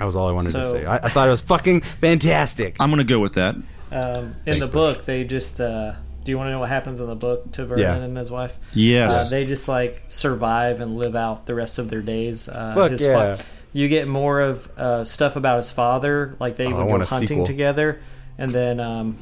[0.00, 0.84] That was all I wanted to say.
[0.84, 2.76] I, I thought it was fucking fantastic.
[2.80, 3.54] I'm going to go with that.
[3.92, 5.60] Um, in the book, they just.
[5.60, 5.94] Uh,
[6.24, 7.94] do you want to know what happens in the book to Vernon Yeah.
[7.96, 8.58] and his wife?
[8.74, 9.28] Yes.
[9.28, 12.48] Uh, they just like survive and live out the rest of their days.
[12.48, 13.38] Uh, Fuck his yeah.
[13.72, 16.36] You get more of uh, stuff about his father.
[16.40, 17.46] Like they Oh, would go hunting sequel.
[17.46, 18.00] together,
[18.38, 19.16] and then um,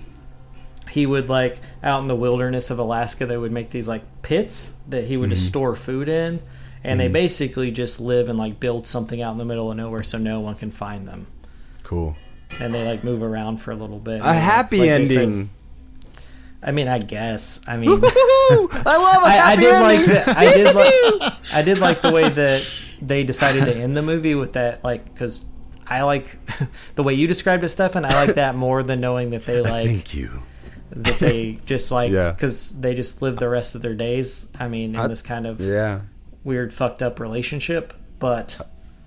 [0.91, 3.27] he would like out in the wilderness of Alaska.
[3.27, 5.37] They would make these like pits that he would Mm-hmm.
[5.37, 6.41] just store food in,
[6.85, 10.03] and they basically just live and like build something out in the middle of nowhere
[10.03, 11.27] so no one can find them.
[11.83, 12.17] cool.
[12.61, 14.21] And they like move around for a little bit.
[14.23, 15.51] A happy Like ending.
[16.63, 17.61] I mean, I guess.
[17.69, 17.91] I mean.
[17.91, 17.97] I
[18.87, 19.99] love a I, I happy did ending.
[19.99, 22.63] like the, I did like I did like the way that
[23.01, 25.45] they decided to end the movie with that like because
[25.87, 26.39] I like
[26.95, 28.05] the way you described it, Stefan.
[28.05, 30.43] I like that more than knowing that they like Thank you.
[30.91, 32.33] that they just like Yeah.
[32.33, 34.51] because they just live the rest of their days.
[34.59, 36.03] I mean, in I- this kind of Yeah.
[36.45, 38.61] weird fucked up relationship, but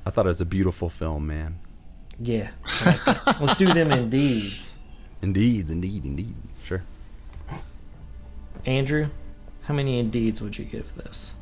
[0.06, 1.60] I thought it was a beautiful film, man.
[2.20, 2.49] yeah,
[2.86, 4.80] like let's do them in deeds.
[5.22, 6.36] Indeed, indeed, indeed.
[6.64, 6.84] Sure.
[8.66, 9.10] Andrew,
[9.64, 11.36] how many indeeds would you give this?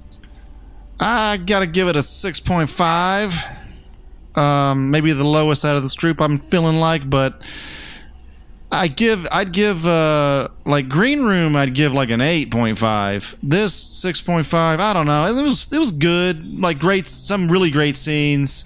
[1.00, 4.38] I got to give it a 6.5.
[4.38, 7.44] Um, maybe the lowest out of this group I'm feeling like, but
[8.72, 13.38] I give I'd give uh like Green Room I'd give like an 8.5.
[13.42, 15.26] This 6.5, I don't know.
[15.26, 16.46] It was it was good.
[16.60, 18.66] Like great some really great scenes,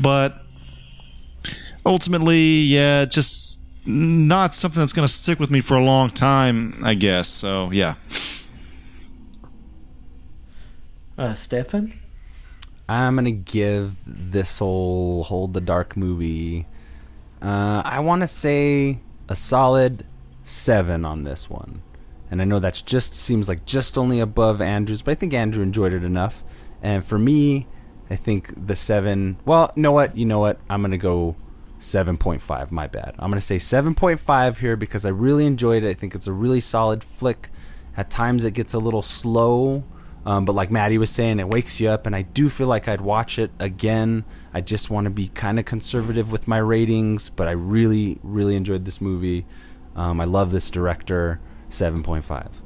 [0.00, 0.42] but
[1.86, 6.72] ultimately, yeah, just not something that's going to stick with me for a long time,
[6.84, 7.28] I guess.
[7.28, 7.94] So, yeah.
[11.18, 11.94] Uh, Stefan,
[12.88, 16.66] I'm gonna give this whole Hold the Dark movie.
[17.40, 20.04] Uh, I want to say a solid
[20.44, 21.80] seven on this one,
[22.30, 25.62] and I know that's just seems like just only above Andrew's, but I think Andrew
[25.62, 26.44] enjoyed it enough.
[26.82, 27.66] And for me,
[28.10, 29.38] I think the seven.
[29.46, 30.16] Well, you know what?
[30.18, 30.60] You know what?
[30.68, 31.34] I'm gonna go
[31.78, 32.70] seven point five.
[32.70, 33.14] My bad.
[33.18, 35.88] I'm gonna say seven point five here because I really enjoyed it.
[35.88, 37.48] I think it's a really solid flick.
[37.96, 39.82] At times it gets a little slow.
[40.26, 42.88] Um, but like Maddie was saying, it wakes you up, and I do feel like
[42.88, 44.24] I'd watch it again.
[44.52, 48.56] I just want to be kind of conservative with my ratings, but I really, really
[48.56, 49.46] enjoyed this movie.
[49.94, 51.40] Um, I love this director.
[51.68, 52.60] Seven point five.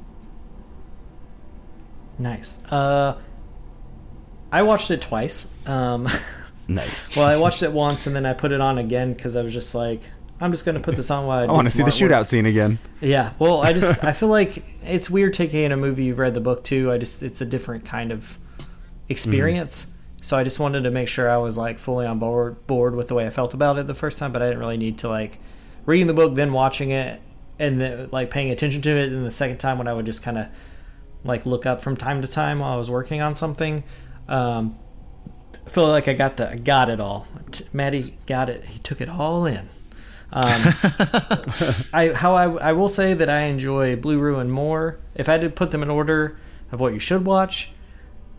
[2.17, 2.63] nice.
[2.65, 3.19] Uh,
[4.51, 5.51] I watched it twice.
[5.67, 6.07] Um,
[6.67, 7.17] Nice.
[7.17, 9.53] well, I watched it once and then I put it on again because I was
[9.53, 10.01] just like,
[10.41, 12.47] I'm just gonna put this on while I, I want to see the shootout scene
[12.47, 12.79] again.
[12.99, 13.33] Yeah.
[13.37, 16.41] Well, I just I feel like it's weird taking in a movie you've read the
[16.41, 16.91] book too.
[16.91, 18.39] I just it's a different kind of
[19.07, 19.95] experience.
[20.21, 23.07] So I just wanted to make sure I was like fully on board board with
[23.07, 25.09] the way I felt about it the first time, but I didn't really need to
[25.09, 25.39] like
[25.85, 27.21] reading the book then watching it
[27.59, 29.11] and then like paying attention to it.
[29.11, 30.47] And the second time when I would just kind of
[31.23, 33.83] like look up from time to time while I was working on something.
[34.27, 34.77] Um,
[35.65, 37.27] I feel like I got the I got it all.
[37.51, 38.65] T- Maddie got it.
[38.65, 39.69] He took it all in.
[40.33, 40.61] Um,
[41.93, 44.99] I how I I will say that I enjoy Blue Ruin more.
[45.15, 46.37] If I had to put them in order
[46.71, 47.71] of what you should watch,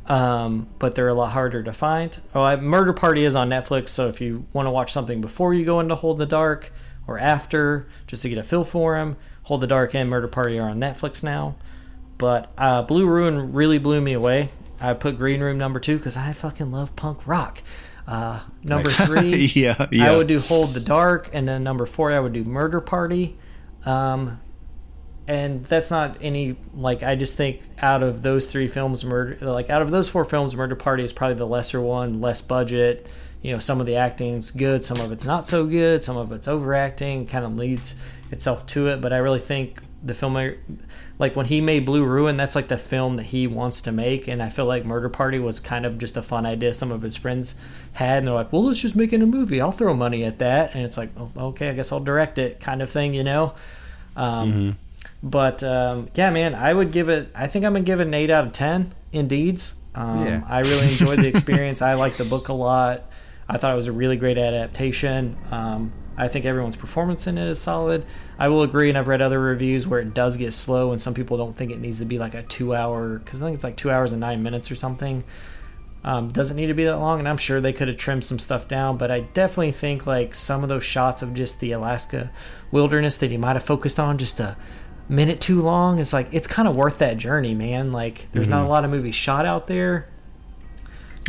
[0.06, 2.18] um, but they're a lot harder to find.
[2.34, 5.54] Oh, I, Murder Party is on Netflix, so if you want to watch something before
[5.54, 6.72] you go into Hold the Dark
[7.06, 10.58] or after, just to get a feel for them, Hold the Dark and Murder Party
[10.58, 11.56] are on Netflix now.
[12.16, 14.50] But uh, Blue Ruin really blew me away.
[14.80, 17.62] I put Green Room number two because I fucking love punk rock.
[18.06, 20.10] Uh, number three, Yeah, yeah.
[20.10, 23.38] I would do Hold the Dark, and then number four, I would do Murder Party.
[23.84, 24.40] Um,
[25.26, 29.70] and that's not any like I just think out of those three films, murder like
[29.70, 33.06] out of those four films, Murder Party is probably the lesser one, less budget.
[33.40, 36.32] You know, some of the acting's good, some of it's not so good, some of
[36.32, 37.96] it's overacting, kind of leads
[38.30, 39.00] itself to it.
[39.00, 40.36] But I really think the film,
[41.18, 44.26] like when he made Blue Ruin, that's like the film that he wants to make,
[44.28, 47.02] and I feel like Murder Party was kind of just a fun idea some of
[47.02, 47.54] his friends
[47.92, 49.60] had, and they're like, "Well, let's just make it a movie.
[49.60, 52.58] I'll throw money at that," and it's like, oh, "Okay, I guess I'll direct it,"
[52.60, 53.54] kind of thing, you know.
[54.16, 54.78] Um,
[55.22, 57.28] But um, yeah, man, I would give it.
[57.34, 58.92] I think I'm gonna give it an eight out of ten.
[59.14, 60.42] Indeeds, um, Yeah.
[60.48, 61.80] I really enjoyed the experience.
[61.82, 63.04] I liked the book a lot.
[63.48, 65.36] I thought it was a really great adaptation.
[65.50, 68.04] Um, I think everyone's performance in it is solid.
[68.38, 71.14] I will agree, and I've read other reviews where it does get slow, and some
[71.14, 73.76] people don't think it needs to be like a two-hour because I think it's like
[73.76, 75.24] two hours and nine minutes or something.
[76.04, 78.38] Um, doesn't need to be that long, and I'm sure they could have trimmed some
[78.38, 78.96] stuff down.
[78.98, 82.30] But I definitely think like some of those shots of just the Alaska
[82.70, 84.56] wilderness that he might have focused on just a
[85.08, 87.92] minute too long is like it's kind of worth that journey, man.
[87.92, 90.08] Like there's not a lot of movies shot out there.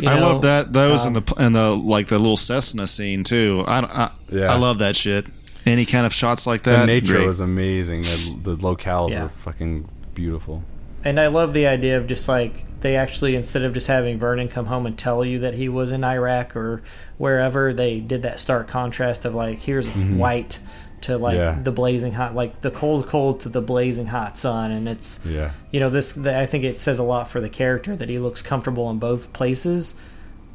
[0.00, 2.86] You I know, love that those um, and the and the like the little Cessna
[2.86, 3.64] scene too.
[3.66, 4.52] I I, Yeah.
[4.52, 5.26] I love that shit.
[5.66, 6.86] Any kind of shots like The that.
[6.86, 7.26] nature great.
[7.26, 8.02] was amazing.
[8.02, 9.22] The, the locales Yeah.
[9.22, 10.62] were fucking beautiful.
[11.04, 14.48] And I love the idea of just like they actually instead of just having Vernon
[14.48, 16.82] come home and tell you that he was in Iraq or
[17.18, 20.58] wherever, they did that stark contrast of like here's white
[21.04, 21.58] to like Yeah.
[21.62, 25.50] the blazing hot, like the cold cold to the blazing hot sun, and it's Yeah.
[25.70, 26.12] you know this.
[26.12, 28.98] The, I think it says a lot for the character that he looks comfortable in
[28.98, 29.94] both places.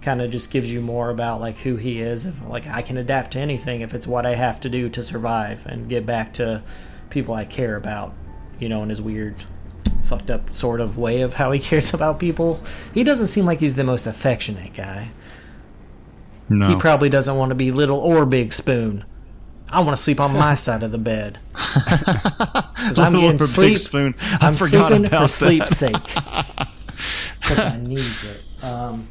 [0.01, 2.26] Kind of just gives you more about like who he is.
[2.26, 5.03] If, like I can adapt to anything if it's what I have to do to
[5.03, 6.61] survive and get back to
[7.09, 8.13] people I care about.
[8.59, 9.35] You know, in his weird,
[10.03, 12.61] fucked up sort of way of how he cares about people.
[12.93, 15.09] He doesn't seem like he's the most affectionate guy.
[16.49, 16.67] No.
[16.67, 19.03] He probably doesn't want to be little or big spoon.
[19.72, 21.40] I want to sleep on my side of the bed.
[21.56, 23.78] I'm Little getting or Big sleep.
[23.78, 24.16] Spoon.
[24.41, 25.68] I I'm forgot sleeping about for that.
[25.68, 25.96] sleep's sake.
[27.41, 28.64] Because I need it.
[28.64, 29.08] Um,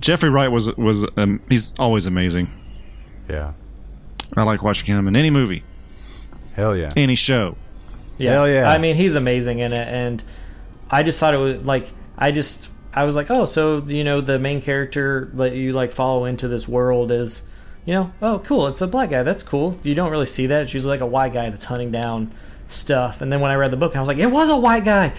[0.00, 2.48] Jeffrey Wright was was um, he's always amazing.
[3.28, 3.52] Yeah.
[4.36, 5.64] I like watching him in any movie,
[6.54, 6.92] Hell yeah.
[6.96, 7.56] any show.
[8.18, 8.32] yeah.
[8.32, 8.70] Hell yeah.
[8.70, 10.22] I mean, he's amazing in it, and
[10.90, 14.20] I just thought it was like I just I was like, oh, so you know,
[14.20, 17.48] the main character that you like follow into this world is,
[17.90, 19.24] you know, oh, cool, it's a black guy.
[19.24, 19.76] That's cool.
[19.82, 20.62] You don't really see that.
[20.62, 22.32] It's usually like a white guy that's hunting down
[22.68, 23.20] stuff.
[23.20, 25.12] And then when I read the book, I was like, it was a white guy.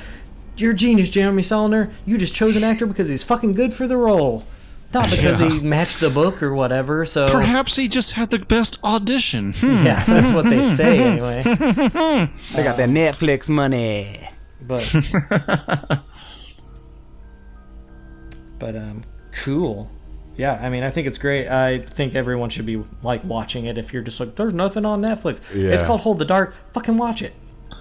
[0.55, 1.91] You're a genius, Jeremy Saulnier.
[2.05, 4.45] You just chose an actor because he's fucking good for the role.
[4.93, 7.05] Not because he matched the book or whatever.
[7.05, 9.51] So Perhaps he just had the best audition.
[9.51, 9.65] Hmm.
[9.85, 11.41] yeah, that's what they say anyway.
[11.43, 14.29] They got that Netflix money.
[14.61, 14.79] But
[18.59, 19.03] but um,
[19.43, 19.91] cool.
[20.41, 21.47] Yeah, I mean, I think it's great.
[21.47, 23.77] I think everyone should be like watching it.
[23.77, 25.39] If you're just like, there's nothing on Netflix.
[25.53, 25.69] Yeah.
[25.69, 26.55] It's called Hold the Dark.
[26.73, 27.33] Fucking watch it.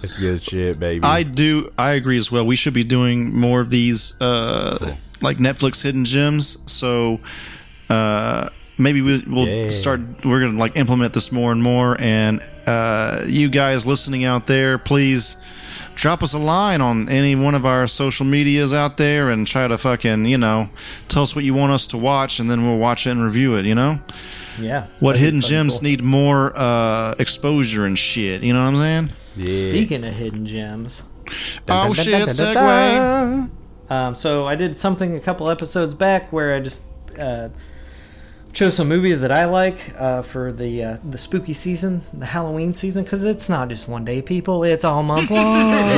[0.03, 1.03] It's good shit, baby.
[1.03, 1.71] I do.
[1.77, 2.45] I agree as well.
[2.45, 6.59] We should be doing more of these, uh, like Netflix hidden gems.
[6.71, 7.19] So
[7.89, 9.69] uh, maybe we, we'll Yeah.
[9.69, 10.01] start.
[10.23, 11.99] We're gonna like implement this more and more.
[11.99, 15.35] And uh, you guys listening out there, please
[16.01, 19.67] drop us a line on any one of our social medias out there and try
[19.67, 20.67] to fucking you know
[21.07, 23.55] tell us what you want us to watch, and then we'll watch it and review
[23.55, 23.65] it.
[23.65, 23.99] You know
[24.59, 24.87] Yeah.
[24.99, 25.89] what hidden gems cool.
[25.89, 28.41] need more uh, exposure and shit.
[28.43, 29.09] You know what I'm saying?
[29.37, 29.69] yeah.
[29.69, 31.03] Speaking of hidden gems,
[31.69, 32.27] Oh shit!
[32.29, 33.49] Segue.
[33.89, 36.81] Um, so I did something a couple episodes back where I just
[37.19, 37.49] uh,
[38.53, 42.73] chose some movies that I like uh, for the uh, the spooky season, the Halloween
[42.73, 45.91] season, because it's not just one day, people; it's all month long.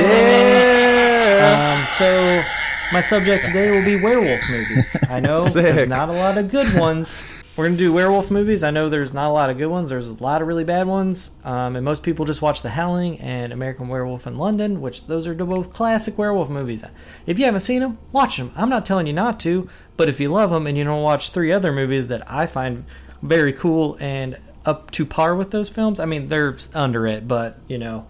[1.43, 2.43] Um, so
[2.91, 4.95] my subject today will be werewolf movies.
[5.09, 7.43] I know there's not a lot of good ones.
[7.55, 8.63] We're gonna do werewolf movies.
[8.63, 9.91] I know there's not a lot of good ones.
[9.91, 13.19] There's a lot of really bad ones, um, and most people just watch The Howling
[13.19, 16.83] and American Werewolf in London, which those are both classic werewolf movies.
[17.27, 18.51] If you haven't seen them, watch them.
[18.55, 21.29] I'm not telling you not to, but if you love them and you don't watch
[21.29, 22.85] three other movies that I find
[23.21, 27.57] very cool and up to par with those films, I mean they're under it, but
[27.67, 28.07] you know.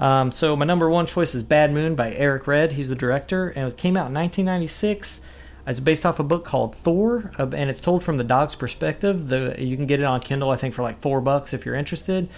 [0.00, 2.72] Um, so my number one choice is Bad Moon by Eric Red.
[2.72, 5.24] He's the director, and it came out in 1996.
[5.64, 9.28] It's based off a book called Thor, uh, and it's told from the dog's perspective.
[9.28, 11.76] The you can get it on Kindle, I think, for like four bucks if you're
[11.76, 12.28] interested.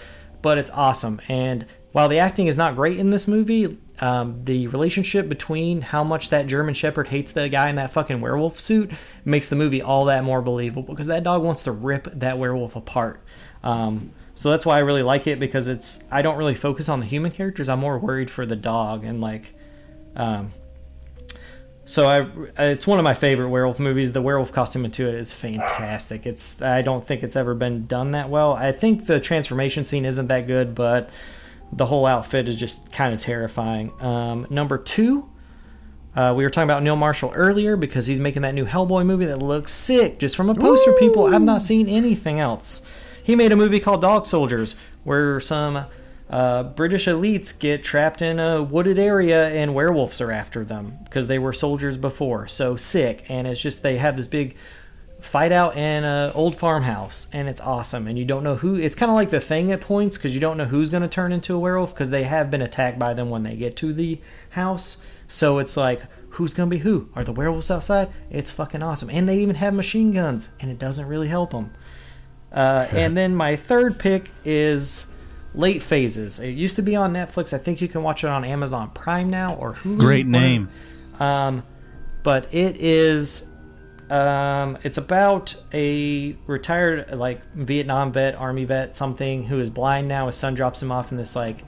[0.43, 1.65] But it's awesome, and
[1.95, 6.27] while the acting is not great in this movie, um, the relationship between how much
[6.27, 8.91] that German Shepherd hates the guy in that fucking werewolf suit
[9.23, 12.75] makes the movie all that more believable because that dog wants to rip that werewolf
[12.75, 13.21] apart.
[13.63, 16.99] Um, so that's why I really like it because it's I don't really focus on
[16.99, 17.69] the human characters.
[17.69, 19.53] I'm more worried for the dog and like,
[20.17, 20.51] um,
[21.85, 22.27] so I
[22.61, 24.11] it's one of my favorite werewolf movies.
[24.11, 26.25] The werewolf costume into it is fantastic.
[26.25, 28.51] It's I don't think it's ever been done that well.
[28.51, 31.09] I think the transformation scene isn't that good, but
[31.71, 33.91] the whole outfit is just kind of terrifying.
[34.01, 35.29] Um, number two.
[36.15, 39.25] Uh, we were talking about Neil Marshall earlier because he's making that new Hellboy movie
[39.25, 40.93] that looks sick just from a poster.
[40.93, 42.87] People, I've not seen anything else.
[43.21, 45.87] He made a movie called Dog Soldiers where some
[46.29, 51.27] uh, British elites get trapped in a wooded area and werewolves are after them because
[51.27, 52.47] they were soldiers before.
[52.47, 53.25] So sick.
[53.27, 54.55] And it's just they have this big
[55.25, 58.07] fight out in an old farmhouse and it's awesome.
[58.07, 60.39] And you don't know who it's kind of like the thing at points because you
[60.39, 63.13] don't know who's going to turn into a werewolf because they have been attacked by
[63.13, 64.19] them when they get to the
[64.51, 65.05] house.
[65.27, 67.09] So it's like who's going to be who?
[67.15, 68.09] Are the werewolves outside?
[68.29, 69.09] It's fucking awesome.
[69.09, 71.71] And they even have machine guns and it doesn't really help them
[72.55, 75.11] uh, and then my third pick is
[75.53, 76.39] late phases.
[76.39, 77.53] It used to be on netflix.
[77.53, 80.69] I think you can watch it on amazon prime now or Hulu, Great name.
[81.19, 81.63] Um,
[82.23, 83.49] but it is
[84.09, 90.27] um, it's about a retired like Vietnam vet, army vet, something who is blind now.
[90.27, 91.63] His son drops him off in this like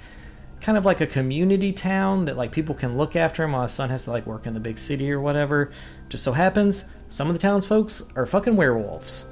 [0.62, 3.72] kind of like a community town that like people can look after him while his
[3.72, 5.72] son has to like work in the big city or whatever.
[6.10, 9.32] Just so happens some of the town's folks are fucking werewolves.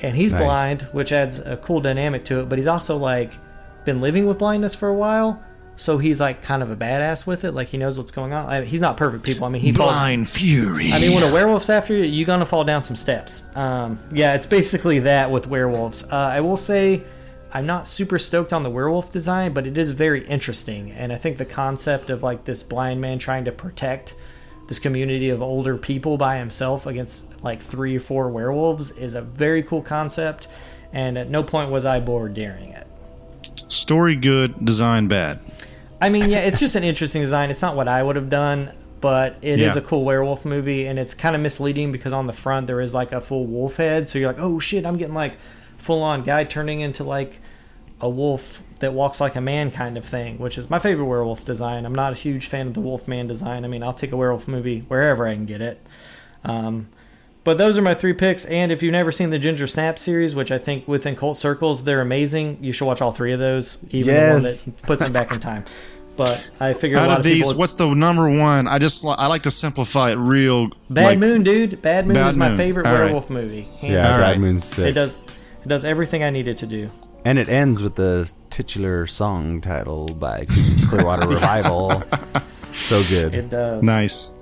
[0.00, 0.42] And he's Nice.
[0.42, 3.32] blind, which adds a cool dynamic to it, but he's also like
[3.84, 5.42] been living with blindness for a while.
[5.78, 8.46] So he's like kind of a badass with it, like he knows what's going on.
[8.46, 9.44] I he's not perfect, people.
[9.46, 10.92] I mean, he falls, Blind Fury.
[10.92, 13.44] I mean, when a werewolf's after you, you're gonna fall down some steps.
[13.56, 16.02] Um, yeah, it's basically that with werewolves.
[16.02, 17.04] Uh, I will say,
[17.52, 21.16] I'm not super stoked on the werewolf design, but it is very interesting, and I
[21.16, 24.14] think the concept of like this blind man trying to protect
[24.66, 29.22] this community of older people by himself against like three or four werewolves is a
[29.22, 30.48] very cool concept.
[30.92, 32.86] And at no point was I bored during it.
[33.68, 35.40] Story good, design bad.
[36.00, 37.50] I mean, yeah, it's just an interesting design.
[37.50, 39.82] It's not what I would have done, but it is Yeah.
[39.82, 42.94] a cool werewolf movie, and it's kind of misleading because on the front there is
[42.94, 45.36] like a full wolf head, so you're like, oh shit, I'm getting like
[45.76, 47.40] full on guy turning into like
[48.00, 51.44] a wolf that walks like a man kind of thing, which is my favorite werewolf
[51.44, 51.84] design.
[51.84, 53.64] I'm not a huge fan of the Wolfman design.
[53.64, 55.84] I mean, I'll take a werewolf movie wherever I can get it.
[56.44, 56.88] Um,
[57.48, 58.44] but those are my three picks.
[58.44, 61.82] And if you've never seen the Ginger Snap series, which I think within cult circles
[61.84, 64.64] they're amazing, you should watch all three of those, even Yes.
[64.66, 65.64] the one that puts them back in time.
[66.14, 67.58] But I figure a Out lot of of these, people.
[67.58, 68.68] what's the number one?
[68.68, 70.68] I just I like to simplify it real.
[70.90, 71.80] Bad like, Moon, dude.
[71.80, 72.56] Bad Moon Bad is my Moon.
[72.58, 73.04] favorite All right.
[73.04, 73.62] werewolf movie.
[73.62, 74.20] Hands Yeah, down.
[74.20, 74.38] Bad right.
[74.40, 74.86] Moon's sick.
[74.88, 75.18] It does.
[75.64, 76.90] It does everything I needed to do.
[77.24, 80.44] And it ends with the titular song title by
[80.88, 82.02] Clearwater Revival.
[82.74, 83.34] So good.
[83.34, 83.82] It does.
[83.82, 84.32] Nice.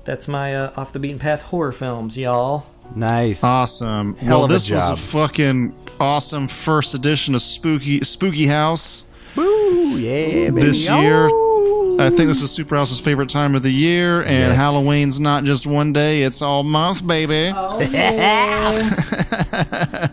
[0.00, 2.66] But that's my uh, off the beaten path horror films, y'all.
[2.94, 3.44] Nice.
[3.44, 4.16] Awesome.
[4.16, 4.98] Hell well, of a this was a job.
[4.98, 9.04] fucking awesome first edition of Spooky Spooky House
[9.36, 11.00] Woo, yeah, this baby.
[11.02, 11.28] year.
[11.30, 11.96] Oh.
[12.00, 14.56] I think this is Super House's favorite time of the year, and Yes.
[14.60, 17.52] Halloween's not just one day; it's all month, baby.
[17.54, 18.78] Oh, yeah.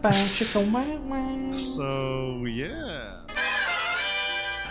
[0.01, 1.51] Bang, chicka, wang, wang.
[1.51, 3.13] So yeah.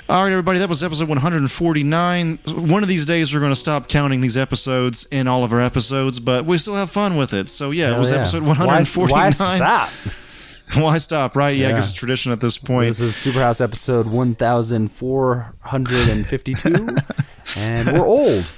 [0.09, 2.39] All right, everybody, that was episode 149.
[2.55, 5.61] One of these days, we're going to stop counting these episodes in all of our
[5.61, 7.49] episodes, but we still have fun with it.
[7.49, 8.19] So, yeah, it was yeah.
[8.19, 9.11] episode 149.
[9.11, 9.89] Why, stop?
[10.77, 11.57] Why stop, right?
[11.57, 12.87] Yeah, I guess it's tradition at this point.
[12.87, 16.69] This is Superhouse episode 1452.
[17.59, 18.49] and we're old.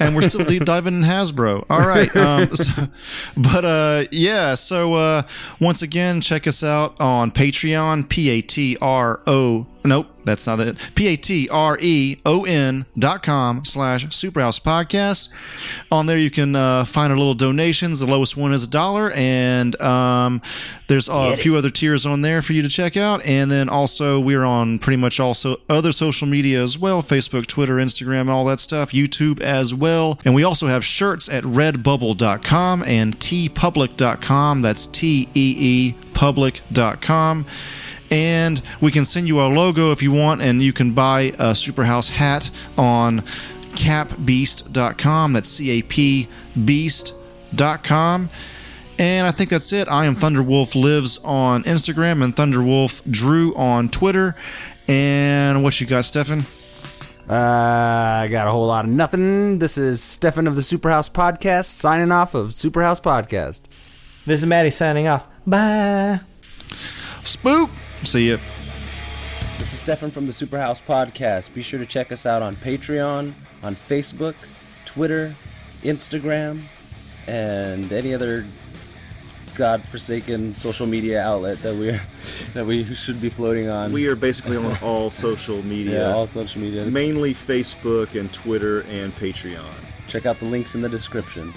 [0.00, 1.66] and we're still deep diving in Hasbro.
[1.68, 2.88] All right, um, so-
[3.36, 4.54] but uh, yeah.
[4.54, 5.22] So uh,
[5.60, 10.60] once again, check us out on Patreon, p a t r o Nope, that's not
[10.60, 10.76] it.
[10.94, 15.30] P A T R E O N dot com slash Superhouse Podcast.
[15.90, 18.00] On there, you can uh, find our little donations.
[18.00, 20.42] The lowest one is a dollar, and um,
[20.88, 23.24] there's uh, a few other tiers on there for you to check out.
[23.24, 27.76] And then also, we're on pretty much also other social media as well Facebook, Twitter,
[27.76, 30.18] Instagram, all that stuff, YouTube as well.
[30.24, 34.62] And we also have shirts at redbubble.com and teepublic.com.
[34.62, 37.46] That's T E E public.com
[38.10, 41.52] and we can send you our logo if you want and you can buy a
[41.52, 43.20] superhouse hat on
[43.74, 46.26] capbeast.com that's c-a-p
[46.64, 48.28] beast.com
[48.98, 53.88] and i think that's it i am thunderwolf lives on instagram and thunderwolf drew on
[53.88, 54.34] twitter
[54.88, 56.44] and what you got stefan
[57.28, 59.58] Uh, I got a whole lot of nothing.
[59.58, 63.60] This is Stefan of the Superhouse Podcast signing off of Superhouse Podcast.
[64.24, 65.26] This is Maddie signing off.
[65.46, 66.20] Bye.
[67.22, 67.68] spook
[68.04, 68.36] see ya
[69.58, 71.52] This is Stefan from the Superhouse Podcast.
[71.52, 74.34] Be sure to check us out on Patreon, on Facebook,
[74.84, 75.34] Twitter,
[75.82, 76.62] Instagram,
[77.26, 78.46] and any other
[79.56, 81.98] godforsaken social media outlet that we
[82.54, 83.92] that we should be floating on.
[83.92, 86.84] We are basically on all social media, yeah, all social media.
[86.84, 89.66] mainly Facebook and Twitter and Patreon.
[90.06, 91.52] Check out the links in the description.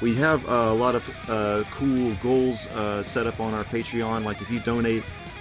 [0.00, 4.24] We have uh, a lot of uh, cool goals uh, set up on our Patreon.
[4.24, 5.04] Like if you donate